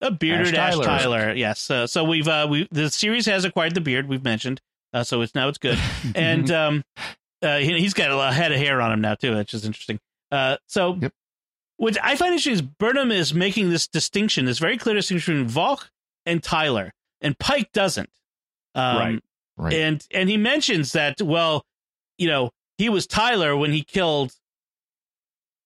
a 0.00 0.10
bearded 0.10 0.54
Ash, 0.54 0.74
Ash 0.74 0.84
Tyler. 0.84 0.84
Tyler. 0.84 1.32
Yes, 1.34 1.70
uh, 1.70 1.86
so 1.86 2.04
we've 2.04 2.28
uh, 2.28 2.46
we 2.48 2.68
the 2.70 2.90
series 2.90 3.26
has 3.26 3.44
acquired 3.44 3.74
the 3.74 3.80
beard 3.80 4.08
we've 4.08 4.24
mentioned, 4.24 4.60
uh, 4.92 5.02
so 5.04 5.20
it's 5.20 5.34
now 5.34 5.48
it's 5.48 5.58
good, 5.58 5.78
and 6.14 6.50
um, 6.50 6.84
uh, 7.42 7.58
he, 7.58 7.78
he's 7.80 7.94
got 7.94 8.10
a 8.10 8.16
lot- 8.16 8.34
head 8.34 8.52
of 8.52 8.58
hair 8.58 8.80
on 8.80 8.92
him 8.92 9.00
now 9.00 9.14
too, 9.14 9.34
which 9.36 9.52
is 9.54 9.64
interesting. 9.64 9.98
Uh, 10.30 10.56
so 10.66 10.96
Yep. 11.00 11.12
What 11.76 11.96
I 12.02 12.16
find 12.16 12.32
interesting 12.32 12.52
is 12.54 12.62
Burnham 12.62 13.10
is 13.10 13.34
making 13.34 13.70
this 13.70 13.88
distinction, 13.88 14.44
this 14.44 14.58
very 14.58 14.76
clear 14.78 14.94
distinction 14.94 15.46
between 15.46 15.54
Voq 15.54 15.88
and 16.26 16.42
Tyler, 16.42 16.92
and 17.20 17.38
Pike 17.38 17.70
doesn't. 17.72 18.10
Um, 18.74 18.96
Right. 18.98 19.20
Right. 19.56 19.74
And 19.74 20.06
and 20.12 20.28
he 20.30 20.36
mentions 20.36 20.92
that 20.92 21.20
well, 21.20 21.64
you 22.18 22.26
know, 22.28 22.50
he 22.78 22.88
was 22.88 23.06
Tyler 23.06 23.56
when 23.56 23.70
he 23.72 23.82
killed 23.82 24.32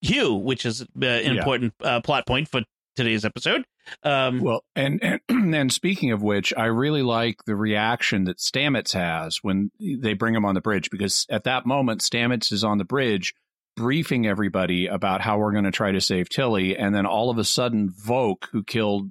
Hugh, 0.00 0.34
which 0.34 0.66
is 0.66 0.82
uh, 0.82 0.84
an 1.04 1.34
Yeah. 1.34 1.38
important 1.38 1.74
uh, 1.82 2.00
plot 2.00 2.26
point 2.26 2.48
for 2.48 2.62
today's 2.96 3.24
episode. 3.24 3.64
Um, 4.02 4.40
Well, 4.40 4.64
and, 4.74 5.00
and 5.02 5.20
and 5.54 5.72
speaking 5.72 6.10
of 6.10 6.22
which, 6.22 6.52
I 6.56 6.64
really 6.66 7.02
like 7.02 7.44
the 7.46 7.56
reaction 7.56 8.24
that 8.24 8.38
Stamets 8.38 8.92
has 8.94 9.38
when 9.42 9.70
they 9.78 10.14
bring 10.14 10.34
him 10.34 10.44
on 10.44 10.54
the 10.54 10.60
bridge 10.60 10.90
because 10.90 11.26
at 11.30 11.44
that 11.44 11.64
moment 11.66 12.00
Stamets 12.00 12.52
is 12.52 12.64
on 12.64 12.78
the 12.78 12.84
bridge 12.84 13.34
briefing 13.76 14.26
everybody 14.26 14.86
about 14.86 15.20
how 15.20 15.38
we're 15.38 15.52
going 15.52 15.64
to 15.64 15.70
try 15.70 15.92
to 15.92 16.00
save 16.00 16.28
Tilly, 16.28 16.76
and 16.76 16.94
then 16.94 17.06
all 17.06 17.30
of 17.30 17.38
a 17.38 17.44
sudden 17.44 17.90
Voq, 17.90 18.46
who 18.52 18.64
killed 18.64 19.10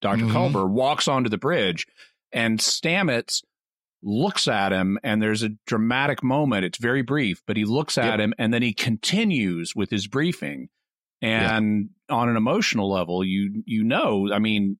doctor 0.00 0.24
Mhm. 0.26 0.32
Culber, 0.32 0.68
walks 0.68 1.08
onto 1.08 1.28
the 1.28 1.38
bridge, 1.38 1.86
and 2.32 2.58
Stamets 2.58 3.42
looks 4.02 4.46
at 4.48 4.72
him, 4.72 4.98
and 5.02 5.20
there's 5.20 5.42
a 5.42 5.50
dramatic 5.66 6.22
moment. 6.22 6.64
It's 6.64 6.78
very 6.78 7.02
brief, 7.02 7.42
but 7.46 7.56
he 7.56 7.64
looks 7.64 7.98
at 7.98 8.12
Yep. 8.12 8.20
him, 8.20 8.34
and 8.38 8.54
then 8.54 8.62
he 8.62 8.72
continues 8.72 9.74
with 9.74 9.90
his 9.90 10.06
briefing. 10.06 10.68
And 11.20 11.90
on 12.08 12.28
an 12.28 12.36
emotional 12.36 12.88
level, 12.88 13.24
you 13.24 13.64
you 13.66 13.82
know, 13.82 14.32
I 14.32 14.38
mean, 14.38 14.78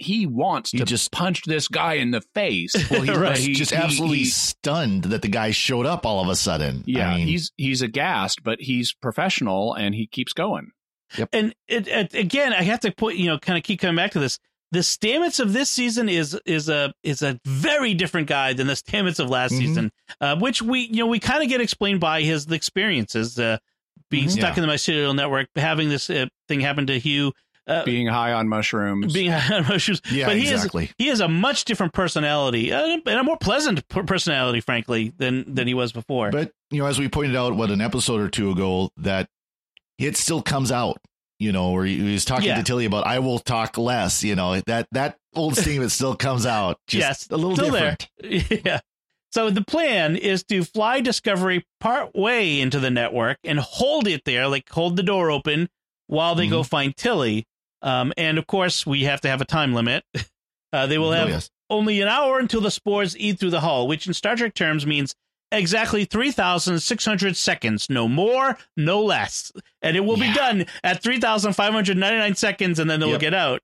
he 0.00 0.26
wants 0.26 0.70
He 0.72 0.78
to 0.78 0.84
just- 0.84 1.12
punch 1.12 1.42
this 1.44 1.68
guy 1.68 1.94
in 1.94 2.10
the 2.10 2.20
face. 2.34 2.74
well, 2.90 3.02
he's 3.02 3.16
Right. 3.16 3.36
just, 3.36 3.50
just 3.58 3.70
He- 3.72 3.76
absolutely 3.76 4.18
he- 4.18 4.24
stunned 4.26 5.04
that 5.04 5.22
the 5.22 5.28
guy 5.28 5.50
showed 5.50 5.86
up 5.86 6.04
all 6.06 6.20
of 6.22 6.28
a 6.28 6.36
sudden. 6.36 6.82
yeah, 6.86 7.10
I 7.10 7.16
mean, 7.18 7.26
he's 7.28 7.52
he's 7.56 7.82
aghast, 7.82 8.42
but 8.42 8.60
he's 8.60 8.92
professional 8.92 9.74
and 9.74 9.94
he 9.94 10.06
keeps 10.06 10.32
going. 10.32 10.72
Yep. 11.18 11.28
and 11.32 11.54
it, 11.66 11.88
it, 11.88 12.14
again, 12.14 12.52
I 12.52 12.62
have 12.62 12.80
to 12.80 12.92
put 12.92 13.16
you 13.16 13.26
know, 13.26 13.38
kind 13.38 13.58
of 13.58 13.64
keep 13.64 13.80
coming 13.80 13.96
back 13.96 14.12
to 14.12 14.20
this. 14.20 14.38
The 14.72 14.78
Stamets 14.78 15.40
of 15.40 15.52
this 15.52 15.68
season 15.68 16.08
is 16.08 16.38
is 16.46 16.68
a 16.68 16.92
is 17.02 17.22
a 17.22 17.40
very 17.44 17.94
different 17.94 18.28
guy 18.28 18.52
than 18.52 18.68
the 18.68 18.74
Stamets 18.74 19.18
of 19.18 19.28
last 19.28 19.52
Mhm. 19.52 19.58
season, 19.58 19.92
uh, 20.20 20.36
which 20.36 20.62
we 20.62 20.82
you 20.82 20.98
know 20.98 21.06
we 21.08 21.18
kind 21.18 21.42
of 21.42 21.48
get 21.48 21.60
explained 21.60 21.98
by 21.98 22.22
his 22.22 22.46
experiences, 22.52 23.36
uh, 23.40 23.58
being 24.10 24.26
Mhm. 24.28 24.30
stuck 24.38 24.56
in 24.56 24.62
the 24.64 24.72
mycelial 24.72 25.14
network, 25.14 25.48
having 25.56 25.88
this 25.88 26.08
uh, 26.08 26.26
thing 26.46 26.60
happen 26.60 26.86
to 26.86 26.98
Hugh, 27.00 27.32
uh, 27.70 27.84
Being 27.84 28.06
high 28.08 28.32
on 28.32 28.48
mushrooms. 28.48 29.12
being 29.12 29.32
on 29.32 29.66
mushrooms. 29.68 30.02
yeah, 30.10 30.26
but 30.26 30.36
he 30.36 30.50
exactly. 30.50 30.84
is 30.84 30.94
he 30.98 31.06
has 31.08 31.20
a 31.20 31.28
much 31.28 31.64
different 31.64 31.92
personality 31.92 32.72
uh, 32.72 32.84
and 32.84 33.06
a 33.08 33.22
more 33.22 33.36
pleasant 33.38 33.86
personality, 33.88 34.60
frankly, 34.60 35.12
than 35.18 35.44
than 35.54 35.66
he 35.66 35.74
was 35.74 35.92
before. 35.92 36.30
But 36.30 36.52
you 36.70 36.80
know, 36.80 36.86
as 36.86 36.98
we 36.98 37.08
pointed 37.08 37.36
out, 37.36 37.54
what 37.56 37.70
an 37.70 37.80
episode 37.80 38.20
or 38.20 38.28
two 38.28 38.50
ago, 38.50 38.90
that 38.98 39.28
it 39.98 40.16
still 40.16 40.42
comes 40.42 40.72
out. 40.72 40.98
You 41.38 41.52
know, 41.52 41.70
where 41.70 41.86
he 41.86 42.12
was 42.12 42.26
talking 42.26 42.48
Yeah. 42.48 42.56
to 42.56 42.62
Tilly 42.62 42.84
about, 42.84 43.06
"I 43.06 43.18
will 43.20 43.38
talk 43.38 43.78
less." 43.78 44.22
You 44.22 44.34
know, 44.34 44.60
that 44.66 44.88
that 44.92 45.16
old 45.34 45.56
statement 45.62 45.90
still 45.90 46.14
comes 46.14 46.44
out. 46.44 46.78
Just 46.86 47.00
yes, 47.00 47.28
a 47.30 47.36
little 47.36 47.56
still 47.56 47.70
different. 47.70 48.08
there. 48.20 48.60
yeah. 48.64 48.80
So 49.32 49.48
the 49.48 49.62
plan 49.64 50.16
is 50.16 50.42
to 50.44 50.64
fly 50.64 51.00
Discovery 51.00 51.64
part 51.78 52.14
way 52.14 52.60
into 52.60 52.78
the 52.80 52.90
network 52.90 53.38
and 53.44 53.58
hold 53.60 54.06
it 54.08 54.24
there, 54.24 54.48
like 54.48 54.68
hold 54.68 54.96
the 54.96 55.02
door 55.04 55.30
open 55.30 55.68
while 56.08 56.34
they 56.34 56.44
Mm-hmm. 56.44 56.50
go 56.52 56.62
find 56.64 56.94
Tilly. 56.96 57.46
Um, 57.82 58.12
and 58.16 58.38
of 58.38 58.46
course, 58.46 58.86
we 58.86 59.04
have 59.04 59.20
to 59.22 59.28
have 59.28 59.40
a 59.40 59.46
time 59.46 59.74
limit. 59.74 60.04
Uh, 60.72 60.86
they 60.86 60.98
will 60.98 61.08
Oh, 61.08 61.12
have 61.14 61.28
yes. 61.28 61.50
only 61.68 62.00
an 62.00 62.06
hour 62.06 62.38
until 62.38 62.60
the 62.60 62.70
spores 62.70 63.18
eat 63.18 63.40
through 63.40 63.50
the 63.50 63.58
hull, 63.58 63.88
which 63.88 64.06
in 64.06 64.14
Star 64.14 64.36
Trek 64.36 64.54
terms 64.54 64.86
means 64.86 65.16
exactly 65.50 66.04
3,600 66.04 67.36
seconds, 67.36 67.90
no 67.90 68.06
more, 68.06 68.56
no 68.76 69.02
less. 69.02 69.50
And 69.82 69.96
it 69.96 70.04
will 70.04 70.16
be 70.16 70.32
done 70.32 70.66
at 70.84 71.02
3,599 71.02 72.36
seconds, 72.36 72.78
and 72.78 72.88
then 72.88 73.00
they'll 73.00 73.08
Yep. 73.10 73.20
get 73.20 73.34
out. 73.34 73.60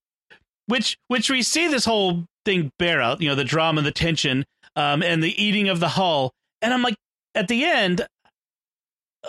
Which, 0.67 0.99
which 1.07 1.31
we 1.31 1.45
see 1.45 1.69
this 1.69 1.85
whole 1.85 2.25
thing 2.45 2.73
bear 2.77 3.01
out, 3.01 3.21
you 3.21 3.29
know, 3.29 3.37
the 3.37 3.45
drama, 3.45 3.83
the 3.83 3.93
tension, 3.93 4.45
um, 4.75 5.01
and 5.01 5.23
the 5.23 5.41
eating 5.41 5.69
of 5.69 5.79
the 5.79 5.91
hull. 5.91 6.33
And 6.61 6.75
I'm 6.75 6.83
like, 6.83 6.97
at 7.37 7.47
the 7.47 7.65
end, 7.65 8.05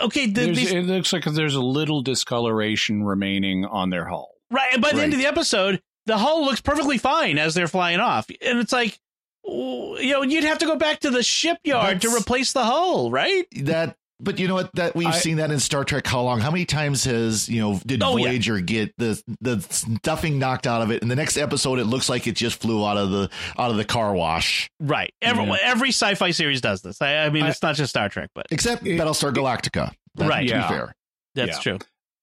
okay, 0.01 0.25
the, 0.25 0.51
these, 0.51 0.71
it 0.71 0.85
looks 0.85 1.13
like 1.13 1.25
there's 1.25 1.53
a 1.53 1.61
little 1.61 2.01
discoloration 2.01 3.03
remaining 3.03 3.65
on 3.65 3.91
their 3.91 4.05
hull. 4.05 4.31
Right. 4.51 4.73
And 4.73 4.81
by 4.81 4.91
the 4.91 5.01
end 5.03 5.13
of 5.13 5.19
the 5.19 5.25
episode, 5.25 5.81
the 6.05 6.17
hull 6.17 6.45
looks 6.45 6.61
perfectly 6.61 6.97
fine 6.97 7.37
as 7.37 7.53
they're 7.53 7.67
flying 7.67 7.99
off. 7.99 8.27
And 8.41 8.59
it's 8.59 8.71
like, 8.71 8.97
you 9.45 10.09
know, 10.11 10.23
you'd 10.23 10.43
have 10.43 10.57
to 10.59 10.65
go 10.65 10.75
back 10.75 10.99
to 11.01 11.09
the 11.09 11.23
shipyard 11.23 12.01
to 12.01 12.09
replace 12.09 12.53
the 12.53 12.63
hull, 12.65 13.09
right? 13.11 13.45
That, 13.63 13.95
but 14.19 14.39
you 14.39 14.47
know 14.47 14.55
what? 14.55 14.73
That 14.75 14.95
we've 14.95 15.07
I- 15.07 15.11
seen 15.11 15.37
that 15.37 15.51
in 15.51 15.59
Star 15.59 15.83
Trek. 15.83 16.07
How 16.07 16.21
long? 16.23 16.39
How 16.39 16.49
many 16.51 16.65
times 16.65 17.03
has 17.05 17.47
you 17.47 17.61
know 17.61 17.79
did 17.85 18.01
Oh, 18.01 18.17
yeah. 18.17 18.29
Voyager 18.29 18.59
get 18.59 18.93
the 18.97 19.21
the 19.41 19.61
stuffing 19.69 20.39
knocked 20.39 20.65
out 20.65 20.81
of 20.81 20.89
it? 20.91 21.01
In 21.03 21.07
the 21.07 21.15
next 21.15 21.37
episode, 21.37 21.77
it 21.77 21.85
looks 21.85 22.09
like 22.09 22.25
it 22.25 22.35
just 22.35 22.59
flew 22.59 22.85
out 22.85 22.97
of 22.97 23.11
the 23.11 23.29
out 23.59 23.69
of 23.69 23.77
the 23.77 23.85
car 23.85 24.13
wash. 24.15 24.69
Right. 24.79 25.13
Every 25.21 25.45
Yeah. 25.45 25.57
every 25.61 25.89
sci-fi 25.89 26.31
series 26.31 26.61
does 26.61 26.81
this. 26.81 26.99
I, 27.01 27.25
I 27.25 27.29
mean, 27.29 27.43
I- 27.43 27.49
it's 27.49 27.61
not 27.61 27.75
just 27.75 27.91
Star 27.91 28.09
Trek, 28.09 28.31
but 28.33 28.47
Except 28.49 28.85
It- 28.87 28.99
Battlestar 28.99 29.31
Galactica. 29.33 29.91
That- 30.15 30.27
Right. 30.29 30.47
To 30.47 30.53
Yeah. 30.55 30.67
be 30.67 30.73
fair. 30.73 30.95
that's 31.35 31.57
Yeah. 31.57 31.59
true. 31.77 31.79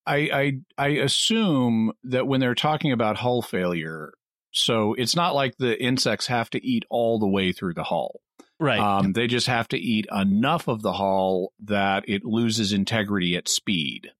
I, 0.06 0.16
I 0.16 0.52
I 0.78 0.88
assume 0.88 1.92
that 2.04 2.26
when 2.26 2.40
they're 2.40 2.54
talking 2.54 2.92
about 2.92 3.16
hull 3.16 3.42
failure, 3.42 4.12
so 4.52 4.94
it's 4.94 5.16
not 5.16 5.34
like 5.34 5.56
the 5.58 5.82
insects 5.82 6.26
have 6.26 6.50
to 6.50 6.66
eat 6.66 6.84
all 6.90 7.18
the 7.18 7.28
way 7.28 7.52
through 7.52 7.74
the 7.74 7.84
hull. 7.84 8.20
Right. 8.60 8.78
Um, 8.78 9.12
they 9.12 9.26
just 9.26 9.48
have 9.48 9.66
to 9.68 9.78
eat 9.78 10.06
enough 10.12 10.68
of 10.68 10.80
the 10.82 10.92
hull 10.92 11.52
that 11.64 12.04
it 12.08 12.24
loses 12.24 12.72
integrity 12.72 13.36
at 13.36 13.48
speed, 13.48 14.12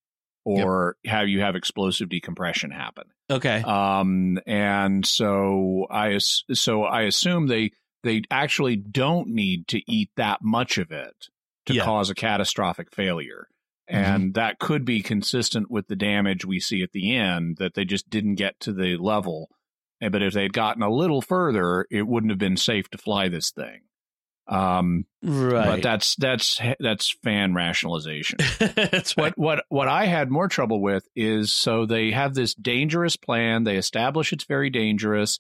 or 0.45 0.97
have 1.07 1.29
you 1.29 1.41
have 1.41 1.55
explosive 1.57 2.09
decompression 2.09 2.71
happen. 2.71 3.05
okay. 3.31 3.63
Um, 3.63 4.39
and 4.47 5.07
so 5.07 5.87
I 5.91 6.19
so 6.19 6.83
I 6.83 7.03
assume 7.03 7.47
they 7.47 7.73
they 8.03 8.23
actually 8.31 8.77
don't 8.77 9.29
need 9.29 9.69
to 9.69 9.81
eat 9.91 10.11
that 10.17 10.41
much 10.43 10.79
of 10.79 10.91
it 10.91 11.29
to 11.67 11.75
Yeah. 11.75 11.85
cause 11.85 12.11
a 12.11 12.15
catastrophic 12.15 12.93
failure. 12.95 13.49
And 13.87 14.35
that 14.35 14.59
could 14.59 14.85
be 14.85 15.03
consistent 15.03 15.71
with 15.71 15.89
the 15.89 15.97
damage 15.97 16.45
we 16.45 16.59
see 16.59 16.83
at 16.83 16.93
the 16.93 17.15
end 17.17 17.59
that 17.59 17.75
they 17.75 17.85
just 17.85 18.09
didn't 18.09 18.37
get 18.37 18.59
to 18.61 18.73
the 18.73 18.97
level. 18.97 19.51
But 20.01 20.23
if 20.23 20.33
they'd 20.33 20.53
gotten 20.53 20.83
a 20.83 20.91
little 20.91 21.21
further, 21.21 21.87
it 21.91 22.07
wouldn't 22.07 22.31
have 22.31 22.39
been 22.39 22.57
safe 22.57 22.89
to 22.91 22.99
fly 22.99 23.29
this 23.29 23.51
thing. 23.51 23.83
Um, 24.47 25.07
right. 25.23 25.77
but 25.77 25.83
that's 25.83 26.17
that's 26.17 26.61
that's 26.79 27.17
fan 27.25 27.55
rationalization 27.55 28.37
that's 28.77 29.17
what 29.17 29.39
what 29.39 29.65
what 29.71 29.89
I 29.89 30.05
had 30.05 30.31
more 30.31 30.49
trouble 30.49 30.83
with 30.83 31.09
is 31.17 31.51
so 31.51 31.87
they 31.87 32.11
have 32.11 32.35
this 32.35 32.55
dangerous 32.55 33.17
plan. 33.17 33.65
They 33.65 33.77
establish 33.79 34.35
it's 34.35 34.45
very 34.45 34.69
dangerous, 34.69 35.39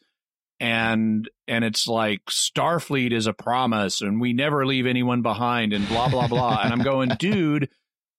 and 0.58 1.28
and 1.46 1.64
it's 1.66 1.86
like 1.86 2.24
Starfleet 2.30 3.12
is 3.12 3.26
a 3.26 3.34
promise, 3.34 4.00
and 4.00 4.22
we 4.22 4.32
never 4.32 4.64
leave 4.64 4.86
anyone 4.86 5.20
behind, 5.20 5.74
and 5.74 5.86
blah 5.86 6.08
blah 6.08 6.26
blah. 6.26 6.62
and 6.62 6.72
I'm 6.72 6.82
going, 6.82 7.10
dude, 7.18 7.68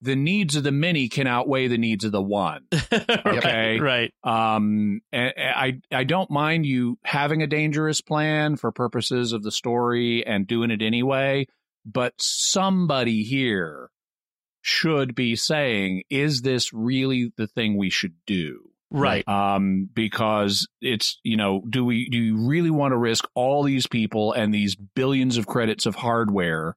the 0.02 0.16
needs 0.16 0.56
of 0.56 0.64
the 0.64 0.72
many 0.72 1.10
can 1.10 1.28
outweigh 1.28 1.68
the 1.68 1.78
needs 1.78 2.04
of 2.06 2.12
the 2.12 2.22
one. 2.22 2.66
Okay. 3.26 3.80
Right. 3.80 4.14
Um, 4.24 5.02
I 5.14 5.80
I 5.92 6.04
don't 6.04 6.30
mind 6.30 6.66
you 6.66 6.98
having 7.04 7.42
a 7.42 7.48
dangerous 7.48 8.02
plan 8.02 8.56
for 8.56 8.72
purposes 8.72 9.34
of 9.34 9.44
the 9.44 9.52
story 9.52 10.26
and 10.26 10.48
doing 10.48 10.72
it 10.72 10.82
anyway, 10.82 11.48
but 11.86 12.14
somebody 12.18 13.24
here 13.24 13.90
should 14.62 15.16
be 15.16 15.36
saying, 15.36 16.04
is 16.10 16.42
this 16.42 16.74
really 16.74 17.32
the 17.38 17.48
thing 17.48 17.78
we 17.78 17.90
should 17.90 18.16
do? 18.26 18.72
Right. 18.92 19.28
Um, 19.28 19.90
because 19.94 20.68
it's 20.82 21.20
you 21.24 21.38
know, 21.38 21.62
do 21.70 21.84
we 21.84 22.10
do 22.10 22.18
you 22.18 22.48
really 22.48 22.72
want 22.72 22.94
to 22.94 22.98
risk 22.98 23.28
all 23.34 23.64
these 23.64 23.88
people 23.88 24.34
and 24.34 24.54
these 24.54 24.76
billions 24.76 25.38
of 25.38 25.48
credits 25.48 25.86
of 25.86 25.96
hardware? 25.96 26.76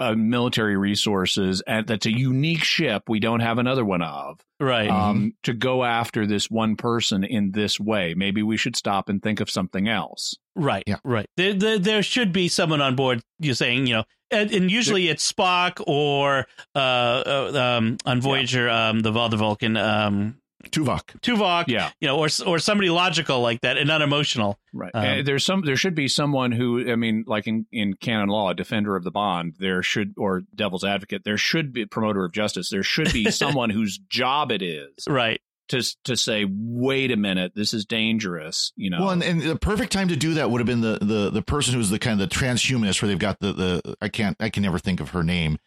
Uh, 0.00 0.14
military 0.14 0.76
resources, 0.76 1.60
and 1.66 1.84
that's 1.88 2.06
a 2.06 2.16
unique 2.16 2.62
ship 2.62 3.02
we 3.08 3.18
don't 3.18 3.40
have 3.40 3.58
another 3.58 3.84
one 3.84 4.00
of 4.00 4.38
Right. 4.60 4.88
um, 4.88 5.32
to 5.42 5.52
go 5.52 5.82
after 5.82 6.24
this 6.24 6.48
one 6.48 6.76
person 6.76 7.24
in 7.24 7.50
this 7.50 7.80
way. 7.80 8.14
Maybe 8.14 8.44
we 8.44 8.56
should 8.56 8.76
stop 8.76 9.08
and 9.08 9.20
think 9.20 9.40
of 9.40 9.50
something 9.50 9.88
else. 9.88 10.36
right. 10.54 10.84
yeah. 10.86 10.98
Right. 11.02 11.26
There, 11.36 11.52
there, 11.52 11.78
there 11.80 12.02
should 12.04 12.32
be 12.32 12.46
someone 12.46 12.80
on 12.80 12.94
board. 12.94 13.22
You're 13.40 13.54
saying, 13.54 13.88
you 13.88 13.94
know, 13.94 14.04
and, 14.30 14.52
and 14.52 14.70
usually 14.70 15.08
it's 15.08 15.32
Spock 15.32 15.82
or 15.86 16.46
uh, 16.76 16.78
uh 16.78 17.76
um 17.78 17.96
on 18.04 18.20
Voyager, 18.20 18.68
um 18.68 19.00
the 19.00 19.10
Val 19.10 19.28
the 19.30 19.36
Vulcan, 19.36 19.76
um 19.76 20.36
Tuvok. 20.70 21.20
Tuvok, 21.20 21.64
Yeah. 21.68 21.90
you 22.00 22.08
know, 22.08 22.18
or 22.18 22.28
or 22.46 22.58
somebody 22.58 22.90
logical 22.90 23.40
like 23.40 23.60
that 23.62 23.76
and 23.78 23.90
unemotional. 23.90 24.58
Right. 24.72 24.90
Um, 24.94 25.04
and 25.04 25.26
there's 25.26 25.44
some. 25.44 25.62
There 25.62 25.76
should 25.76 25.94
be 25.94 26.08
someone 26.08 26.52
who. 26.52 26.90
I 26.90 26.96
mean, 26.96 27.24
like 27.26 27.46
in 27.46 27.66
in 27.72 27.94
canon 27.94 28.28
law, 28.28 28.50
a 28.50 28.54
defender 28.54 28.96
of 28.96 29.04
the 29.04 29.10
bond. 29.10 29.54
There 29.58 29.82
should 29.82 30.14
or 30.16 30.42
devil's 30.54 30.84
advocate. 30.84 31.22
There 31.24 31.38
should 31.38 31.72
be 31.72 31.82
a 31.82 31.86
promoter 31.86 32.24
of 32.24 32.32
justice. 32.32 32.70
There 32.70 32.82
should 32.82 33.12
be 33.12 33.30
someone 33.30 33.70
whose 33.70 33.98
job 33.98 34.50
it 34.52 34.62
is 34.62 34.90
Right. 35.08 35.40
to 35.68 35.82
to 36.04 36.16
say, 36.16 36.46
wait 36.48 37.10
a 37.10 37.16
minute, 37.16 37.52
this 37.54 37.74
is 37.74 37.84
dangerous. 37.84 38.72
You 38.76 38.90
know. 38.90 39.00
Well, 39.00 39.10
and, 39.10 39.22
and 39.22 39.42
the 39.42 39.56
perfect 39.56 39.92
time 39.92 40.08
to 40.08 40.16
do 40.16 40.34
that 40.34 40.50
would 40.50 40.60
have 40.60 40.66
been 40.66 40.80
the 40.80 40.98
the 41.00 41.30
the 41.30 41.42
person 41.42 41.74
who's 41.74 41.90
the 41.90 41.98
kind 41.98 42.20
of 42.20 42.28
the 42.28 42.34
transhumanist, 42.34 43.02
where 43.02 43.08
they've 43.08 43.18
got 43.18 43.38
the 43.40 43.52
the 43.52 43.96
I 44.00 44.08
can't 44.08 44.36
I 44.40 44.50
can 44.50 44.62
never 44.62 44.78
think 44.78 45.00
of 45.00 45.10
her 45.10 45.22
name, 45.22 45.58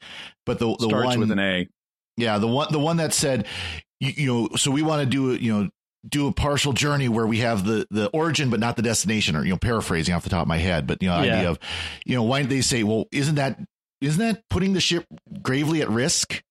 but 0.45 0.59
the 0.59 0.75
the 0.79 0.87
starts 0.87 1.07
one 1.07 1.19
with 1.19 1.31
an 1.31 1.39
A. 1.39 1.67
yeah 2.17 2.37
the 2.37 2.47
one 2.47 2.71
the 2.71 2.79
one 2.79 2.97
that 2.97 3.13
said 3.13 3.45
you, 4.01 4.11
you 4.17 4.27
know 4.27 4.49
so 4.57 4.69
we 4.71 4.81
want 4.81 4.99
to 5.01 5.05
do 5.05 5.31
it, 5.31 5.39
you 5.39 5.53
know 5.53 5.69
do 6.09 6.27
a 6.27 6.31
partial 6.33 6.73
journey 6.73 7.07
where 7.07 7.25
we 7.27 7.37
have 7.37 7.63
the 7.63 7.87
the 7.91 8.07
origin 8.09 8.49
but 8.49 8.59
not 8.59 8.75
the 8.75 8.81
destination 8.81 9.35
or 9.37 9.43
you 9.45 9.51
know 9.51 9.57
paraphrasing 9.57 10.13
off 10.13 10.23
the 10.23 10.29
top 10.29 10.41
of 10.41 10.47
my 10.49 10.57
head 10.57 10.85
but 10.87 11.01
you 11.01 11.07
know 11.07 11.21
Yeah. 11.21 11.35
idea 11.37 11.49
of 11.51 11.59
you 12.05 12.15
know 12.15 12.23
why 12.23 12.39
don't 12.41 12.49
they 12.49 12.61
say 12.61 12.83
well 12.83 13.05
isn't 13.13 13.35
that 13.35 13.57
isn't 14.01 14.19
that 14.19 14.43
putting 14.49 14.73
the 14.73 14.81
ship 14.81 15.05
gravely 15.41 15.81
at 15.81 15.89
risk 15.89 16.43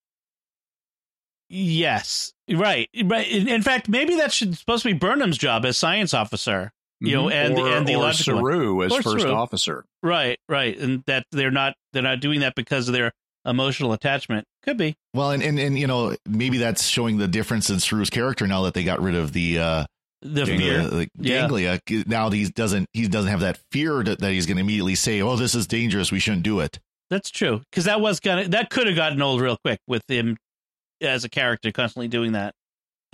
Yes. 1.53 2.33
Right. 2.49 2.89
Right. 3.03 3.27
In, 3.29 3.49
in 3.49 3.63
fact, 3.63 3.89
maybe 3.89 4.15
that 4.17 4.33
should 4.33 4.57
supposed 4.57 4.85
to 4.85 4.89
be 4.89 4.97
Burnham's 4.97 5.37
job 5.37 5.65
as 5.65 5.77
science 5.77 6.15
officer. 6.15 6.73
You 7.03 7.17
know, 7.17 7.29
and 7.31 7.57
the 7.57 7.63
or, 7.63 7.69
and 7.77 7.89
the 7.89 7.95
or 7.97 8.03
logical 8.03 8.35
one. 8.43 8.45
Saru 8.53 8.83
as 8.85 8.93
Or 8.93 9.03
first 9.03 9.21
Saru. 9.23 9.33
officer. 9.35 9.85
Right. 10.03 10.39
Right. 10.49 10.79
And 10.79 11.03
that 11.07 11.25
they're 11.33 11.51
not 11.51 11.75
they're 11.93 12.03
not 12.03 12.21
doing 12.21 12.41
that 12.41 12.55
because 12.55 12.89
of 12.89 12.93
their 12.93 13.11
emotional 13.47 13.93
attachment. 13.93 14.47
Could 14.63 14.77
be. 14.77 14.97
well 15.15 15.31
and 15.31 15.43
and, 15.43 15.59
and 15.59 15.79
you 15.79 15.87
know 15.87 16.15
maybe 16.27 16.59
that's 16.59 16.87
showing 16.87 17.17
the 17.19 17.29
difference 17.29 17.71
in 17.71 17.77
Saru's 17.77 18.11
character 18.11 18.47
now 18.47 18.63
that 18.63 18.75
they 18.75 18.85
got 18.85 19.01
rid 19.01 19.15
of 19.15 19.33
the 19.33 19.59
uh 19.59 19.85
The 20.23 20.45
the, 20.45 20.47
fear. 20.47 20.83
the 20.83 21.09
Yeah. 21.19 21.41
ganglia 21.49 21.81
now 22.07 22.29
he 22.31 22.45
doesn't 22.49 22.87
he 22.93 23.09
doesn't 23.09 23.31
have 23.31 23.41
that 23.41 23.59
fear 23.73 24.03
that, 24.05 24.19
that 24.19 24.33
he's 24.33 24.45
going 24.47 24.59
to 24.59 24.61
immediately 24.63 24.95
say 24.97 25.23
oh 25.23 25.37
this 25.37 25.55
is 25.55 25.67
dangerous 25.67 26.13
we 26.13 26.19
shouldn't 26.21 26.43
do 26.43 26.61
it 26.61 26.79
That's 27.09 27.31
true 27.31 27.63
because 27.71 27.85
that 27.85 28.01
was 28.03 28.21
gonna 28.21 28.49
that 28.49 28.69
could 28.69 28.87
have 28.87 28.97
gotten 28.97 29.23
old 29.23 29.41
real 29.41 29.57
quick 29.65 29.79
with 29.87 30.03
him 30.09 30.37
as 31.01 31.25
a 31.25 31.31
character 31.31 31.73
constantly 31.73 32.09
doing 32.09 32.33
that. 32.33 32.53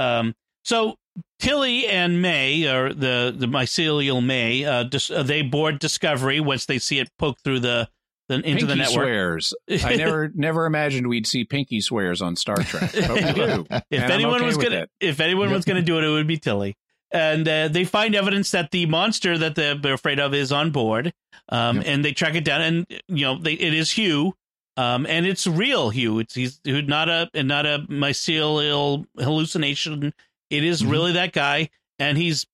Um, 0.01 0.35
so 0.65 0.97
Tilly 1.39 1.87
and 1.87 2.21
May, 2.21 2.67
or 2.69 2.93
the 2.93 3.33
the 3.35 3.47
mycelial 3.47 4.23
May, 4.25 4.65
uh, 4.65 4.83
dis- 4.83 5.11
uh, 5.13 5.23
they 5.23 5.43
board 5.43 5.79
Discovery 5.79 6.41
once 6.41 6.67
they 6.67 6.79
see 6.81 6.99
it 6.99 7.09
poke 7.19 7.39
through 7.45 7.61
the, 7.61 7.89
the 8.29 8.35
into 8.37 8.45
Pinky 8.49 8.65
the 8.67 8.77
network. 8.77 8.93
swears. 9.07 9.55
I 9.85 9.97
never 9.97 10.31
never 10.35 10.67
imagined 10.67 11.07
we'd 11.09 11.27
see 11.27 11.45
Pinky 11.45 11.81
swears 11.81 12.21
on 12.23 12.37
Star 12.37 12.57
Trek, 12.57 12.91
but 12.93 13.11
we 13.11 13.33
do. 13.33 13.67
If 13.91 14.03
anyone 14.03 14.37
okay 14.37 14.47
was 14.47 14.57
gonna 14.57 14.77
it. 14.83 14.91
if 15.01 15.21
anyone 15.21 15.51
was 15.51 15.65
gonna 15.65 15.83
do 15.83 15.99
it, 15.99 16.05
it 16.05 16.09
would 16.11 16.27
be 16.27 16.37
Tilly. 16.39 16.77
And 17.13 17.47
uh, 17.49 17.69
they 17.69 17.85
find 17.85 18.17
evidence 18.17 18.51
that 18.51 18.73
the 18.73 18.87
monster 18.87 19.39
that 19.39 19.55
they're 19.55 19.95
afraid 19.95 20.19
of 20.19 20.35
is 20.35 20.51
on 20.51 20.73
board, 20.73 21.13
um, 21.49 21.77
Yep. 21.77 21.85
and 21.87 22.05
they 22.05 22.13
track 22.13 22.35
it 22.35 22.45
down. 22.45 22.61
And 22.61 22.87
you 23.09 23.25
know, 23.27 23.39
they, 23.39 23.53
it 23.53 23.73
is 23.75 23.93
Hugh, 23.93 24.35
um, 24.77 25.07
and 25.07 25.25
it's 25.25 25.47
real 25.47 25.91
Hugh. 25.91 26.19
It's 26.19 26.35
he's 26.35 26.61
not 26.65 27.09
a 27.09 27.31
and 27.33 27.47
not 27.47 27.65
a 27.65 27.87
mycelial 27.89 29.05
hallucination. 29.19 30.13
It 30.51 30.65
is 30.65 30.83
Mhm. 30.83 30.91
really 30.91 31.13
that 31.13 31.33
guy, 31.33 31.71
and 32.01 32.19
he's 32.19 32.45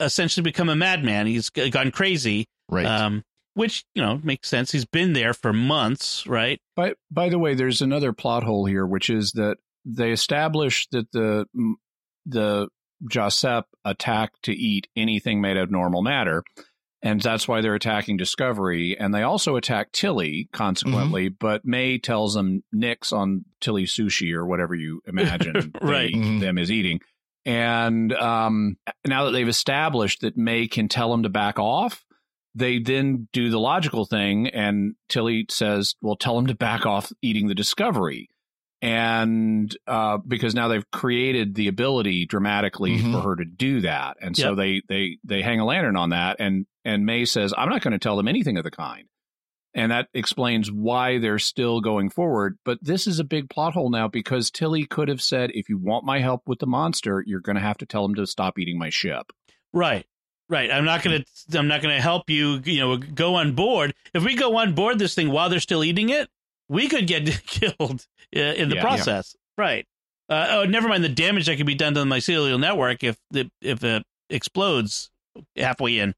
essentially 0.00 0.42
become 0.42 0.68
a 0.68 0.76
madman. 0.76 1.26
He's 1.26 1.48
gone 1.50 1.90
crazy, 1.90 2.46
right 2.68 2.84
um, 2.86 3.24
which 3.54 3.84
you 3.94 4.02
know 4.02 4.20
makes 4.22 4.48
sense. 4.48 4.70
He's 4.72 4.84
been 4.84 5.12
there 5.14 5.34
for 5.34 5.52
months, 5.52 6.26
right? 6.26 6.60
By 6.76 6.94
by 7.10 7.28
the 7.28 7.38
way, 7.38 7.54
there's 7.54 7.82
another 7.82 8.12
plot 8.12 8.42
hole 8.44 8.66
here, 8.66 8.86
which 8.86 9.10
is 9.10 9.32
that 9.32 9.56
they 9.84 10.12
establish 10.12 10.86
that 10.92 11.10
the 11.12 11.46
the 12.26 12.68
JahSepp 13.10 13.64
attack 13.84 14.32
to 14.44 14.52
eat 14.52 14.86
anything 14.96 15.40
made 15.40 15.56
of 15.56 15.70
normal 15.70 16.00
matter, 16.00 16.42
and 17.02 17.20
that's 17.20 17.46
why 17.46 17.60
they're 17.60 17.74
attacking 17.74 18.16
Discovery. 18.16 18.96
And 18.98 19.12
they 19.14 19.22
also 19.22 19.56
attack 19.56 19.92
Tilly, 19.92 20.48
consequently. 20.52 21.28
But 21.28 21.64
May 21.66 21.98
tells 21.98 22.32
them 22.34 22.62
nix 22.72 23.12
on 23.12 23.44
Tilly 23.60 23.84
sushi 23.84 24.32
or 24.32 24.46
whatever 24.46 24.74
you 24.74 25.02
imagine 25.06 25.72
Right. 25.82 26.12
they- 26.12 26.18
Mhm. 26.18 26.40
them 26.40 26.56
is 26.58 26.70
eating. 26.70 27.00
And 27.46 28.10
um, 28.14 28.78
now 29.06 29.24
that 29.26 29.32
they've 29.32 29.46
established 29.46 30.22
that 30.22 30.34
May 30.38 30.66
can 30.66 30.88
tell 30.88 31.10
them 31.10 31.24
to 31.24 31.28
back 31.28 31.58
off, 31.58 32.02
they 32.54 32.78
then 32.78 33.28
do 33.32 33.50
the 33.50 33.58
logical 33.60 34.04
thing, 34.04 34.48
and 34.48 34.94
Tilly 35.08 35.46
says, 35.50 35.94
"Well, 36.00 36.16
tell 36.16 36.38
him 36.38 36.46
to 36.48 36.54
back 36.54 36.86
off 36.86 37.12
eating 37.22 37.48
the 37.48 37.54
Discovery." 37.54 38.28
And 38.82 39.74
uh, 39.86 40.18
because 40.18 40.54
now 40.54 40.68
they've 40.68 40.88
created 40.90 41.54
the 41.54 41.68
ability 41.68 42.26
dramatically 42.26 42.98
Mhm. 42.98 43.12
for 43.12 43.20
her 43.30 43.36
to 43.36 43.44
do 43.46 43.80
that, 43.80 44.18
and 44.20 44.36
so 44.36 44.50
Yep. 44.50 44.56
they 44.58 44.82
they 44.88 45.18
they 45.24 45.42
hang 45.42 45.58
a 45.58 45.64
lantern 45.64 45.96
on 45.96 46.10
that, 46.10 46.36
and 46.38 46.66
and 46.84 47.06
May 47.06 47.24
says, 47.24 47.54
"I'm 47.56 47.70
not 47.70 47.80
going 47.82 47.92
to 47.92 47.98
tell 47.98 48.16
them 48.16 48.28
anything 48.28 48.58
of 48.58 48.64
the 48.64 48.70
kind," 48.70 49.08
and 49.72 49.90
that 49.90 50.08
explains 50.12 50.70
why 50.70 51.16
they're 51.18 51.38
still 51.38 51.80
going 51.80 52.10
forward. 52.10 52.58
But 52.62 52.78
this 52.82 53.06
is 53.06 53.18
a 53.18 53.24
big 53.24 53.48
plot 53.48 53.72
hole 53.72 53.88
now 53.90 54.06
because 54.06 54.50
Tilly 54.50 54.84
could 54.84 55.08
have 55.08 55.22
said, 55.22 55.50
"If 55.54 55.70
you 55.70 55.78
want 55.78 56.04
my 56.04 56.20
help 56.20 56.42
with 56.46 56.58
the 56.58 56.66
monster, 56.66 57.24
you're 57.26 57.40
going 57.40 57.56
to 57.56 57.62
have 57.62 57.78
to 57.78 57.86
tell 57.86 58.04
him 58.04 58.14
to 58.16 58.26
stop 58.26 58.58
eating 58.58 58.78
my 58.78 58.90
ship." 58.90 59.32
Right. 59.72 60.04
Right. 60.54 60.70
I'm 60.70 60.84
not 60.84 61.02
gonna 61.02 61.24
I'm 61.52 61.66
not 61.66 61.82
gonna 61.82 62.00
help 62.00 62.30
you, 62.30 62.60
you 62.64 62.78
know, 62.78 62.96
go 62.96 63.34
on 63.34 63.56
board. 63.56 63.92
If 64.14 64.22
we 64.22 64.36
go 64.36 64.56
on 64.58 64.72
board 64.76 65.00
this 65.00 65.12
thing 65.12 65.32
while 65.32 65.48
they're 65.48 65.58
still 65.58 65.82
eating 65.82 66.10
it, 66.10 66.28
we 66.68 66.86
could 66.88 67.08
get 67.08 67.26
killed 67.46 68.06
uh, 68.36 68.38
in 68.40 68.68
the 68.68 68.76
Yeah. 68.76 68.80
process. 68.80 69.34
Right. 69.58 69.84
Uh, 70.28 70.46
oh, 70.50 70.64
never 70.64 70.86
mind 70.86 71.02
the 71.02 71.08
damage 71.08 71.46
that 71.46 71.56
could 71.56 71.66
be 71.66 71.74
done 71.74 71.94
to 71.94 72.00
the 72.00 72.06
mycelial 72.06 72.60
network 72.60 73.02
if 73.02 73.18
the 73.32 73.50
if 73.60 73.82
it 73.82 74.04
explodes 74.30 75.10
halfway 75.56 75.98
in. 75.98 76.14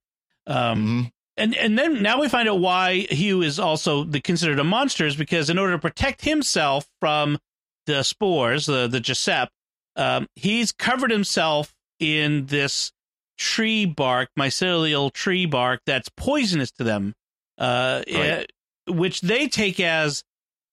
Um, 0.46 0.84
Mhm. 1.06 1.12
and 1.38 1.54
and 1.56 1.78
then 1.78 2.02
now 2.02 2.20
we 2.20 2.28
find 2.28 2.46
out 2.46 2.58
why 2.60 3.06
Hugh 3.10 3.40
is 3.40 3.58
also 3.58 4.04
the, 4.04 4.20
considered 4.20 4.58
a 4.58 4.64
monster 4.64 5.06
is 5.06 5.16
because 5.16 5.48
in 5.48 5.58
order 5.58 5.72
to 5.72 5.78
protect 5.78 6.26
himself 6.26 6.86
from 7.00 7.38
the 7.86 8.02
spores, 8.02 8.66
the 8.66 8.86
the 8.86 9.00
JahSepp, 9.00 9.48
um, 9.96 10.28
he's 10.36 10.72
covered 10.72 11.10
himself 11.10 11.74
in 11.98 12.44
this 12.46 12.92
tree 13.38 13.84
bark, 13.86 14.30
mycelial 14.38 15.12
tree 15.12 15.46
bark 15.46 15.80
that's 15.86 16.08
poisonous 16.16 16.70
to 16.72 16.84
them, 16.84 17.14
uh, 17.58 18.02
Right. 18.08 18.16
eh, 18.16 18.44
which 18.88 19.20
they 19.20 19.48
take 19.48 19.80
as 19.80 20.22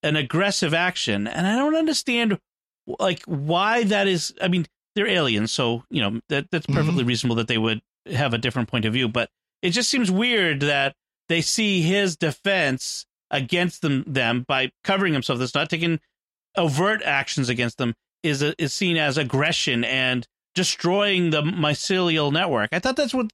an 0.04 0.16
aggressive 0.16 0.74
action, 0.74 1.28
and 1.28 1.48
I 1.48 1.56
don't 1.56 1.76
understand 1.76 2.40
like 3.00 3.24
why 3.26 3.84
that 3.86 4.08
is. 4.08 4.34
I 4.42 4.48
mean, 4.50 4.66
they're 4.96 5.08
aliens, 5.08 5.52
so 5.52 5.84
you 5.90 6.02
know 6.02 6.20
that 6.30 6.52
that's 6.52 6.68
Mhm. 6.68 6.74
perfectly 6.74 7.04
reasonable 7.04 7.36
that 7.38 7.48
they 7.48 7.58
would 7.58 7.82
have 8.12 8.34
a 8.34 8.38
different 8.38 8.70
point 8.70 8.86
of 8.86 8.94
view, 8.94 9.08
but 9.08 9.30
it 9.62 9.70
just 9.70 9.90
seems 9.90 10.12
weird 10.12 10.60
that 10.62 10.96
they 11.30 11.42
see 11.42 11.82
his 11.82 12.18
defense 12.18 13.06
against 13.32 13.82
them 13.82 14.04
them 14.06 14.44
by 14.48 14.72
covering 14.84 15.14
himself. 15.14 15.40
That's 15.40 15.56
not 15.56 15.70
taking 15.70 16.00
overt 16.56 17.02
actions 17.04 17.50
against 17.50 17.78
them 17.78 17.96
is 18.22 18.42
is 18.42 18.74
seen 18.74 18.98
as 18.98 19.18
aggression 19.18 19.84
and 19.84 20.28
destroying 20.56 21.30
the 21.32 21.42
mycelial 21.42 22.32
network. 22.32 22.70
I 22.72 22.80
thought 22.80 22.96
that's 22.96 23.14
what 23.14 23.28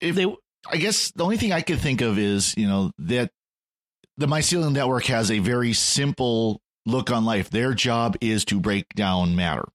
If- 0.00 0.14
they. 0.16 0.26
I 0.70 0.76
guess 0.78 1.10
the 1.14 1.24
only 1.24 1.36
thing 1.36 1.52
I 1.52 1.60
could 1.60 1.78
think 1.78 2.00
of 2.00 2.18
is, 2.18 2.54
you 2.56 2.66
know, 2.66 2.90
that 2.98 3.30
the 4.16 4.26
mycelial 4.26 4.72
network 4.72 5.04
has 5.06 5.30
a 5.30 5.38
very 5.40 5.74
simple 5.74 6.62
look 6.86 7.10
on 7.10 7.24
life. 7.26 7.50
Their 7.50 7.74
job 7.74 8.16
is 8.22 8.44
to 8.46 8.58
break 8.60 8.86
down 8.94 9.36
matter. 9.36 9.68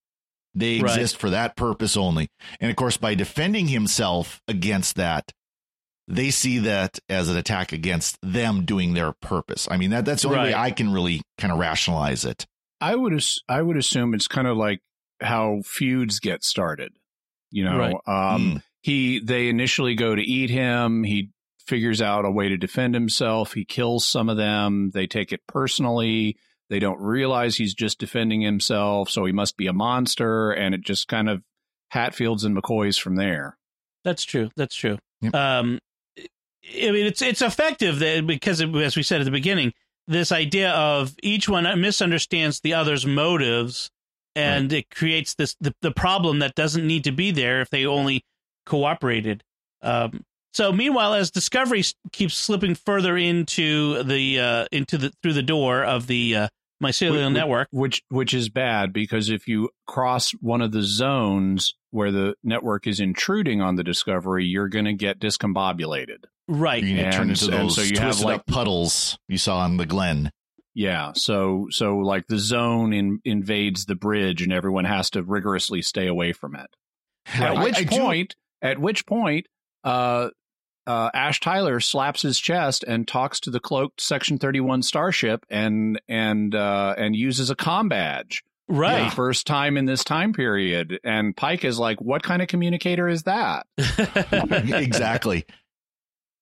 They 0.55 0.79
Right. 0.79 0.91
exist 0.91 1.17
for 1.17 1.29
that 1.29 1.55
purpose 1.55 1.95
only. 1.95 2.27
And 2.59 2.71
of 2.71 2.75
course, 2.75 2.97
by 2.97 3.13
defending 3.13 3.67
himself 3.67 4.41
against 4.47 4.95
that, 4.95 5.31
they 6.07 6.31
see 6.31 6.57
that 6.57 6.97
as 7.07 7.29
an 7.29 7.37
attack 7.37 7.71
against 7.71 8.17
them 8.23 8.65
doing 8.65 8.95
their 8.95 9.13
purpose. 9.21 9.67
I 9.69 9.77
mean, 9.77 9.91
that 9.91 10.05
that's 10.05 10.23
the 10.23 10.29
only 10.29 10.39
way 10.39 10.53
I 10.55 10.71
can 10.71 10.91
really 10.91 11.21
kind 11.37 11.53
of 11.53 11.59
rationalize 11.59 12.25
it. 12.25 12.47
I 12.81 12.95
would 12.95 13.13
as- 13.13 13.37
I 13.47 13.61
would 13.61 13.77
assume 13.77 14.15
it's 14.15 14.27
kind 14.27 14.47
of 14.47 14.57
like 14.57 14.79
how 15.21 15.61
feuds 15.65 16.19
get 16.19 16.43
started. 16.43 16.93
You 17.51 17.63
know, 17.65 17.77
Right. 17.77 17.95
um, 18.07 18.41
Mm. 18.55 18.63
he 18.81 19.19
they 19.19 19.49
initially 19.49 19.95
go 19.95 20.15
to 20.15 20.21
eat 20.21 20.49
him. 20.49 21.03
He 21.03 21.29
figures 21.65 22.01
out 22.01 22.25
a 22.25 22.31
way 22.31 22.49
to 22.49 22.57
defend 22.57 22.93
himself. 22.95 23.53
He 23.53 23.65
kills 23.65 24.07
some 24.07 24.29
of 24.29 24.37
them. 24.37 24.91
They 24.93 25.07
take 25.07 25.31
it 25.31 25.41
personally. 25.47 26.37
They 26.69 26.79
don't 26.79 26.99
realize 27.01 27.55
he's 27.57 27.73
just 27.73 27.99
defending 27.99 28.41
himself, 28.41 29.09
so 29.09 29.25
he 29.25 29.31
must 29.31 29.57
be 29.57 29.65
a 29.67 29.73
monster. 29.73 30.51
And 30.51 30.75
it 30.75 30.81
just 30.81 31.07
kind 31.07 31.29
of 31.29 31.41
Hatfields 31.89 32.43
and 32.43 32.55
McCoys 32.55 32.99
from 32.99 33.15
there. 33.15 33.57
That's 34.03 34.23
true. 34.23 34.51
That's 34.55 34.75
true. 34.75 34.99
Yep. 35.21 35.33
Um, 35.35 35.79
I 36.17 36.91
mean, 36.91 37.05
it's 37.07 37.21
it's 37.23 37.41
effective 37.41 37.99
that 37.99 38.27
because, 38.27 38.61
it, 38.61 38.73
as 38.75 38.95
we 38.95 39.01
said 39.03 39.21
at 39.21 39.25
the 39.25 39.31
beginning, 39.31 39.73
this 40.07 40.31
idea 40.31 40.71
of 40.71 41.15
each 41.23 41.49
one 41.49 41.63
misunderstands 41.81 42.59
the 42.59 42.73
other's 42.75 43.05
motives, 43.05 43.89
and 44.39 44.73
it 44.73 44.89
creates 44.89 45.35
this 45.35 45.55
the, 45.61 45.73
the 45.81 45.91
problem 45.91 46.39
that 46.39 46.55
doesn't 46.55 46.85
need 46.85 47.03
to 47.05 47.11
be 47.11 47.31
there 47.31 47.61
if 47.61 47.69
they 47.69 47.85
only 47.85 48.23
cooperated. 48.65 49.43
Um, 49.81 50.23
so, 50.53 50.71
meanwhile, 50.71 51.13
as 51.13 51.31
Discovery 51.31 51.83
keeps 52.11 52.35
slipping 52.35 52.75
further 52.75 53.15
into 53.17 54.03
the 54.03 54.39
uh, 54.39 54.65
into 54.71 54.97
the 54.97 55.11
through 55.21 55.33
the 55.33 55.43
door 55.43 55.83
of 55.83 56.07
the 56.07 56.35
uh, 56.35 56.47
mycelial 56.83 57.25
Which- 57.27 57.33
network. 57.33 57.67
which 57.71 58.01
which 58.09 58.33
is 58.33 58.49
bad 58.49 58.91
because 58.93 59.29
if 59.29 59.47
you 59.47 59.69
cross 59.87 60.31
one 60.41 60.61
of 60.61 60.71
the 60.71 60.81
zones 60.81 61.73
where 61.91 62.11
the 62.11 62.35
network 62.43 62.87
is 62.87 62.99
intruding 62.99 63.61
on 63.61 63.75
the 63.75 63.83
discovery, 63.83 64.45
you're 64.45 64.67
going 64.69 64.85
to 64.85 64.93
get 64.93 65.19
discombobulated. 65.19 66.25
Right. 66.47 66.83
You're 66.83 66.97
gonna 66.97 67.11
turn 67.11 67.21
And- 67.29 67.31
into 67.31 67.45
and 67.45 67.53
those 67.69 67.75
so 67.75 67.81
you 67.81 67.99
have, 67.99 68.19
like- 68.21 68.45
puddles 68.45 69.17
you 69.27 69.37
saw 69.37 69.59
on 69.59 69.77
the 69.77 69.85
Glenn. 69.85 70.31
Yeah, 70.75 71.11
so 71.15 71.67
so 71.71 71.97
like 71.97 72.27
the 72.27 72.37
zone 72.39 72.93
in, 72.93 73.19
invades 73.25 73.85
the 73.85 73.95
bridge, 73.95 74.41
and 74.41 74.53
everyone 74.53 74.85
has 74.85 75.09
to 75.11 75.23
rigorously 75.23 75.81
stay 75.81 76.07
away 76.07 76.31
from 76.33 76.55
it. 76.55 76.67
At 77.33 77.57
I- 77.57 77.63
which 77.63 77.77
I 77.77 77.83
do- 77.83 77.97
point, 77.97 78.35
at 78.61 78.79
which 78.79 79.05
point, 79.05 79.47
uh, 79.83 80.29
uh, 80.87 81.09
Ash 81.13 81.39
Tyler 81.39 81.79
slaps 81.79 82.21
his 82.21 82.39
chest 82.39 82.83
and 82.87 83.07
talks 83.07 83.39
to 83.41 83.51
the 83.51 83.59
cloaked 83.59 84.01
Section 84.01 84.37
Thirty 84.37 84.59
One 84.59 84.81
starship, 84.81 85.45
and 85.49 85.99
and 86.07 86.53
uh, 86.55 86.95
and 86.97 87.15
uses 87.15 87.49
a 87.49 87.55
com 87.55 87.89
badge. 87.89 88.43
for 88.67 88.73
the 88.75 88.79
Right. 88.79 89.11
first 89.13 89.47
time 89.47 89.77
in 89.77 89.85
this 89.85 90.03
time 90.03 90.31
period, 90.33 90.99
and 91.03 91.35
Pike 91.35 91.65
is 91.65 91.79
like, 91.79 91.99
"What 91.99 92.21
kind 92.23 92.41
of 92.41 92.47
communicator 92.47 93.07
is 93.09 93.23
that?" 93.23 93.65
exactly. 93.77 95.45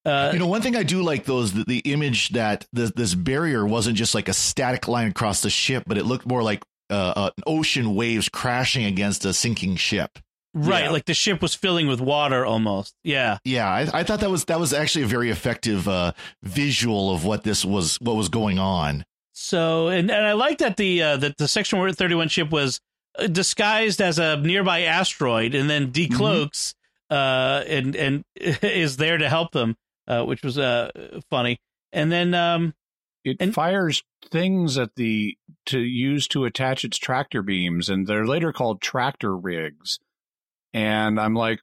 Uh, 0.08 0.32
You 0.34 0.40
know, 0.40 0.48
one 0.48 0.62
thing 0.62 0.76
I 0.76 0.84
do 0.84 1.04
like 1.04 1.26
though 1.26 1.42
is 1.42 1.54
the, 1.54 1.64
the 1.66 1.80
image 1.80 2.30
that 2.30 2.66
this, 2.72 2.92
this 2.96 3.14
barrier 3.16 3.66
wasn't 3.66 3.98
just 3.98 4.16
like 4.16 4.30
a 4.30 4.34
static 4.34 4.88
line 4.88 5.08
across 5.10 5.42
the 5.42 5.50
ship, 5.50 5.84
but 5.86 5.98
it 5.98 6.06
looked 6.06 6.26
more 6.26 6.44
like 6.44 6.64
uh, 6.90 7.14
uh, 7.16 7.30
an 7.36 7.44
ocean 7.46 7.96
waves 7.96 8.30
crashing 8.30 8.86
against 8.86 9.26
a 9.26 9.34
sinking 9.34 9.76
ship. 9.76 10.20
right. 10.54 10.86
yeah. 10.86 10.90
Like 10.90 11.06
the 11.06 11.14
ship 11.14 11.42
was 11.42 11.54
filling 11.54 11.88
with 11.88 12.00
water 12.00 12.46
almost. 12.46 12.96
Yeah. 13.04 13.40
Yeah, 13.44 13.70
I, 13.70 14.00
I 14.00 14.04
thought 14.04 14.22
that 14.22 14.32
was 14.32 14.46
that 14.46 14.60
was 14.60 14.74
actually 14.74 15.04
a 15.04 15.08
very 15.08 15.30
effective 15.30 15.88
uh, 15.88 16.14
visual 16.44 17.14
of 17.14 17.26
what 17.26 17.44
this 17.44 17.66
was, 17.66 17.98
what 18.02 18.16
was 18.16 18.30
going 18.30 18.58
on. 18.60 19.04
So 19.34 19.90
and 19.90 20.10
and 20.10 20.26
I 20.26 20.32
like 20.32 20.60
that 20.60 20.78
the 20.78 21.04
uh, 21.04 21.18
that 21.18 21.38
the 21.38 21.48
Section 21.48 21.94
Thirty 21.94 22.16
One 22.16 22.28
ship 22.28 22.50
was 22.50 22.80
uh, 23.20 23.28
disguised 23.28 24.02
as 24.02 24.18
a 24.18 24.38
nearby 24.38 24.84
asteroid 24.84 25.54
and 25.54 25.70
then 25.70 25.92
decloaks 25.92 26.74
uh, 27.10 27.64
and 27.68 27.96
and 27.96 28.24
is 28.36 28.98
there 28.98 29.18
to 29.18 29.30
help 29.30 29.52
them, 29.52 29.76
uh, 30.08 30.24
which 30.24 30.44
was 30.44 30.58
uh, 30.58 30.92
funny. 31.30 31.60
And 31.92 32.12
then 32.12 32.34
um, 32.34 32.74
It 33.24 33.38
And- 33.40 33.54
fires 33.54 34.04
things 34.32 34.78
at 34.78 34.96
the 34.96 35.38
to 35.68 35.80
use 35.80 36.28
to 36.30 36.46
attach 36.46 36.84
its 36.86 36.98
tractor 36.98 37.42
beams, 37.42 37.90
and 37.90 38.08
they're 38.08 38.26
later 38.28 38.52
called 38.54 38.82
tractor 38.82 39.36
rigs. 39.36 40.00
And 40.74 41.20
I'm 41.20 41.34
like, 41.34 41.60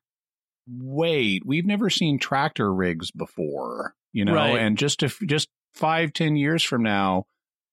wait, 0.67 1.43
we've 1.45 1.67
never 1.67 1.91
seen 1.91 2.19
tractor 2.19 2.73
rigs 2.73 3.11
before, 3.11 3.95
you 4.13 4.25
know. 4.25 4.35
Right. 4.35 4.59
And 4.59 4.79
just 4.79 5.03
if 5.03 5.21
just 5.27 5.49
five, 5.75 6.13
ten 6.13 6.37
years 6.37 6.63
from 6.63 6.83
now, 6.83 7.27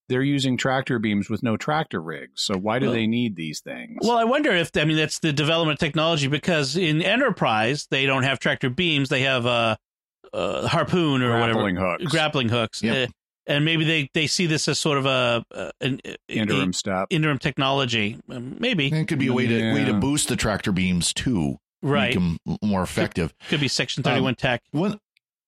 they're 0.09 0.21
using 0.21 0.57
tractor 0.57 0.99
beams 0.99 1.29
with 1.29 1.41
no 1.41 1.55
tractor 1.55 2.01
rigs. 2.01 2.43
So 2.43 2.57
why 2.57 2.79
do 2.79 2.87
Well- 2.87 2.95
they 2.95 3.07
need 3.07 3.35
these 3.35 3.61
things? 3.61 3.99
Well, 4.01 4.17
I 4.17 4.25
wonder 4.25 4.51
if 4.51 4.71
I 4.75 4.83
mean 4.85 4.97
that's 4.97 5.19
the 5.19 5.31
development 5.33 5.79
technology 5.79 6.27
because 6.27 6.75
in 6.75 7.01
Enterprise 7.01 7.87
they 7.91 8.05
don't 8.05 8.23
have 8.23 8.39
tractor 8.39 8.69
beams; 8.69 9.09
they 9.09 9.21
have 9.21 9.45
a, 9.45 9.77
uh 10.33 10.67
harpoon 10.67 11.21
or 11.21 11.31
grappling 11.37 11.75
whatever 11.75 11.97
hooks, 11.99 12.11
grappling 12.11 12.49
hooks, 12.49 12.81
Yep. 12.83 13.09
Uh, 13.09 13.11
and 13.47 13.65
maybe 13.65 13.83
they, 13.85 14.07
they 14.13 14.27
see 14.27 14.45
this 14.45 14.67
as 14.67 14.77
sort 14.77 14.99
of 14.99 15.07
a, 15.07 15.43
uh, 15.53 15.71
an 15.81 15.99
a- 16.05 16.15
interim 16.29 16.73
step. 16.73 17.07
interim 17.09 17.39
technology. 17.39 18.17
Um, 18.29 18.55
Maybe 18.59 18.87
And 18.87 18.97
it 18.97 19.07
could 19.07 19.17
be 19.19 19.27
a 19.27 19.33
way 19.33 19.47
to 19.47 19.73
way 19.73 19.83
to 19.85 19.93
boost 19.95 20.29
the 20.29 20.35
tractor 20.35 20.71
beams 20.71 21.11
too, 21.11 21.57
right 21.81 22.09
make 22.09 22.13
them 22.13 22.37
more 22.61 22.83
effective. 22.83 23.33
could 23.49 23.59
be 23.59 23.67
Section 23.67 24.03
Thirty 24.03 24.21
One 24.21 24.35
tech. 24.35 24.61
One 24.71 24.99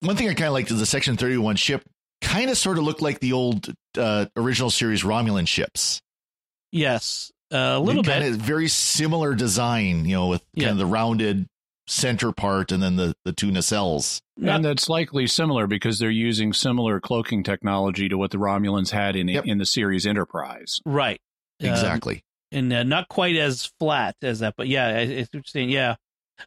one 0.02 0.16
thing 0.18 0.28
I 0.28 0.34
kind 0.34 0.48
of 0.48 0.54
liked 0.54 0.72
is 0.72 0.80
the 0.80 0.86
Section 0.88 1.18
Thirty 1.18 1.38
One 1.38 1.56
ship 1.56 1.84
kind 2.22 2.50
of 2.50 2.58
sort 2.58 2.78
of 2.80 2.84
looked 2.84 3.02
like 3.02 3.20
the 3.20 3.34
old 3.34 3.72
uh, 3.98 4.26
original 4.36 4.70
series 4.72 5.04
Romulan 5.04 5.48
ships. 5.48 6.02
Yes, 6.72 7.32
uh, 7.54 7.58
a 7.58 7.80
little 7.80 8.02
bit. 8.02 8.12
kind 8.12 8.26
of 8.26 8.40
very 8.42 8.68
similar 8.68 9.36
design, 9.36 10.06
you 10.06 10.16
know, 10.16 10.28
with 10.28 10.42
kind 10.56 10.64
Yeah. 10.66 10.72
of 10.72 10.78
the 10.78 10.86
rounded 10.88 11.46
center 11.88 12.32
part 12.32 12.72
and 12.72 12.82
then 12.82 12.96
the 12.96 13.16
the 13.26 13.34
two 13.34 13.52
nacelles. 13.52 14.22
And 14.42 14.64
that's 14.66 14.90
likely 14.90 15.28
similar 15.28 15.68
because 15.68 16.00
they're 16.00 16.10
using 16.10 16.54
similar 16.54 17.00
cloaking 17.00 17.44
technology 17.44 18.10
to 18.10 18.18
what 18.18 18.32
the 18.32 18.38
Romulans 18.38 18.92
had 18.92 19.16
in 19.16 19.28
Yep. 19.28 19.46
in 19.46 19.58
the 19.60 19.66
series 19.66 20.06
Enterprise. 20.06 20.80
right. 20.86 21.20
Um, 21.62 21.70
Exactly. 21.70 22.24
and 22.52 22.72
uh, 22.74 22.84
not 22.84 23.08
quite 23.10 23.36
as 23.36 23.72
flat 23.80 24.16
as 24.22 24.40
that, 24.40 24.56
but 24.58 24.68
yeah, 24.68 24.98
it's 25.00 25.34
interesting. 25.34 25.70
Yeah. 25.70 25.96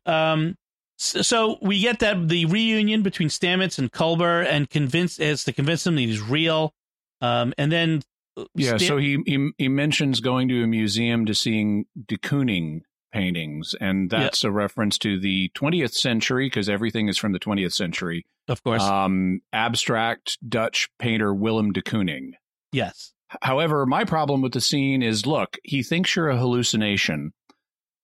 Um. 0.04 0.56
So, 0.98 1.20
so 1.22 1.58
we 1.60 1.80
get 1.80 1.98
that 2.00 2.28
the 2.28 2.46
reunion 2.46 3.02
between 3.02 3.28
Stamets 3.28 3.78
and 3.78 3.92
Culber, 3.92 4.44
and 4.46 4.68
convince 4.70 5.20
as 5.20 5.44
to 5.44 5.52
convince 5.52 5.86
him 5.86 5.94
that 5.96 6.00
he's 6.00 6.20
real. 6.20 6.72
Um. 7.20 7.52
And 7.58 7.70
then 7.70 8.02
uh, 8.36 8.44
Yeah, 8.54 8.76
Stam- 8.78 8.88
so 8.88 8.96
he, 8.96 9.18
he 9.26 9.50
he 9.58 9.68
mentions 9.68 10.20
going 10.20 10.48
to 10.48 10.62
a 10.62 10.66
museum 10.66 11.24
to 11.26 11.34
seeing 11.34 11.84
de 12.06 12.16
Kooning 12.16 12.80
paintings, 13.12 13.74
and 13.80 14.10
that's 14.10 14.44
a 14.44 14.50
reference 14.50 14.98
to 14.98 15.18
the 15.18 15.50
20th 15.56 15.94
century 15.94 16.46
because 16.46 16.68
everything 16.68 17.08
is 17.08 17.16
from 17.18 17.32
the 17.32 17.40
20th 17.40 17.72
century. 17.72 18.24
of 18.48 18.62
course, 18.62 18.82
Um, 18.82 19.40
abstract 19.52 20.38
Dutch 20.48 20.88
painter 20.98 21.34
Willem 21.34 21.72
de 21.72 21.82
Kooning. 21.82 22.32
yes. 22.72 23.12
However, 23.42 23.84
my 23.86 24.04
problem 24.04 24.40
with 24.40 24.52
the 24.52 24.60
scene 24.60 25.02
is 25.02 25.26
look, 25.26 25.56
he 25.64 25.82
thinks 25.82 26.14
you're 26.14 26.28
a 26.28 26.36
hallucination. 26.36 27.32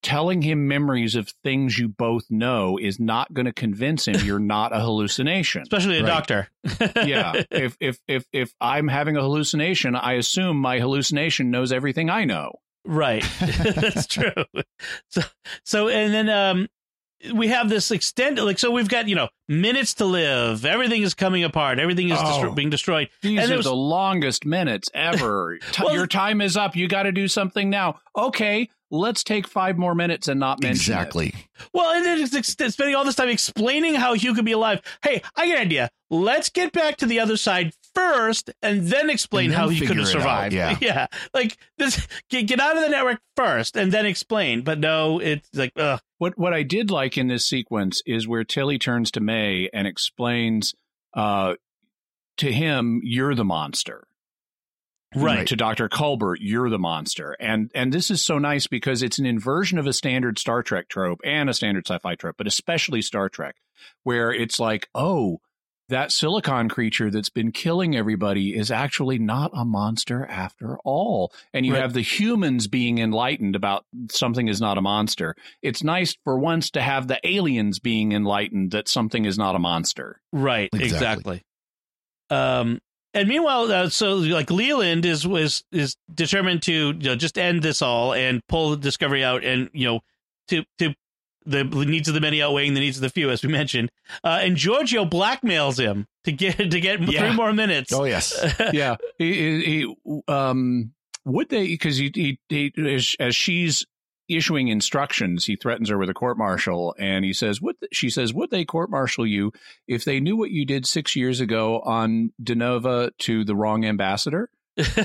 Telling 0.03 0.43
him 0.43 0.67
memories 0.67 1.15
of 1.15 1.33
things 1.45 1.79
you 1.79 1.89
both 1.89 2.25
know 2.29 2.77
is 2.77 2.99
not 2.99 3.33
going 3.33 3.47
to 3.47 3.53
convince 3.53 4.09
him 4.09 4.17
you're 4.27 4.41
not 4.41 4.75
a 4.75 4.81
hallucination. 4.81 5.63
Especially 5.63 5.99
a 5.99 6.03
Right. 6.03 6.09
doctor. 6.09 6.49
yeah. 7.07 7.41
If 7.53 7.77
if 7.79 7.99
if 8.09 8.25
if 8.33 8.53
I'm 8.61 8.89
having 8.89 9.17
a 9.17 9.21
hallucination, 9.21 9.95
I 9.95 10.15
assume 10.15 10.57
my 10.57 10.81
hallucination 10.81 11.53
knows 11.53 11.71
everything 11.73 12.11
I 12.11 12.25
know. 12.25 12.51
Right. 12.85 13.25
That's 13.41 14.07
true. 14.07 14.33
So 15.09 15.23
so 15.65 15.89
and 15.89 16.13
then 16.13 16.29
um 16.29 16.69
we 17.33 17.47
have 17.49 17.69
this 17.69 17.93
extended 17.93 18.43
like 18.43 18.59
so 18.59 18.73
we've 18.73 18.89
got, 18.89 19.07
you 19.09 19.15
know, 19.15 19.29
minutes 19.49 19.95
to 19.95 20.05
live. 20.05 20.65
Everything 20.67 21.03
is 21.03 21.15
coming 21.15 21.45
apart. 21.45 21.79
Everything 21.79 22.09
is 22.11 22.19
destro- 22.19 22.51
Oh. 22.51 22.55
being 22.55 22.71
destroyed. 22.71 23.11
These 23.23 23.39
And 23.41 23.53
are 23.53 23.57
was- 23.59 23.67
the 23.67 23.75
longest 23.75 24.45
minutes 24.45 24.89
ever. 24.93 25.59
Well- 25.81 25.95
your 25.95 26.09
time 26.09 26.41
is 26.41 26.57
up. 26.57 26.75
You 26.75 26.89
got 26.89 27.05
to 27.05 27.13
do 27.13 27.29
something 27.29 27.71
now. 27.71 28.01
Okay, 28.19 28.69
let's 28.91 29.23
take 29.23 29.47
five 29.47 29.79
more 29.79 29.95
minutes 29.95 30.27
and 30.27 30.41
not 30.41 30.61
mention 30.61 30.93
it. 30.93 30.97
Exactly. 30.97 31.35
Well, 31.73 31.93
and 31.93 32.05
then 32.05 32.21
it's 32.21 32.35
ex- 32.35 32.49
spending 32.75 32.97
all 32.97 33.05
this 33.05 33.15
time 33.15 33.29
explaining 33.29 33.95
how 33.95 34.15
Hugh 34.15 34.35
could 34.35 34.45
be 34.45 34.53
alive. 34.53 34.81
Hey, 35.05 35.23
I 35.37 35.47
got 35.47 35.57
an 35.59 35.63
idea. 35.63 35.91
Let's 36.11 36.49
get 36.51 36.73
back 36.73 36.97
to 36.99 37.07
the 37.07 37.21
other 37.21 37.37
side 37.37 37.73
first, 37.95 38.51
and 38.63 38.83
then 38.89 39.11
explain 39.11 39.47
And 39.47 39.53
then 39.55 39.61
how 39.61 39.69
he 39.69 39.81
could 39.81 39.97
have 39.97 40.07
it 40.07 40.09
out, 40.09 40.13
survived. 40.13 40.55
yeah. 40.55 40.79
yeah. 40.81 41.07
Like 41.35 41.57
this, 41.79 42.07
get, 42.31 42.47
get 42.47 42.61
out 42.61 42.77
of 42.77 42.83
the 42.83 42.89
network 42.89 43.21
first, 43.37 43.77
and 43.77 43.91
then 43.93 44.07
explain. 44.07 44.63
But 44.63 44.79
no, 44.79 45.19
it's 45.19 45.49
like, 45.55 45.73
ugh. 45.77 46.01
What 46.19 46.39
what 46.39 46.55
I 46.55 46.63
did 46.63 46.91
like 46.91 47.19
in 47.19 47.27
this 47.29 47.47
sequence 47.49 48.03
is 48.07 48.29
where 48.29 48.45
Tilly 48.45 48.79
turns 48.79 49.11
to 49.13 49.21
May 49.21 49.69
and 49.73 49.87
explains 49.87 50.75
uh, 51.15 51.55
to 52.39 52.53
him, 52.53 53.01
"You're 53.03 53.35
the 53.35 53.45
monster." 53.45 54.07
Right. 55.15 55.47
to 55.49 55.57
Dr. 55.57 55.91
Culber, 55.91 56.37
you're 56.41 56.71
the 56.71 56.79
monster. 56.79 57.37
And 57.39 57.71
and 57.75 57.93
this 57.93 58.11
is 58.11 58.25
so 58.25 58.39
nice 58.39 58.67
because 58.67 59.03
it's 59.03 59.19
an 59.19 59.27
inversion 59.27 59.77
of 59.79 59.87
a 59.87 59.93
standard 59.93 60.39
Star 60.39 60.63
Trek 60.63 60.89
trope 60.89 61.21
and 61.23 61.51
a 61.51 61.55
standard 61.55 61.87
sci-fi 61.87 62.15
trope, 62.15 62.37
but 62.39 62.47
especially 62.47 63.03
Star 63.03 63.29
Trek, 63.29 63.57
where 64.05 64.33
it's 64.33 64.59
like, 64.59 64.89
oh, 64.95 65.43
that 65.89 66.13
silicon 66.13 66.69
creature 66.69 67.11
that's 67.11 67.29
been 67.29 67.53
killing 67.53 67.97
everybody 67.97 68.57
is 68.57 68.71
actually 68.71 69.19
not 69.19 69.51
a 69.55 69.65
monster 69.65 70.25
after 70.27 70.79
all. 70.85 71.33
And 71.53 71.67
you 71.67 71.73
Right. 71.75 71.83
have 71.83 71.93
the 71.93 72.01
humans 72.01 72.67
being 72.67 72.99
enlightened 72.99 73.55
about 73.57 73.85
something 74.11 74.49
is 74.49 74.61
not 74.61 74.79
a 74.79 74.83
monster. 74.83 75.35
It's 75.61 75.83
nice 75.83 76.17
for 76.25 76.39
once 76.39 76.71
to 76.71 76.81
have 76.81 77.09
the 77.09 77.21
aliens 77.29 77.79
being 77.79 78.13
enlightened 78.13 78.71
that 78.71 78.89
something 78.89 79.25
is 79.25 79.37
not 79.37 79.55
a 79.55 79.59
monster. 79.59 80.21
Right, 80.33 80.71
Exactly. 80.73 80.87
exactly. 80.87 81.43
Um, 82.31 82.81
and 83.15 83.29
meanwhile, 83.29 83.71
uh, 83.71 83.89
so 83.91 84.15
like 84.17 84.51
Leland 84.51 85.05
is 85.05 85.27
was 85.27 85.65
is 85.71 85.97
determined 86.15 86.63
to 86.63 86.73
you 86.73 86.93
know, 86.95 87.17
just 87.17 87.37
end 87.37 87.63
this 87.63 87.83
all 87.83 88.15
and 88.15 88.41
pull 88.49 88.71
the 88.71 88.77
Discovery 88.79 89.23
out, 89.23 89.45
and 89.45 89.69
you 89.75 89.87
know, 89.87 90.01
to 90.49 90.65
to 90.79 90.95
the 91.47 91.65
needs 91.65 92.09
of 92.09 92.15
the 92.15 92.21
many 92.21 92.43
outweighing 92.43 92.75
the 92.75 92.81
needs 92.81 92.97
of 92.97 93.03
the 93.03 93.11
few, 93.11 93.31
as 93.31 93.43
we 93.43 93.49
mentioned. 93.51 93.91
Uh, 94.23 94.41
and 94.43 94.57
Georgiou 94.57 95.09
blackmails 95.09 95.79
him 95.79 96.07
to 96.25 96.33
get 96.33 96.57
to 96.59 96.81
get 96.81 97.01
Yeah. 97.01 97.21
three 97.21 97.37
more 97.37 97.53
minutes. 97.53 97.93
Oh 97.93 98.05
yes. 98.05 98.35
yeah, 98.73 98.97
he, 99.19 99.85
he, 99.85 100.23
um, 100.29 100.93
would 101.25 101.49
they? 101.49 101.67
Because 101.69 101.97
he, 101.97 102.11
he, 102.15 102.39
he, 102.49 102.73
as, 102.95 103.15
as 103.21 103.37
she's 103.37 103.85
issuing 104.29 104.69
instructions, 104.69 105.45
he 105.45 105.57
threatens 105.57 105.89
her 105.91 105.99
with 105.99 106.09
a 106.09 106.15
court 106.15 106.39
martial, 106.39 106.95
and 106.99 107.25
he 107.25 107.33
says, 107.33 107.61
"Would 107.61 107.77
she 107.93 108.09
says 108.11 108.33
would 108.33 108.51
they 108.51 108.65
court 108.65 108.91
martial 108.91 109.27
you 109.27 109.53
if 109.87 110.05
they 110.05 110.21
knew 110.21 110.37
what 110.37 110.51
you 110.51 110.65
did 110.65 110.87
six 110.87 111.15
years 111.17 111.41
ago 111.41 111.81
on 111.81 112.33
Denova 112.43 113.11
to 113.21 113.45
the 113.45 113.55
wrong 113.57 113.85
ambassador?" 113.85 114.49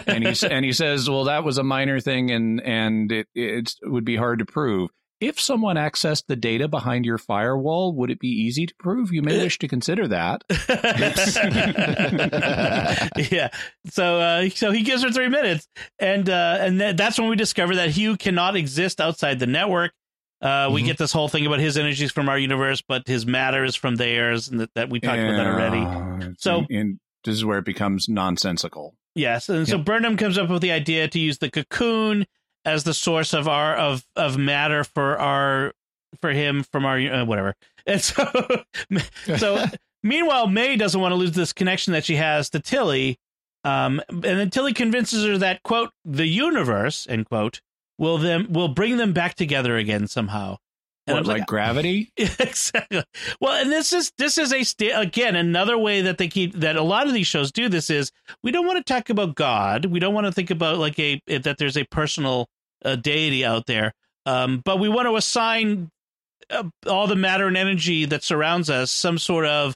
and 0.08 0.26
he 0.26 0.48
and 0.48 0.64
he 0.64 0.72
says, 0.72 1.10
"Well, 1.10 1.26
that 1.26 1.44
was 1.44 1.58
a 1.58 1.64
minor 1.64 2.00
thing, 2.00 2.32
and 2.32 2.62
and 2.62 3.12
it 3.12 3.28
it 3.36 3.74
would 3.84 4.06
be 4.06 4.16
hard 4.16 4.40
to 4.40 4.46
prove." 4.46 4.90
If 5.20 5.40
someone 5.40 5.78
accessed 5.78 6.26
the 6.28 6.36
data 6.36 6.68
behind 6.68 7.06
your 7.06 7.18
firewall, 7.18 7.94
would 7.96 8.12
it 8.12 8.20
be 8.20 8.28
easy 8.28 8.66
to 8.68 8.76
prove? 8.80 9.12
You 9.12 9.22
may 9.22 9.38
wish 9.40 9.58
to 9.60 9.68
consider 9.68 10.08
that. 10.10 10.44
yeah. 13.32 13.50
So 13.90 14.20
uh, 14.20 14.50
so 14.50 14.72
he 14.72 14.84
gives 14.84 15.04
her 15.04 15.12
three 15.12 15.30
minutes, 15.30 15.68
and 16.00 16.30
uh, 16.30 16.58
and 16.60 16.80
th- 16.80 16.96
that's 16.98 17.20
when 17.20 17.30
we 17.30 17.36
discover 17.36 17.76
that 17.76 17.90
Hugh 17.90 18.18
cannot 18.18 18.56
exist 18.56 19.02
outside 19.02 19.40
the 19.40 19.48
network. 19.48 19.92
Uh, 20.42 20.70
we 20.72 20.84
Mhm. 20.84 20.86
get 20.86 20.98
this 21.00 21.12
whole 21.12 21.28
thing 21.28 21.46
about 21.48 21.60
his 21.60 21.78
energies 21.78 22.12
from 22.12 22.30
our 22.30 22.38
universe, 22.38 22.84
but 22.88 23.08
his 23.08 23.26
matter 23.26 23.64
is 23.64 23.76
from 23.76 23.96
theirs, 23.96 24.50
and 24.50 24.60
that, 24.60 24.70
that 24.76 24.90
we 24.90 25.00
talked 25.00 25.18
about 25.20 25.36
that 25.38 25.48
already. 25.48 26.36
So- 26.38 26.60
and, 26.60 26.68
and 26.70 27.00
this 27.24 27.34
is 27.36 27.44
where 27.44 27.58
it 27.58 27.66
becomes 27.66 28.08
nonsensical. 28.08 28.96
Yes, 29.16 29.50
and 29.50 29.68
so 29.68 29.80
Burnham 29.80 30.16
comes 30.16 30.38
up 30.38 30.48
with 30.52 30.62
the 30.62 30.72
idea 30.72 31.08
to 31.08 31.20
use 31.20 31.40
the 31.40 31.50
cocoon 31.50 32.28
as 32.68 32.84
the 32.84 32.94
source 32.94 33.34
of 33.34 33.48
our 33.48 33.76
of 33.76 34.06
of 34.16 34.38
matter 34.38 34.84
for 34.84 35.18
our 35.18 35.74
for 36.22 36.32
him 36.32 36.64
from 36.64 36.86
our 36.86 37.00
uh, 37.00 37.26
whatever. 37.26 37.56
And 37.88 38.02
so 38.02 38.26
so 39.38 39.64
meanwhile, 40.04 40.48
May 40.48 40.76
doesn't 40.76 41.00
want 41.00 41.14
to 41.14 41.16
lose 41.16 41.32
this 41.32 41.54
connection 41.54 41.94
that 41.94 42.04
she 42.04 42.18
has 42.18 42.50
to 42.50 42.60
Tilly. 42.60 43.18
Um, 43.64 44.02
and 44.10 44.24
then 44.24 44.50
Tilly 44.50 44.74
convinces 44.74 45.26
her 45.26 45.38
that 45.38 45.64
quote 45.64 45.92
the 46.04 46.28
universe 46.28 47.08
end 47.10 47.30
quote 47.30 47.62
will 47.98 48.18
them 48.18 48.48
will 48.50 48.68
bring 48.68 48.98
them 48.98 49.14
back 49.14 49.36
together 49.36 49.78
again 49.78 50.08
somehow. 50.08 50.58
And 51.08 51.16
What, 51.16 51.22
I'm 51.22 51.40
like, 51.40 51.48
gravity? 51.48 52.12
exactly. 52.18 53.04
Well, 53.40 53.54
and 53.54 53.72
this 53.72 53.94
is 53.94 54.12
this 54.18 54.38
is 54.38 54.52
a 54.52 54.64
sta- 54.64 55.00
again 55.00 55.38
another 55.38 55.78
way 55.78 56.02
that 56.02 56.18
they 56.18 56.28
keep 56.28 56.54
that 56.56 56.76
a 56.76 56.82
lot 56.82 57.08
of 57.08 57.14
these 57.14 57.28
shows 57.28 57.54
do 57.54 57.70
this 57.70 57.90
is 57.90 58.12
we 58.44 58.52
don't 58.52 58.68
want 58.68 58.86
to 58.86 58.94
talk 58.94 59.10
about 59.10 59.36
God. 59.36 59.86
We 59.86 60.00
don't 60.02 60.14
want 60.14 60.28
to 60.28 60.34
think 60.34 60.52
about 60.52 60.78
like 60.78 61.00
a 61.00 61.22
that 61.28 61.58
there's 61.58 61.78
a 61.78 61.86
personal 61.86 62.50
uh, 62.84 62.96
deity 62.96 63.46
out 63.46 63.66
there. 63.66 63.94
Um, 64.26 64.62
but 64.64 64.80
we 64.80 64.90
want 64.90 65.08
to 65.08 65.16
assign 65.16 65.90
uh, 66.50 66.64
all 66.88 67.08
the 67.08 67.16
matter 67.16 67.48
and 67.48 67.58
energy 67.58 68.06
that 68.06 68.24
surrounds 68.24 68.70
us 68.70 68.92
some 68.92 69.18
sort 69.18 69.46
of 69.46 69.74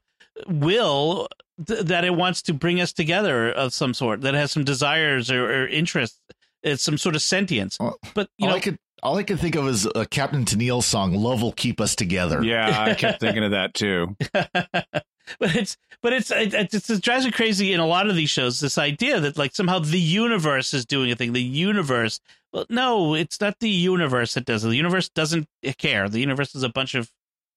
will 0.47 1.27
th- 1.65 1.85
that 1.85 2.03
it 2.03 2.15
wants 2.15 2.41
to 2.43 2.53
bring 2.53 2.81
us 2.81 2.93
together 2.93 3.51
of 3.51 3.73
some 3.73 3.93
sort 3.93 4.21
that 4.21 4.33
has 4.33 4.51
some 4.51 4.63
desires 4.63 5.31
or, 5.31 5.45
or 5.45 5.67
interests. 5.67 6.19
It's 6.63 6.83
some 6.83 6.97
sort 6.97 7.15
of 7.15 7.21
sentience. 7.21 7.77
Well, 7.79 7.97
But 8.13 8.29
you 8.37 8.45
all 8.45 8.51
know, 8.51 8.57
I 8.57 8.59
could 8.59 8.77
all 9.03 9.17
I 9.17 9.23
could 9.23 9.39
think 9.39 9.55
of 9.55 9.67
is 9.67 9.87
a 9.95 10.05
Captain 10.05 10.45
Tennille 10.45 10.83
song, 10.83 11.13
"Love 11.13 11.41
Will 11.41 11.53
Keep 11.53 11.81
Us 11.81 11.95
Together." 11.95 12.43
Yeah, 12.43 12.83
I 12.83 12.93
kept 12.93 13.19
thinking 13.19 13.43
of 13.43 13.51
that 13.51 13.73
too. 13.73 14.15
but 14.33 15.55
it's 15.55 15.75
but 16.01 16.13
it's 16.13 16.31
it, 16.31 16.53
it's 16.53 16.89
it 16.89 17.01
drives 17.01 17.25
me 17.25 17.31
crazy 17.31 17.73
in 17.73 17.79
a 17.79 17.87
lot 17.87 18.09
of 18.09 18.15
these 18.15 18.29
shows. 18.29 18.59
This 18.59 18.77
idea 18.77 19.19
that 19.19 19.37
like 19.37 19.55
somehow 19.55 19.79
the 19.79 19.99
universe 19.99 20.73
is 20.73 20.85
doing 20.85 21.11
a 21.11 21.15
thing. 21.15 21.33
The 21.33 21.41
universe. 21.41 22.19
Well, 22.53 22.65
no, 22.69 23.13
it's 23.15 23.39
not 23.39 23.59
the 23.59 23.69
universe 23.69 24.33
that 24.33 24.45
does 24.45 24.65
it. 24.65 24.69
The 24.69 24.75
universe 24.75 25.09
doesn't 25.09 25.47
care. 25.77 26.09
The 26.09 26.19
universe 26.19 26.53
is 26.55 26.63
a 26.63 26.69
bunch 26.69 26.95
of 26.95 27.09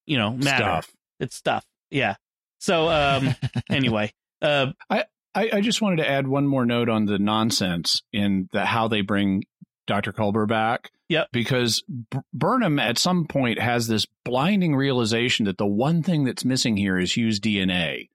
you 0.05 0.17
know 0.17 0.31
matter. 0.31 0.63
Stuff. 0.63 0.91
It's 1.19 1.35
stuff. 1.35 1.65
Yeah. 1.91 2.15
So 2.59 2.89
um 2.89 3.35
anyway, 3.69 4.13
uh 4.41 4.71
I, 4.89 5.03
I 5.35 5.59
just 5.59 5.81
wanted 5.81 5.97
to 5.97 6.09
add 6.09 6.27
one 6.29 6.47
more 6.47 6.65
note 6.65 6.87
on 6.87 7.07
the 7.07 7.19
nonsense 7.19 8.01
in 8.13 8.47
the 8.53 8.63
how 8.65 8.87
they 8.87 9.01
bring 9.01 9.43
Dr. 9.85 10.13
Culber 10.13 10.47
back. 10.47 10.91
Yep. 11.09 11.27
Because 11.33 11.83
B- 12.09 12.19
Burnham 12.33 12.79
at 12.79 12.97
some 12.97 13.27
point 13.27 13.59
has 13.59 13.87
this 13.87 14.07
blinding 14.23 14.75
realization 14.77 15.45
that 15.45 15.57
the 15.57 15.65
one 15.67 16.01
thing 16.03 16.23
that's 16.23 16.45
missing 16.45 16.77
here 16.77 16.97
is 16.97 17.17
Hugh's 17.17 17.39
DNA. 17.41 18.07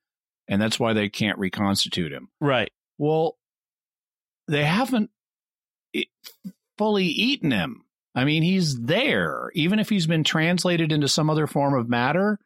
And 0.48 0.60
that's 0.62 0.80
why 0.80 0.94
they 0.94 1.08
can't 1.10 1.38
reconstitute 1.38 2.10
him. 2.10 2.28
right. 2.40 2.72
Well, 2.98 3.36
they 4.48 4.64
haven't 4.64 5.10
i- 5.94 6.06
fully 6.80 7.04
eaten 7.04 7.50
him. 7.50 7.82
I 8.14 8.24
mean, 8.24 8.42
he's 8.42 8.76
there. 8.80 9.50
Even 9.54 9.78
if 9.78 9.88
he's 9.90 10.06
been 10.06 10.24
translated 10.24 10.90
into 10.92 11.08
some 11.08 11.28
other 11.28 11.46
form 11.46 11.74
of 11.74 11.88
matter, 11.90 12.38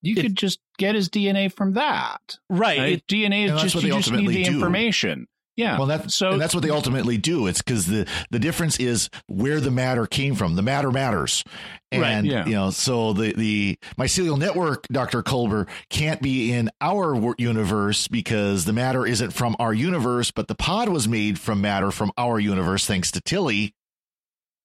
you 0.00 0.12
It's- 0.12 0.22
could 0.24 0.36
just 0.36 0.60
get 0.78 0.94
his 0.94 1.08
DNA 1.10 1.48
from 1.52 1.72
that. 1.74 2.38
Right. 2.48 2.78
Right? 2.78 2.92
It- 2.94 3.06
DNA 3.08 3.44
is 3.54 3.60
just 3.60 3.74
you 3.82 3.90
just 3.92 4.12
need 4.12 4.28
the 4.28 4.44
do. 4.44 4.52
information. 4.52 5.26
Yeah. 5.56 5.76
Well, 5.76 5.88
that's 5.88 6.14
so 6.16 6.30
and 6.30 6.40
that's 6.40 6.54
what 6.54 6.62
they 6.62 6.70
ultimately 6.70 7.18
do. 7.18 7.46
It's 7.46 7.60
because 7.60 7.84
the 7.84 8.06
the 8.30 8.38
difference 8.38 8.78
is 8.80 9.10
where 9.26 9.60
the 9.60 9.70
matter 9.72 10.06
came 10.06 10.34
from. 10.34 10.54
The 10.54 10.62
matter 10.62 10.90
matters, 10.90 11.44
and 11.92 12.00
Right, 12.00 12.24
yeah. 12.24 12.46
you 12.46 12.52
know, 12.52 12.70
so 12.70 13.12
the 13.12 13.34
the 13.36 13.76
mycelial 13.98 14.38
network, 14.38 14.86
Doctor 14.88 15.22
Culber, 15.22 15.68
can't 15.90 16.22
be 16.22 16.50
in 16.52 16.70
our 16.80 17.34
universe 17.36 18.08
because 18.08 18.64
the 18.64 18.72
matter 18.72 19.04
isn't 19.04 19.32
from 19.32 19.54
our 19.58 19.74
universe, 19.74 20.30
but 20.30 20.48
the 20.48 20.54
pod 20.54 20.88
was 20.88 21.06
made 21.06 21.38
from 21.38 21.60
matter 21.60 21.90
from 21.90 22.10
our 22.16 22.40
universe, 22.40 22.86
thanks 22.86 23.10
to 23.10 23.20
Tilly, 23.20 23.74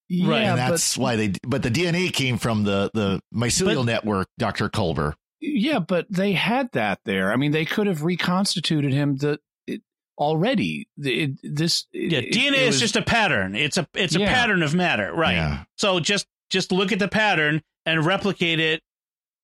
yeah, 0.09 0.35
and 0.35 0.59
but- 0.59 0.69
that's 0.71 0.97
why 0.97 1.15
they. 1.15 1.33
But 1.47 1.63
the 1.63 1.71
DNA 1.71 2.11
came 2.13 2.37
from 2.37 2.63
the 2.63 2.91
the 2.93 3.19
mycelial 3.33 3.77
But- 3.77 3.83
network, 3.85 4.27
Doctor 4.37 4.69
Culber. 4.69 5.13
yeah, 5.41 5.79
but 5.79 6.05
they 6.09 6.33
had 6.33 6.71
that 6.73 6.99
there. 7.05 7.31
I 7.31 7.35
mean, 7.35 7.51
they 7.51 7.65
could 7.65 7.87
have 7.87 8.03
reconstituted 8.03 8.93
him 8.93 9.17
the 9.17 9.39
it, 9.67 9.81
already. 10.17 10.87
The- 10.97 11.23
It, 11.23 11.31
this 11.43 11.85
yeah, 11.93 12.19
it- 12.19 12.33
DNA 12.33 12.57
it 12.57 12.61
is 12.63 12.67
was- 12.75 12.79
just 12.81 12.95
a 12.95 13.01
pattern. 13.01 13.55
It's 13.55 13.77
a 13.77 13.87
it's 13.93 14.15
a 14.15 14.19
Yeah. 14.19 14.33
pattern 14.33 14.63
of 14.63 14.73
matter, 14.75 15.13
right? 15.13 15.35
Yeah. 15.35 15.63
So 15.77 15.99
just 15.99 16.27
just 16.49 16.71
look 16.71 16.91
at 16.91 16.99
the 16.99 17.07
pattern 17.07 17.61
and 17.85 18.05
replicate 18.05 18.59
it 18.59 18.81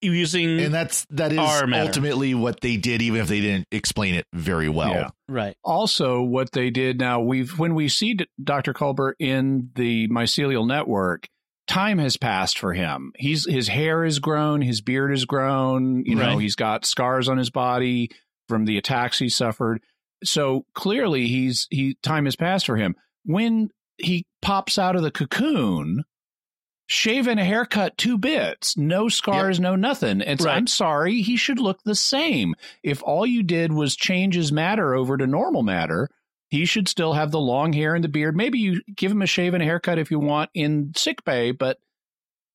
using 0.02 0.60
And 0.60 0.74
that's 0.74 1.06
that 1.12 1.32
is 1.32 1.38
Our 1.40 1.68
matter. 1.68 1.88
ultimately 1.88 2.34
what 2.34 2.62
they 2.62 2.78
did, 2.78 3.02
even 3.02 3.22
if 3.22 3.28
they 3.28 3.42
didn't 3.42 3.68
explain 3.72 4.16
it 4.16 4.26
very 4.34 4.70
well. 4.70 4.92
Yeah. 4.92 5.10
right. 5.28 5.56
also 5.64 6.22
what 6.22 6.52
they 6.52 6.70
did 6.70 7.00
now 7.00 7.22
we've 7.22 7.58
when 7.58 7.76
we 7.76 7.88
see 7.88 8.18
dr 8.44 8.74
culber 8.74 9.14
in 9.20 9.70
the 9.76 10.08
mycelial 10.08 10.68
network 10.68 11.28
time 11.68 12.00
has 12.00 12.18
passed 12.18 12.58
for 12.58 12.74
him 12.74 13.14
he's 13.16 13.48
his 13.48 13.68
hair 13.70 14.04
is 14.04 14.20
grown 14.20 14.62
his 14.62 14.82
beard 14.82 15.14
is 15.14 15.26
grown 15.26 16.04
you 16.06 16.16
know 16.16 16.38
he's 16.38 16.56
got 16.56 16.86
scars 16.86 17.30
on 17.30 17.38
his 17.38 17.50
body 17.50 18.10
from 18.50 18.66
the 18.66 18.78
attacks 18.78 19.20
he 19.20 19.30
suffered 19.30 19.82
so 20.24 20.66
clearly 20.74 21.28
he's 21.28 21.68
he 21.70 21.96
time 22.04 22.26
has 22.26 22.36
passed 22.36 22.66
for 22.66 22.76
him 22.76 22.96
when 23.24 23.70
he 23.98 24.26
pops 24.42 24.78
out 24.78 24.96
of 24.96 25.02
the 25.04 25.12
cocoon 25.12 26.04
shave 26.92 27.26
and 27.28 27.40
a 27.40 27.44
haircut 27.44 27.98
two 27.98 28.18
bits 28.18 28.76
no 28.76 29.08
scars 29.08 29.60
no 29.62 29.78
nothing 29.78 30.20
it's 30.20 30.44
Right. 30.44 30.58
i'm 30.58 30.68
sorry 30.68 31.22
he 31.22 31.38
should 31.38 31.58
look 31.60 31.82
the 31.84 31.96
same 31.96 32.54
if 32.84 33.02
all 33.04 33.26
you 33.26 33.44
did 33.44 33.72
was 33.72 33.96
change 33.96 34.36
his 34.36 34.52
matter 34.52 34.94
over 34.94 35.16
to 35.18 35.26
normal 35.26 35.64
matter, 35.64 36.10
he 36.50 36.66
should 36.66 36.90
still 36.90 37.14
have 37.14 37.32
the 37.32 37.40
long 37.40 37.72
hair 37.72 37.96
and 37.96 38.04
the 38.04 38.10
beard. 38.10 38.36
Maybe 38.36 38.60
you 38.60 38.82
give 38.94 39.10
him 39.12 39.22
a 39.22 39.26
shave 39.26 39.54
and 39.54 39.64
a 39.64 39.66
haircut 39.66 40.00
if 40.00 40.12
you 40.12 40.20
want 40.20 40.50
in 40.54 40.92
sick 40.98 41.24
bay, 41.24 41.52
but 41.52 41.80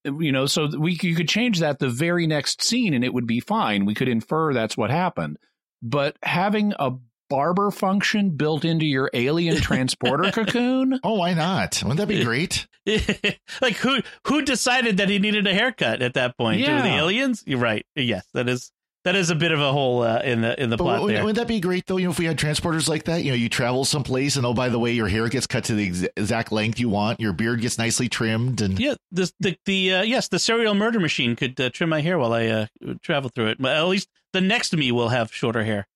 you 0.05 0.33
know, 0.33 0.45
so 0.45 0.69
we 0.79 0.99
you 1.01 1.15
could 1.17 1.29
change 1.31 1.61
that 1.61 1.79
the 1.79 1.89
very 1.89 2.27
next 2.27 2.63
scene 2.63 2.93
and 2.93 3.05
it 3.05 3.15
would 3.15 3.27
be 3.27 3.41
fine. 3.41 3.87
We 3.87 3.95
could 3.95 4.09
infer 4.09 4.53
that's 4.53 4.77
what 4.77 4.91
happened. 4.91 5.39
But 5.83 6.17
having 6.23 6.75
a 6.79 6.93
barber 7.29 7.71
function 7.71 8.31
built 8.31 8.65
into 8.65 8.87
your 8.87 9.11
alien 9.15 9.57
transporter 9.57 10.31
cocoon, 10.33 10.99
Oh, 11.03 11.15
why 11.15 11.35
not? 11.35 11.81
Wouldn't 11.83 11.99
that 11.99 12.09
be 12.09 12.25
great? 12.25 12.67
like 13.61 13.77
who 13.77 13.99
who 14.27 14.43
decided 14.43 14.99
that 14.99 15.09
he 15.09 15.19
needed 15.19 15.47
a 15.47 15.55
haircut 15.55 16.03
at 16.03 16.15
that 16.15 16.37
point? 16.39 16.61
Yeah. 16.61 16.83
The 16.83 16.89
aliens? 16.97 17.43
You're 17.47 17.59
right. 17.59 17.85
Yes, 17.95 18.27
that 18.35 18.49
is 18.49 18.71
that 19.05 19.15
is 19.15 19.31
a 19.31 19.35
bit 19.37 19.53
of 19.53 19.61
a 19.61 19.71
hole 19.73 20.03
uh, 20.03 20.21
in 20.23 20.41
the 20.41 20.61
in 20.61 20.69
the 20.71 20.77
But 20.77 20.85
plot 20.85 21.01
wouldn't, 21.03 21.17
there. 21.17 21.25
wouldn't 21.25 21.39
that 21.39 21.47
be 21.49 21.61
great 21.61 21.87
though? 21.87 21.97
You 21.97 22.07
know, 22.07 22.11
if 22.11 22.19
we 22.19 22.25
had 22.25 22.37
transporters 22.37 22.89
like 22.89 23.05
that, 23.05 23.23
you 23.25 23.31
know, 23.31 23.37
you 23.37 23.49
travel 23.49 23.85
someplace 23.85 24.37
and 24.37 24.45
oh, 24.45 24.55
by 24.55 24.69
the 24.69 24.79
way, 24.79 24.93
your 24.93 25.09
hair 25.09 25.29
gets 25.29 25.47
cut 25.47 25.65
to 25.65 25.75
the 25.75 25.87
ex- 25.89 26.07
exact 26.17 26.51
length 26.53 26.79
you 26.81 26.89
want, 26.89 27.21
your 27.21 27.33
beard 27.33 27.61
gets 27.61 27.79
nicely 27.79 28.09
trimmed, 28.09 28.61
and 28.61 28.79
yeah, 28.81 28.95
this 29.13 29.33
the 29.41 29.57
the 29.65 29.95
uh, 29.95 30.03
yes, 30.03 30.29
the 30.29 30.39
serial 30.39 30.75
murder 30.75 30.99
machine 31.01 31.37
could 31.37 31.61
uh, 31.61 31.71
trim 31.71 31.89
my 31.91 32.01
hair 32.01 32.19
while 32.19 32.33
I 32.33 32.47
uh, 32.47 32.67
travel 33.03 33.31
through 33.35 33.49
it. 33.49 33.61
Well, 33.61 33.85
at 33.85 33.89
least 33.89 34.09
the 34.33 34.41
next 34.41 34.77
me 34.77 34.91
will 34.93 35.09
have 35.11 35.33
shorter 35.33 35.63
hair. 35.65 35.87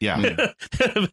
Yeah, 0.00 0.16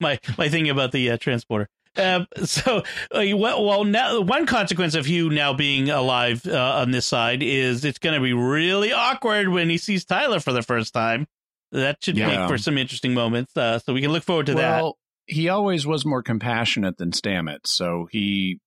my 0.00 0.18
my 0.38 0.48
thing 0.48 0.68
about 0.70 0.92
the 0.92 1.10
uh, 1.10 1.16
transporter. 1.18 1.68
Um, 1.96 2.26
so, 2.44 2.78
uh, 3.12 3.22
well, 3.36 3.64
well, 3.64 3.84
now 3.84 4.20
one 4.20 4.46
consequence 4.46 4.96
of 4.96 5.06
Hugh 5.06 5.30
now 5.30 5.52
being 5.52 5.90
alive 5.90 6.44
uh, 6.44 6.78
on 6.80 6.90
this 6.90 7.06
side 7.06 7.40
is 7.42 7.84
it's 7.84 8.00
going 8.00 8.16
to 8.16 8.20
be 8.20 8.32
really 8.32 8.92
awkward 8.92 9.48
when 9.48 9.70
he 9.70 9.78
sees 9.78 10.04
Tyler 10.04 10.40
for 10.40 10.52
the 10.52 10.62
first 10.62 10.92
time. 10.92 11.28
That 11.70 12.02
should 12.02 12.16
Yeah. 12.16 12.26
make 12.26 12.48
for 12.48 12.58
some 12.58 12.78
interesting 12.78 13.14
moments. 13.14 13.56
Uh, 13.56 13.78
so 13.78 13.92
we 13.94 14.00
can 14.00 14.10
look 14.10 14.24
forward 14.24 14.46
to 14.46 14.54
that. 14.54 14.82
well, 14.82 14.98
he 15.26 15.48
always 15.48 15.86
was 15.86 16.04
more 16.04 16.22
compassionate 16.22 16.96
than 16.98 17.12
Stamets, 17.12 17.68
so 17.68 18.08
he 18.10 18.58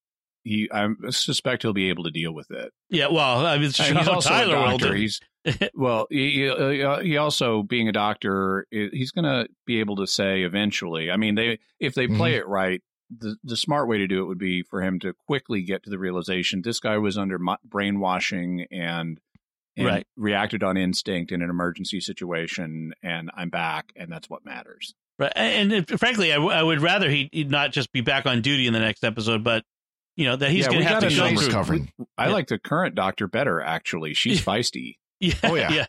he 0.48 0.70
I 0.72 0.88
suspect 1.10 1.62
he'll 1.64 1.74
be 1.74 1.90
able 1.90 2.04
to 2.06 2.12
deal 2.12 2.34
with 2.34 2.50
it. 2.52 2.72
Yeah, 2.90 3.08
well, 3.08 3.46
I 3.46 3.58
mean, 3.58 3.72
he's 3.72 4.08
also 4.08 4.30
Tyler 4.30 4.56
a 4.58 4.60
doctor. 4.72 4.88
do. 4.90 4.94
He's 4.94 5.20
well, 5.76 6.08
he, 6.10 6.32
he, 6.46 6.50
uh, 6.84 7.22
also 7.22 7.64
being 7.64 7.88
a 7.88 7.92
doctor, 7.94 8.66
he's 8.72 9.12
going 9.12 9.24
to 9.26 9.48
be 9.66 9.80
able 9.80 9.96
to 9.98 10.08
say 10.08 10.42
eventually. 10.44 11.10
I 11.12 11.18
mean, 11.18 11.36
they 11.36 11.60
if 11.80 11.94
they 11.94 12.08
play 12.08 12.34
Mm-hmm. 12.34 12.40
it 12.42 12.48
right, 12.48 12.82
the 13.16 13.36
the 13.44 13.56
smart 13.58 13.88
way 13.88 13.98
to 14.00 14.08
do 14.08 14.22
it 14.24 14.26
would 14.28 14.38
be 14.40 14.64
for 14.64 14.82
him 14.82 15.00
to 15.00 15.14
quickly 15.28 15.62
get 15.62 15.84
to 15.84 15.90
the 15.90 15.98
realization 16.00 16.62
this 16.62 16.80
guy 16.80 16.98
was 16.98 17.18
under 17.18 17.40
brainwashing 17.64 18.66
and. 18.72 19.20
And 19.80 19.86
Right. 19.86 20.08
reacted 20.16 20.64
on 20.64 20.76
instinct 20.76 21.32
in 21.32 21.44
an 21.44 21.52
emergency 21.52 22.02
situation, 22.02 22.94
and 23.04 23.30
I'm 23.38 23.52
back, 23.52 23.92
and 23.96 24.12
that's 24.12 24.28
what 24.28 24.44
matters. 24.44 24.96
Right, 25.20 25.32
and, 25.36 25.72
and 25.72 26.00
frankly, 26.00 26.32
I, 26.32 26.38
w- 26.38 26.52
I 26.52 26.64
would 26.64 26.82
rather 26.82 27.12
he 27.12 27.30
he'd 27.32 27.52
not 27.52 27.74
just 27.74 27.92
be 27.92 28.02
back 28.02 28.26
on 28.26 28.42
duty 28.42 28.66
in 28.66 28.74
the 28.74 28.80
next 28.80 29.04
episode, 29.04 29.44
but 29.44 29.64
you 30.18 30.26
know 30.26 30.36
that 30.36 30.52
he's 30.52 30.66
Yeah, 30.66 30.72
going 30.72 30.82
to 30.84 30.88
have 30.90 31.02
got 31.04 31.10
to 31.10 31.16
a 31.16 31.18
go 31.18 31.24
nice 31.30 31.42
through. 31.44 31.52
covering. 31.54 31.92
I 32.18 32.28
Yeah. 32.28 32.34
like 32.34 32.48
the 32.48 32.60
current 32.60 32.96
doctor 32.96 33.28
better, 33.28 33.62
actually. 33.62 34.14
She's 34.14 34.42
feisty. 34.46 34.98
Yeah, 35.22 35.34
Oh, 35.44 35.56
yeah. 35.56 35.72
yeah, 35.72 35.86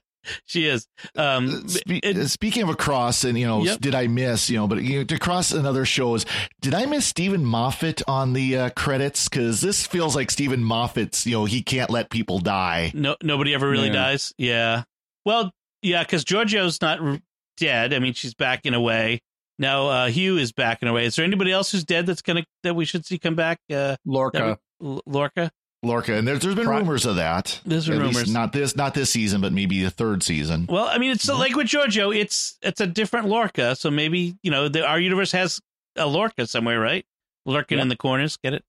she 0.46 0.66
is. 0.66 0.86
Um, 1.16 1.68
Spe- 1.68 2.00
it- 2.02 2.16
uh, 2.16 2.28
speaking 2.28 2.62
of 2.62 2.68
a 2.68 2.74
cross, 2.76 3.24
and 3.24 3.38
you 3.38 3.46
know, 3.46 3.64
Yep. 3.64 3.80
did 3.80 3.94
I 3.94 4.06
miss? 4.06 4.48
You 4.48 4.58
know, 4.58 4.66
but 4.68 4.82
you 4.82 4.98
know, 4.98 5.04
to 5.04 5.18
cross 5.18 5.50
another 5.52 5.84
shows, 5.84 6.24
did 6.60 6.72
I 6.74 6.86
miss 6.86 7.06
Steven 7.06 7.44
Moffat 7.44 8.02
on 8.06 8.32
the 8.34 8.56
uh, 8.56 8.70
credits? 8.70 9.28
Because 9.28 9.60
this 9.60 9.86
feels 9.86 10.14
like 10.14 10.30
Steven 10.30 10.62
Moffat's. 10.62 11.26
You 11.26 11.32
know, 11.32 11.44
he 11.46 11.62
can't 11.62 11.90
let 11.90 12.08
people 12.10 12.38
die. 12.38 12.92
no, 12.94 13.16
nobody 13.22 13.54
ever 13.54 13.68
really 13.68 13.88
Yeah. 13.88 13.92
dies. 13.94 14.32
Yeah. 14.38 14.84
Well, 15.24 15.50
yeah, 15.82 16.02
because 16.04 16.24
Georgiou's 16.24 16.80
not 16.80 17.00
r- 17.00 17.18
dead. 17.58 17.92
I 17.92 17.98
mean, 17.98 18.14
she's 18.14 18.34
back 18.34 18.64
in 18.66 18.72
a 18.74 18.80
way. 18.80 19.20
Now 19.58 19.88
uh, 19.88 20.06
Hugh 20.08 20.36
is 20.38 20.52
back 20.52 20.82
in 20.82 20.88
a 20.88 20.92
way. 20.92 21.06
Is 21.06 21.16
there 21.16 21.24
anybody 21.24 21.52
else 21.52 21.72
who's 21.72 21.84
dead 21.84 22.06
that's 22.06 22.22
gonna 22.22 22.44
that 22.62 22.74
we 22.74 22.84
should 22.84 23.04
see 23.06 23.18
come 23.18 23.34
back? 23.34 23.58
Uh, 23.72 23.96
Lorca. 24.04 24.58
L- 24.82 25.02
Lorca. 25.06 25.50
Lorca, 25.84 26.14
and 26.14 26.26
there's 26.26 26.40
there's 26.40 26.54
been 26.56 26.64
Pri- 26.66 26.78
rumors 26.78 27.06
of 27.06 27.16
that. 27.16 27.60
There's 27.64 27.86
been 27.86 28.00
At 28.00 28.06
least 28.06 28.16
rumors. 28.16 28.32
not 28.32 28.52
this 28.52 28.74
not 28.76 28.94
this 28.94 29.10
season, 29.10 29.40
but 29.40 29.52
maybe 29.52 29.82
the 29.82 29.90
third 29.90 30.22
season. 30.24 30.66
Well, 30.68 30.86
I 30.88 30.98
mean, 30.98 31.12
it's 31.12 31.28
like 31.28 31.54
with 31.54 31.68
Georgiou, 31.68 32.16
it's 32.16 32.58
it's 32.62 32.80
a 32.80 32.86
different 32.86 33.26
Lorca. 33.28 33.76
So 33.76 33.90
maybe 33.90 34.36
you 34.42 34.50
know, 34.50 34.68
the, 34.68 34.84
our 34.84 34.98
universe 34.98 35.30
has 35.32 35.60
a 35.96 36.06
Lorca 36.06 36.46
somewhere, 36.48 36.80
right? 36.80 37.04
Lurking 37.46 37.78
Yeah. 37.78 37.82
in 37.82 37.88
the 37.88 37.96
corners. 37.96 38.36
Get 38.42 38.54
it? 38.54 38.64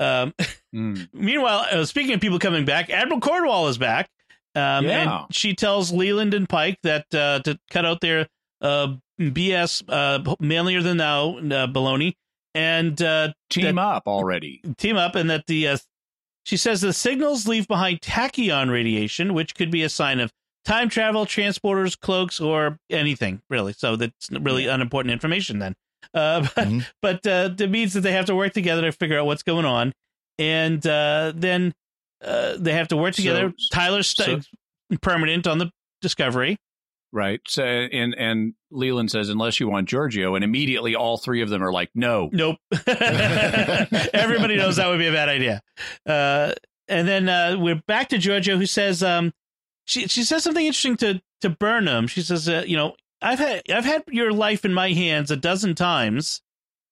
Um, 0.00 0.34
Mm. 0.74 1.08
meanwhile, 1.14 1.64
uh, 1.72 1.86
speaking 1.86 2.12
of 2.12 2.20
people 2.20 2.38
coming 2.38 2.66
back, 2.66 2.90
Admiral 2.90 3.20
Cornwell 3.20 3.68
is 3.68 3.78
back. 3.78 4.10
Um, 4.54 4.84
Yeah. 4.84 5.24
And 5.24 5.34
she 5.34 5.54
tells 5.54 5.90
Leland 5.90 6.34
and 6.34 6.46
Pike 6.46 6.78
that 6.82 7.06
uh, 7.14 7.38
to 7.40 7.58
cut 7.70 7.86
out 7.86 8.02
their 8.02 8.28
uh, 8.60 8.94
BS, 9.18 9.82
uh, 9.88 10.34
manlier 10.40 10.82
than 10.82 10.96
thou 10.98 11.36
uh, 11.38 11.66
baloney, 11.66 12.14
and 12.54 13.00
uh, 13.02 13.32
Team 13.50 13.74
that- 13.74 13.82
up 13.82 14.04
already. 14.06 14.60
team 14.78 14.96
up, 14.96 15.14
and 15.14 15.28
that 15.30 15.46
the 15.46 15.68
uh, 15.68 15.78
she 16.44 16.56
says 16.56 16.80
the 16.80 16.92
signals 16.92 17.46
leave 17.46 17.68
behind 17.68 18.00
tachyon 18.00 18.70
radiation, 18.70 19.34
which 19.34 19.54
could 19.54 19.70
be 19.70 19.82
a 19.82 19.88
sign 19.88 20.20
of 20.20 20.30
time 20.64 20.88
travel, 20.88 21.26
transporters, 21.26 21.98
cloaks, 21.98 22.40
or 22.40 22.78
anything 22.90 23.40
really. 23.50 23.72
So 23.72 23.96
that's 23.96 24.30
really 24.30 24.66
unimportant 24.66 25.12
information 25.12 25.58
then. 25.58 25.74
Uh, 26.14 26.40
but 26.54 26.68
Mhm. 26.68 26.86
but 27.02 27.26
uh, 27.26 27.50
it 27.58 27.70
means 27.70 27.92
that 27.94 28.00
they 28.00 28.12
have 28.12 28.26
to 28.26 28.34
work 28.34 28.52
together 28.52 28.82
to 28.82 28.92
figure 28.92 29.18
out 29.18 29.26
what's 29.26 29.42
going 29.42 29.64
on, 29.66 29.92
and 30.38 30.84
uh, 30.86 31.32
then 31.34 31.74
uh, 32.24 32.56
they 32.58 32.72
have 32.72 32.88
to 32.88 32.96
work 32.96 33.14
together. 33.14 33.52
So- 33.56 33.76
Tyler's 33.76 34.08
st- 34.08 34.46
permanent 35.02 35.46
on 35.46 35.58
the 35.58 35.70
Discovery. 36.00 36.56
Right. 37.12 37.40
So 37.48 37.64
and 37.64 38.14
and 38.14 38.54
Leland 38.70 39.10
says, 39.10 39.28
unless 39.28 39.60
you 39.60 39.68
want 39.68 39.88
Georgiou, 39.88 40.34
and 40.34 40.44
immediately 40.44 40.94
all 40.94 41.16
three 41.16 41.42
of 41.42 41.48
them 41.48 41.62
are 41.62 41.72
like, 41.72 41.90
no. 41.94 42.28
Nope. 42.32 42.58
Everybody 44.12 44.56
knows 44.56 44.76
that 44.76 44.88
would 44.88 44.98
be 44.98 45.06
a 45.06 45.12
bad 45.12 45.28
idea. 45.28 45.62
Uh, 46.06 46.52
and 46.88 47.06
then 47.06 47.28
uh, 47.28 47.56
we're 47.58 47.82
back 47.86 48.08
to 48.10 48.16
Georgiou, 48.16 48.56
who 48.56 48.66
says 48.66 49.02
um, 49.02 49.32
she 49.84 50.06
she 50.08 50.22
says 50.22 50.42
something 50.42 50.64
interesting 50.64 50.96
to 50.98 51.22
to 51.40 51.50
Burnham. 51.50 52.06
She 52.06 52.22
says, 52.22 52.48
uh, 52.48 52.64
you 52.66 52.76
know, 52.76 52.94
I've 53.20 53.38
had 53.38 53.62
I've 53.70 53.84
had 53.84 54.04
your 54.08 54.32
life 54.32 54.64
in 54.64 54.72
my 54.72 54.92
hands 54.92 55.30
a 55.30 55.36
dozen 55.36 55.74
times, 55.74 56.42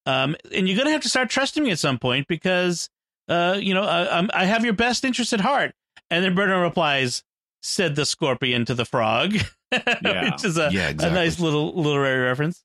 um, 0.04 0.36
and 0.52 0.68
you're 0.68 0.76
gonna 0.78 0.90
have 0.90 1.02
to 1.02 1.08
start 1.08 1.30
trusting 1.30 1.62
me 1.62 1.70
at 1.70 1.78
some 1.78 1.98
point 1.98 2.28
because, 2.28 2.90
uh, 3.28 3.58
you 3.58 3.74
know, 3.74 3.82
I, 3.82 4.26
I 4.32 4.44
have 4.44 4.64
your 4.64 4.74
best 4.74 5.04
interest 5.04 5.32
at 5.32 5.40
heart. 5.40 5.74
And 6.10 6.24
then 6.24 6.34
Burnham 6.34 6.60
replies, 6.60 7.22
"Said 7.62 7.96
the 7.96 8.06
scorpion 8.06 8.64
to 8.66 8.74
the 8.74 8.84
frog," 8.84 9.34
Yeah. 10.02 10.30
which 10.30 10.44
is 10.44 10.56
a 10.58 10.70
Yeah, 10.72 10.90
a 10.90 11.10
nice 11.10 11.40
little 11.40 11.74
literary 11.74 12.24
reference. 12.28 12.62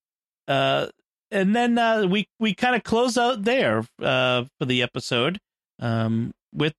Uh, 0.47 0.87
and 1.31 1.55
then 1.55 1.77
uh, 1.77 2.05
we 2.07 2.27
we 2.39 2.53
kind 2.53 2.75
of 2.75 2.83
close 2.83 3.17
out 3.17 3.43
there 3.43 3.83
uh, 4.01 4.43
for 4.59 4.65
the 4.65 4.81
episode 4.83 5.39
um, 5.79 6.31
with 6.53 6.73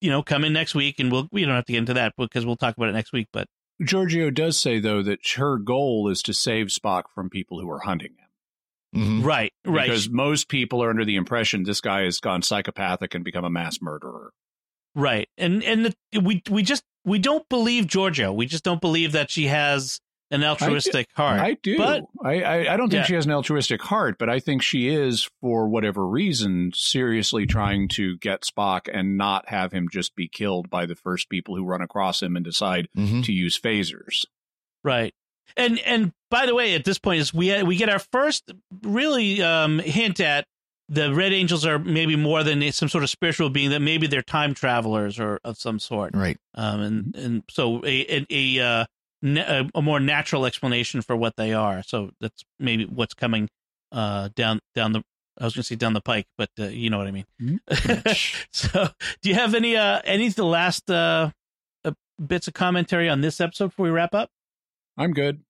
you 0.00 0.10
know 0.10 0.22
coming 0.22 0.52
next 0.52 0.74
week, 0.74 0.98
and 0.98 1.10
we'll 1.10 1.28
we 1.32 1.44
don't 1.44 1.54
have 1.54 1.64
to 1.66 1.72
get 1.72 1.78
into 1.78 1.94
that 1.94 2.12
because 2.18 2.44
we'll 2.44 2.56
talk 2.56 2.76
about 2.76 2.88
it 2.88 2.92
next 2.92 3.12
week. 3.12 3.28
But 3.32 3.46
Georgiou 3.82 4.32
does 4.34 4.58
say 4.60 4.80
though 4.80 5.02
that 5.02 5.20
her 5.36 5.56
goal 5.58 6.08
is 6.08 6.22
to 6.22 6.34
save 6.34 6.66
Spock 6.68 7.04
from 7.14 7.30
people 7.30 7.60
who 7.60 7.70
are 7.70 7.80
hunting 7.80 8.12
him. 8.12 8.22
Mhm. 8.94 9.24
right, 9.24 9.52
right, 9.66 9.88
Because 9.88 10.08
most 10.08 10.48
people 10.48 10.82
are 10.82 10.88
under 10.90 11.04
the 11.04 11.16
impression 11.16 11.64
this 11.64 11.80
guy 11.82 12.02
has 12.02 12.18
gone 12.18 12.40
psychopathic 12.40 13.14
and 13.14 13.24
become 13.24 13.44
a 13.44 13.50
mass 13.50 13.82
murderer. 13.82 14.32
Right, 14.96 15.28
and 15.38 15.62
and 15.62 15.84
the, 16.12 16.20
we 16.20 16.42
we 16.50 16.62
just 16.62 16.82
we 17.04 17.18
don't 17.18 17.46
believe 17.48 17.84
Georgiou. 17.84 18.34
We 18.34 18.46
just 18.46 18.64
don't 18.64 18.80
believe 18.80 19.12
that 19.12 19.30
she 19.30 19.46
has 19.46 20.00
an 20.32 20.42
altruistic 20.42 21.06
heart. 21.14 21.38
I 21.38 21.56
do. 21.62 21.76
But 21.78 22.02
I, 22.24 22.40
I, 22.42 22.74
I 22.74 22.76
don't 22.76 22.88
think 22.90 23.02
Yeah. 23.02 23.06
she 23.06 23.14
has 23.14 23.26
an 23.26 23.32
altruistic 23.32 23.80
heart, 23.80 24.16
but 24.18 24.28
I 24.28 24.40
think 24.40 24.60
she 24.62 24.88
is, 24.88 25.28
for 25.40 25.68
whatever 25.68 26.04
reason, 26.04 26.72
seriously 26.74 27.46
trying 27.46 27.86
to 27.90 28.16
get 28.18 28.42
Spock 28.42 28.88
and 28.92 29.16
not 29.16 29.48
have 29.50 29.70
him 29.70 29.86
just 29.88 30.16
be 30.16 30.26
killed 30.28 30.68
by 30.68 30.84
the 30.86 30.96
first 30.96 31.28
people 31.28 31.54
who 31.56 31.64
run 31.64 31.80
across 31.82 32.20
him 32.22 32.34
and 32.34 32.44
decide 32.44 32.88
Mhm. 32.96 33.22
to 33.24 33.32
use 33.32 33.56
phasers. 33.60 34.24
Right. 34.82 35.14
And 35.56 35.78
and 35.80 36.12
by 36.30 36.46
the 36.46 36.54
way, 36.56 36.74
at 36.74 36.84
this 36.84 36.98
point 36.98 37.20
is 37.20 37.32
we 37.32 37.62
we 37.62 37.76
get 37.76 37.88
our 37.88 38.00
first 38.00 38.50
really 38.82 39.42
um, 39.42 39.78
hint 39.78 40.18
at 40.18 40.44
the 40.88 41.12
Red 41.12 41.32
Angels 41.32 41.66
are 41.66 41.78
maybe 41.78 42.16
more 42.16 42.44
than 42.44 42.70
some 42.72 42.88
sort 42.88 43.02
of 43.04 43.10
spiritual 43.10 43.50
being 43.50 43.70
that 43.70 43.80
maybe 43.80 44.06
they're 44.06 44.22
time 44.22 44.54
travelers 44.54 45.18
or 45.18 45.40
of 45.44 45.58
some 45.58 45.78
sort. 45.78 46.14
Right. 46.14 46.38
Um, 46.54 46.80
and 46.80 47.16
and 47.16 47.42
so 47.50 47.84
a 47.84 48.06
a 48.08 48.26
a, 48.30 48.60
uh, 48.60 48.84
a 49.24 49.70
a 49.74 49.82
more 49.82 49.98
natural 50.00 50.46
explanation 50.46 51.02
for 51.02 51.16
what 51.16 51.34
they 51.36 51.52
are. 51.52 51.82
So 51.82 52.10
that's 52.20 52.44
maybe 52.60 52.84
what's 52.84 53.14
coming 53.14 53.48
uh, 53.92 54.28
down 54.34 54.60
down 54.74 54.92
the. 54.92 55.02
I 55.38 55.44
was 55.44 55.54
going 55.54 55.64
to 55.64 55.66
say 55.66 55.74
down 55.74 55.92
the 55.92 56.00
pike, 56.00 56.26
but 56.38 56.48
uh, 56.58 56.64
you 56.64 56.88
know 56.88 56.96
what 56.96 57.08
I 57.08 57.10
mean. 57.10 57.60
so, 58.52 58.88
do 59.20 59.28
you 59.28 59.34
have 59.34 59.54
any 59.54 59.76
uh 59.76 60.00
any 60.04 60.28
of 60.28 60.34
the 60.34 60.46
last 60.46 60.90
uh, 60.90 61.30
uh 61.84 61.92
bits 62.24 62.48
of 62.48 62.54
commentary 62.54 63.10
on 63.10 63.20
this 63.20 63.38
episode 63.40 63.68
before 63.68 63.84
we 63.84 63.90
wrap 63.90 64.14
up? 64.14 64.30
I'm 64.96 65.12
good. 65.12 65.42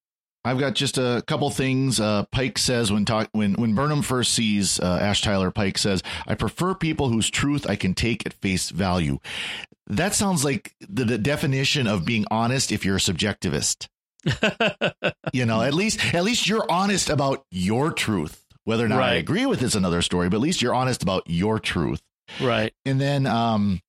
I've 0.46 0.60
got 0.60 0.74
just 0.76 0.96
a 0.96 1.24
couple 1.26 1.50
things. 1.50 1.98
Uh, 1.98 2.24
Pike 2.30 2.56
says 2.56 2.92
when 2.92 3.04
talk 3.04 3.28
when 3.32 3.54
when 3.54 3.74
Burnham 3.74 4.02
first 4.02 4.32
sees 4.32 4.78
uh, 4.78 4.98
Ash 5.00 5.20
Tyler, 5.20 5.50
Pike 5.50 5.76
says, 5.76 6.04
"I 6.24 6.36
prefer 6.36 6.74
people 6.74 7.08
whose 7.08 7.28
truth 7.28 7.68
I 7.68 7.74
can 7.74 7.94
take 7.94 8.24
at 8.24 8.32
face 8.32 8.70
value." 8.70 9.18
That 9.88 10.14
sounds 10.14 10.44
like 10.44 10.74
the, 10.88 11.04
the 11.04 11.18
definition 11.18 11.88
of 11.88 12.04
being 12.04 12.24
honest 12.30 12.70
if 12.70 12.84
you're 12.84 12.96
a 12.96 13.00
subjectivist. 13.00 13.88
You 15.32 15.44
know, 15.44 15.60
at 15.60 15.74
least 15.74 16.14
at 16.14 16.24
least 16.24 16.48
you're 16.48 16.64
honest 16.70 17.10
about 17.10 17.44
your 17.50 17.90
truth. 17.90 18.44
Whether 18.64 18.86
or 18.86 18.88
not 18.88 19.02
I 19.02 19.14
agree 19.14 19.44
with 19.44 19.62
it's 19.62 19.74
another 19.74 20.00
story, 20.00 20.28
but 20.28 20.36
at 20.36 20.42
least 20.42 20.62
you're 20.62 20.74
honest 20.74 21.02
about 21.02 21.24
your 21.26 21.58
truth. 21.58 22.00
right. 22.40 22.72
And 22.84 23.00
then 23.00 23.26
um 23.26 23.80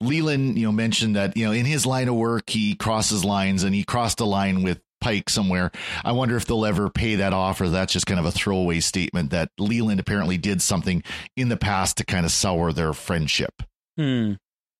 Leland, 0.00 0.58
you 0.58 0.66
know, 0.66 0.72
mentioned 0.72 1.16
that, 1.16 1.36
you 1.36 1.46
know, 1.46 1.52
in 1.52 1.64
his 1.64 1.86
line 1.86 2.08
of 2.08 2.14
work, 2.14 2.50
he 2.50 2.74
crosses 2.76 3.24
lines 3.24 3.64
and 3.64 3.74
he 3.74 3.82
crossed 3.82 4.20
a 4.20 4.24
line 4.24 4.62
with 4.62 4.80
Pike 5.04 5.28
somewhere. 5.28 5.70
I 6.02 6.12
wonder 6.12 6.34
if 6.34 6.46
they'll 6.46 6.64
ever 6.64 6.88
pay 6.88 7.16
that 7.16 7.34
off 7.34 7.60
or 7.60 7.68
that's 7.68 7.92
just 7.92 8.06
kind 8.06 8.18
of 8.18 8.24
a 8.24 8.32
throwaway 8.32 8.80
statement 8.80 9.32
that 9.32 9.50
Leland 9.58 10.00
apparently 10.00 10.38
did 10.38 10.62
something 10.62 11.02
in 11.36 11.50
the 11.50 11.58
past 11.58 11.98
to 11.98 12.06
kind 12.06 12.24
of 12.24 12.32
sour 12.32 12.72
their 12.72 12.94
friendship. 12.94 13.62
Hmm. 13.98 14.32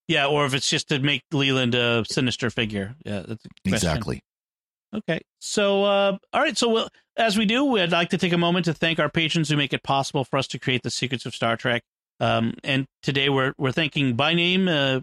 Yeah, 0.09 0.27
or 0.27 0.47
if 0.47 0.55
it's 0.55 0.71
just 0.71 0.89
to 0.89 0.99
make 0.99 1.21
Leland 1.31 1.75
a 1.75 2.07
sinister 2.09 2.49
figure. 2.49 2.95
Yeah, 3.05 3.25
that's. 3.29 3.45
Exactly. 3.67 4.23
Okay. 4.95 5.21
So, 5.41 5.85
uh, 5.85 6.17
all 6.33 6.41
right. 6.41 6.57
So, 6.57 6.71
we'll, 6.71 6.89
as 7.19 7.37
we 7.37 7.45
do, 7.45 7.65
we'd 7.67 7.93
like 7.93 8.09
to 8.09 8.19
take 8.19 8.33
a 8.33 8.39
moment 8.39 8.65
to 8.65 8.73
thank 8.73 8.99
our 8.99 9.11
patrons 9.11 9.51
who 9.51 9.59
make 9.59 9.75
it 9.75 9.83
possible 9.83 10.25
for 10.25 10.39
us 10.39 10.47
to 10.49 10.59
create 10.59 10.83
the 10.83 10.91
secrets 10.91 11.27
of 11.27 11.35
Star 11.35 11.59
Trek. 11.59 11.83
Um, 12.19 12.55
and 12.65 12.87
today 13.03 13.29
we're 13.29 13.53
we're 13.59 13.73
thanking 13.73 14.17
by 14.17 14.33
name 14.33 14.69
uh, 14.69 15.01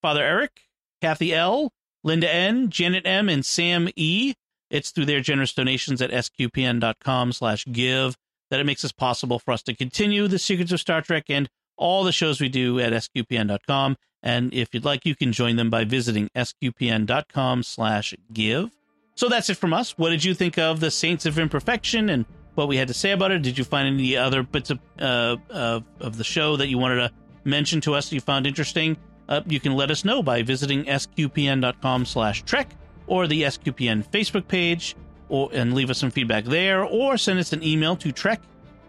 Father 0.00 0.22
Eric, 0.22 0.60
Kathy 1.02 1.34
L, 1.34 1.72
Linda 2.04 2.32
N, 2.32 2.70
Janet 2.70 3.06
M, 3.06 3.28
and 3.28 3.44
Sam 3.44 3.88
E. 3.96 4.34
It's 4.74 4.90
through 4.90 5.04
their 5.04 5.20
generous 5.20 5.52
donations 5.52 6.02
at 6.02 6.10
sqpn.com 6.10 7.32
slash 7.32 7.64
give 7.70 8.16
that 8.50 8.58
it 8.58 8.64
makes 8.64 8.82
it 8.82 8.96
possible 8.96 9.38
for 9.38 9.52
us 9.52 9.62
to 9.62 9.74
continue 9.74 10.26
the 10.26 10.40
secrets 10.40 10.72
of 10.72 10.80
Star 10.80 11.00
Trek 11.00 11.26
and 11.28 11.48
all 11.76 12.02
the 12.02 12.10
shows 12.10 12.40
we 12.40 12.48
do 12.48 12.80
at 12.80 12.92
sqpn.com. 12.92 13.96
And 14.20 14.52
if 14.52 14.74
you'd 14.74 14.84
like, 14.84 15.06
you 15.06 15.14
can 15.14 15.30
join 15.30 15.54
them 15.54 15.70
by 15.70 15.84
visiting 15.84 16.28
sqpn.com 16.34 17.62
slash 17.62 18.14
give. 18.32 18.72
So 19.14 19.28
that's 19.28 19.48
it 19.48 19.58
from 19.58 19.72
us. 19.72 19.96
What 19.96 20.10
did 20.10 20.24
you 20.24 20.34
think 20.34 20.58
of 20.58 20.80
the 20.80 20.90
Saints 20.90 21.24
of 21.24 21.38
Imperfection 21.38 22.08
and 22.08 22.24
what 22.56 22.66
we 22.66 22.76
had 22.76 22.88
to 22.88 22.94
say 22.94 23.12
about 23.12 23.30
it? 23.30 23.42
Did 23.42 23.56
you 23.56 23.62
find 23.62 23.86
any 23.86 24.16
other 24.16 24.42
bits 24.42 24.70
of 24.70 24.80
uh, 24.98 25.36
of, 25.50 25.84
of 26.00 26.18
the 26.18 26.24
show 26.24 26.56
that 26.56 26.66
you 26.66 26.78
wanted 26.78 26.96
to 26.96 27.12
mention 27.44 27.80
to 27.82 27.94
us 27.94 28.08
that 28.08 28.16
you 28.16 28.20
found 28.20 28.44
interesting? 28.44 28.96
Uh, 29.28 29.40
you 29.46 29.60
can 29.60 29.76
let 29.76 29.92
us 29.92 30.04
know 30.04 30.20
by 30.20 30.42
visiting 30.42 30.84
sqpn.com/trek 30.84 32.74
or 33.06 33.26
the 33.26 33.42
SQPN 33.42 34.06
Facebook 34.06 34.48
page, 34.48 34.96
or 35.28 35.50
and 35.52 35.74
leave 35.74 35.90
us 35.90 35.98
some 35.98 36.10
feedback 36.10 36.44
there, 36.44 36.84
or 36.84 37.16
send 37.16 37.38
us 37.38 37.52
an 37.52 37.62
email 37.62 37.96
to 37.96 38.12
trek 38.12 38.40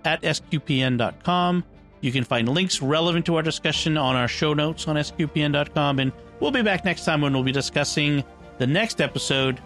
at 0.04 0.22
sqpn.com. 0.22 1.64
You 2.02 2.12
can 2.12 2.24
find 2.24 2.48
links 2.48 2.82
relevant 2.82 3.26
to 3.26 3.36
our 3.36 3.42
discussion 3.42 3.98
on 3.98 4.16
our 4.16 4.28
show 4.28 4.54
notes 4.54 4.88
on 4.88 4.96
sqpn.com, 4.96 6.00
and 6.00 6.12
we'll 6.40 6.52
be 6.52 6.62
back 6.62 6.86
next 6.86 7.06
time 7.06 7.22
when 7.22 7.34
we'll 7.34 7.44
be 7.44 7.52
discussing 7.52 8.24
the 8.58 8.68
next 8.68 9.02
episode, 9.02 9.60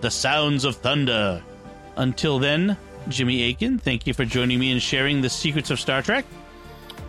The 0.00 0.10
Sounds 0.10 0.64
of 0.64 0.76
Thunder. 0.76 1.42
Until 1.96 2.38
then, 2.38 2.76
Jimmy 3.08 3.50
Akin, 3.50 3.78
thank 3.78 4.06
you 4.06 4.12
for 4.12 4.24
joining 4.24 4.58
me 4.58 4.72
and 4.72 4.82
sharing 4.82 5.20
the 5.20 5.30
secrets 5.30 5.70
of 5.70 5.80
Star 5.80 6.02
Trek. 6.02 6.24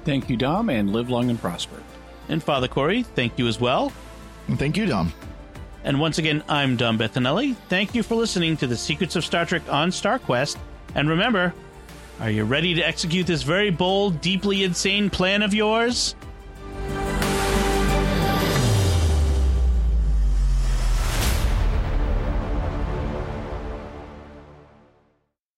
Thank 0.06 0.30
you, 0.30 0.38
Dom, 0.38 0.70
and 0.70 0.94
live 0.94 1.10
long 1.10 1.30
and 1.30 1.40
prosper. 1.40 1.84
And 2.30 2.42
Father 2.42 2.68
Cory, 2.68 3.04
thank 3.04 3.38
you 3.38 3.48
as 3.48 3.60
well. 3.60 3.92
And 4.48 4.58
thank 4.58 4.78
you, 4.78 4.86
Dom. 4.86 5.12
And 5.88 6.02
once 6.02 6.18
again, 6.18 6.44
I'm 6.50 6.76
Dom 6.76 7.00
Bettinelli. 7.00 7.56
Thank 7.70 7.96
you 7.96 8.04
for 8.04 8.16
listening 8.16 8.58
to 8.58 8.68
the 8.68 8.76
Secrets 8.76 9.16
of 9.16 9.24
Star 9.24 9.46
Trek 9.46 9.62
on 9.70 9.90
StarQuest. 9.90 10.58
And 10.96 11.08
remember, 11.08 11.54
are 12.20 12.30
you 12.30 12.44
ready 12.44 12.74
to 12.74 12.86
execute 12.86 13.26
this 13.26 13.44
very 13.44 13.70
bold, 13.70 14.20
deeply 14.20 14.66
insane 14.66 15.10
plan 15.10 15.42
of 15.44 15.54
yours? 15.54 16.14